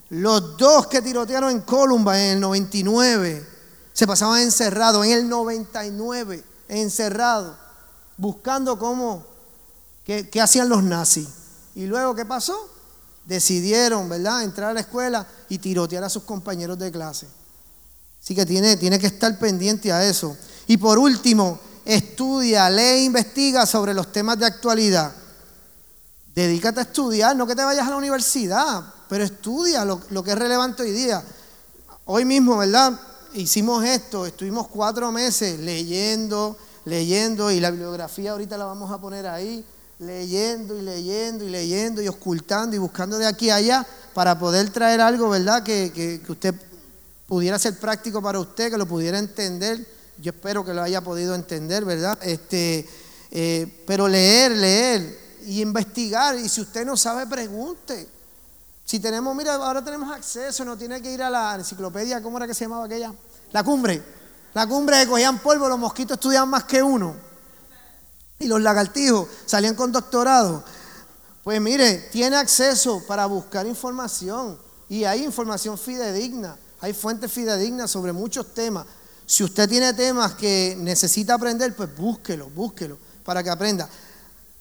Los 0.10 0.58
dos 0.58 0.88
que 0.88 1.02
tirotearon 1.02 1.52
en 1.52 1.62
Columbine 1.62 2.30
en 2.30 2.34
el 2.36 2.40
99 2.40 3.48
se 3.94 4.08
pasaban 4.08 4.42
encerrados, 4.42 5.06
en 5.06 5.12
el 5.12 5.30
99, 5.30 6.44
encerrados, 6.68 7.56
buscando 8.18 8.80
cómo, 8.80 9.24
qué 10.04 10.42
hacían 10.42 10.70
los 10.70 10.82
nazis. 10.82 11.28
¿Y 11.76 11.86
luego 11.86 12.16
qué 12.16 12.26
pasó? 12.26 12.74
decidieron, 13.26 14.10
¿verdad?, 14.10 14.44
entrar 14.44 14.72
a 14.72 14.74
la 14.74 14.82
escuela 14.82 15.26
y 15.50 15.58
tirotear 15.58 16.04
a 16.04 16.10
sus 16.10 16.24
compañeros 16.24 16.78
de 16.78 16.92
clase. 16.92 17.28
Así 18.24 18.34
que 18.34 18.45
tiene, 18.45 18.78
tiene 18.78 18.98
que 18.98 19.08
estar 19.08 19.38
pendiente 19.38 19.91
a 19.91 20.08
eso. 20.08 20.38
Y 20.68 20.78
por 20.78 20.98
último, 20.98 21.60
estudia, 21.84 22.70
lee 22.70 22.82
e 22.82 23.04
investiga 23.04 23.66
sobre 23.66 23.94
los 23.94 24.14
temas 24.14 24.40
de 24.40 24.45
actualidad. 24.45 25.12
Dedícate 26.34 26.80
a 26.80 26.84
estudiar, 26.84 27.36
no 27.36 27.45
que 27.45 27.54
te 27.54 27.66
vayas 27.66 27.86
a 27.86 27.90
la 27.90 27.98
universidad, 27.98 28.82
pero 29.10 29.26
estudia 29.26 29.84
lo, 29.84 30.24
que 30.24 30.32
es 30.32 30.38
relevante 30.38 30.84
hoy 30.84 30.91
día. 30.91 31.22
Hoy 32.06 32.24
mismo, 32.24 32.58
¿verdad? 32.58 32.98
Hicimos 33.34 33.84
esto, 33.84 34.26
estuvimos 34.26 34.70
cuatro 34.70 35.12
meses 35.12 35.60
leyendo, 35.60 36.56
leyendo, 36.86 37.52
y 37.52 37.60
la 37.60 37.72
bibliografía 37.72 38.32
ahorita 38.32 38.58
la 38.58 38.66
vamos 38.66 38.90
a 38.90 39.02
poner 39.02 39.28
ahí, 39.28 39.66
leyendo 40.00 40.78
y 40.78 40.82
leyendo 40.82 41.44
y 41.44 41.50
leyendo 41.50 42.02
y 42.02 42.08
ocultando 42.08 42.74
y 42.74 42.80
buscando 42.80 43.18
de 43.18 43.28
aquí 43.28 43.50
a 43.50 43.56
allá 43.56 43.86
para 44.14 44.40
poder 44.40 44.70
traer 44.70 45.02
algo, 45.02 45.30
¿verdad? 45.30 45.62
Que, 45.62 45.91
que, 45.94 46.32
usted 46.32 46.56
pudiera 47.34 47.58
ser 47.58 47.80
práctico 47.80 48.22
para 48.22 48.40
usted, 48.40 48.70
que 48.70 48.78
lo 48.78 48.86
pudiera 48.86 49.18
entender. 49.18 49.84
Yo 50.20 50.30
espero 50.30 50.64
que 50.64 50.72
lo 50.72 50.84
haya 50.84 51.02
podido 51.02 51.34
entender, 51.34 51.84
¿verdad? 51.84 52.16
Este, 52.22 52.88
eh, 53.32 53.84
pero 53.88 54.08
leer, 54.08 54.52
leer 54.52 55.20
y 55.48 55.60
investigar. 55.60 56.36
Y 56.36 56.48
si 56.48 56.62
usted 56.62 56.86
no 56.86 56.96
sabe, 56.96 57.26
pregunte. 57.26 58.08
Si 58.86 59.00
tenemos, 59.00 59.36
mira, 59.36 59.56
ahora 59.56 59.84
tenemos 59.84 60.16
acceso, 60.16 60.64
no 60.64 60.78
tiene 60.78 61.02
que 61.02 61.12
ir 61.12 61.24
a 61.24 61.30
la 61.32 61.56
enciclopedia, 61.56 62.22
¿cómo 62.22 62.38
era 62.38 62.46
que 62.46 62.54
se 62.54 62.66
llamaba 62.66 62.86
aquella? 62.86 63.12
La 63.52 63.64
cumbre. 63.64 64.04
La 64.54 64.68
cumbre 64.68 65.00
que 65.00 65.08
cogían 65.08 65.40
polvo, 65.40 65.68
los 65.68 65.80
mosquitos 65.80 66.18
estudiaban 66.18 66.50
más 66.50 66.66
que 66.66 66.84
uno. 66.84 67.16
Y 68.38 68.46
los 68.46 68.62
lagartijos 68.62 69.28
salían 69.48 69.74
con 69.74 69.92
doctorado. 69.92 70.64
Pues 71.44 71.60
mire, 71.60 71.96
tiene 72.12 72.36
acceso 72.36 73.02
para 73.08 73.26
buscar 73.26 73.66
información. 73.66 74.56
Y 74.88 75.04
hay 75.06 75.24
información 75.24 75.80
fidedigna. 75.80 76.58
Hay 76.84 76.92
fuentes 76.92 77.32
fidedignas 77.32 77.90
sobre 77.90 78.12
muchos 78.12 78.54
temas. 78.54 78.86
Si 79.26 79.42
usted 79.42 79.70
tiene 79.70 79.94
temas 79.94 80.34
que 80.34 80.76
necesita 80.78 81.36
aprender, 81.36 81.74
pues 81.78 81.96
búsquelo, 81.96 82.50
búsquelo 82.50 82.98
para 83.24 83.42
que 83.42 83.50
aprenda. 83.50 83.88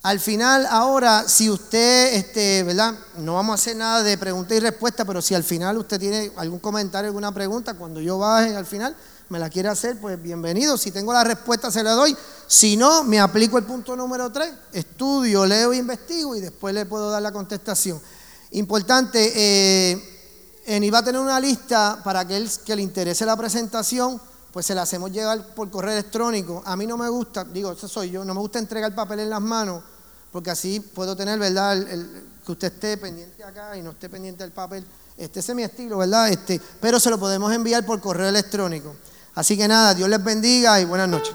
Al 0.03 0.21
final, 0.21 0.65
ahora, 0.71 1.29
si 1.29 1.51
usted, 1.51 2.15
este, 2.15 2.63
¿verdad? 2.63 2.95
No 3.19 3.35
vamos 3.35 3.51
a 3.51 3.55
hacer 3.55 3.75
nada 3.75 4.05
de 4.05 4.17
pregunta 4.17 4.55
y 4.55 4.61
respuesta, 4.61 5.05
pero 5.05 5.21
si 5.21 5.35
al 5.35 5.43
final 5.43 5.79
usted 5.79 5.99
tiene 5.99 6.31
algún 6.37 6.61
comentario, 6.61 7.09
alguna 7.09 7.35
pregunta, 7.35 7.75
cuando 7.75 8.01
yo 8.01 8.19
baje 8.19 8.55
al 8.55 8.67
final, 8.67 8.95
me 9.29 9.41
la 9.41 9.51
quiere 9.51 9.69
hacer, 9.69 10.01
pues 10.01 10.23
bienvenido. 10.23 10.79
Si 10.79 10.93
tengo 10.93 11.13
la 11.13 11.25
respuesta, 11.25 11.73
se 11.73 11.83
la 11.83 11.91
doy. 11.95 12.17
Si 12.47 12.77
no, 12.77 13.03
me 13.03 13.19
aplico 13.19 13.59
el 13.59 13.65
punto 13.65 13.97
número 13.97 14.31
3, 14.31 14.49
estudio, 14.75 15.45
leo 15.45 15.73
e 15.73 15.79
investigo 15.79 16.37
y 16.37 16.41
después 16.41 16.73
le 16.73 16.87
puedo 16.87 17.11
dar 17.11 17.21
la 17.21 17.33
contestación. 17.33 18.01
Importante, 18.53 19.33
eh, 19.35 20.12
en 20.67 20.85
iba 20.85 20.99
a 20.99 21.05
tener 21.05 21.21
una 21.21 21.41
lista 21.41 22.01
para 22.05 22.21
aquel 22.21 22.49
que 22.65 22.77
le 22.77 22.83
interese 22.83 23.27
la 23.27 23.37
presentación, 23.37 24.21
pues 24.53 24.67
se 24.67 24.75
la 24.75 24.83
hacemos 24.83 25.11
llegar 25.11 25.55
por 25.55 25.71
correo 25.71 25.93
electrónico. 25.93 26.63
A 26.65 26.77
mí 26.77 26.87
no 26.87 26.97
me 26.97 27.09
gusta, 27.09 27.45
digo, 27.45 27.73
eso 27.73 27.89
soy 27.89 28.11
yo, 28.11 28.25
no 28.25 28.35
me 28.35 28.41
gusta 28.41 28.59
entregar 28.59 28.95
papel 28.95 29.21
en 29.21 29.31
las 29.31 29.41
manos, 29.41 29.83
porque 30.31 30.51
así 30.51 30.81
puedo 30.81 31.17
tener, 31.17 31.39
¿verdad? 31.39 31.85
que 32.45 32.53
usted 32.53 32.73
esté 32.73 32.97
pendiente 32.97 33.45
acá 33.45 33.77
y 33.77 33.83
no 33.83 33.91
esté 33.91 34.09
pendiente 34.09 34.43
del 34.43 34.53
papel. 34.53 34.85
Este 35.17 35.41
es 35.41 35.55
mi 35.55 35.63
estilo, 35.63 35.99
¿verdad? 35.99 36.29
Este, 36.29 36.61
pero 36.81 36.99
se 36.99 37.11
lo 37.11 37.19
podemos 37.19 37.53
enviar 37.53 37.87
por 37.87 38.01
correo 38.01 38.29
electrónico. 38.29 38.95
Así 39.35 39.57
que 39.57 39.69
nada, 39.69 39.95
Dios 39.95 40.09
les 40.09 40.23
bendiga 40.23 40.81
y 40.81 40.85
buenas 40.85 41.09
noches. 41.09 41.35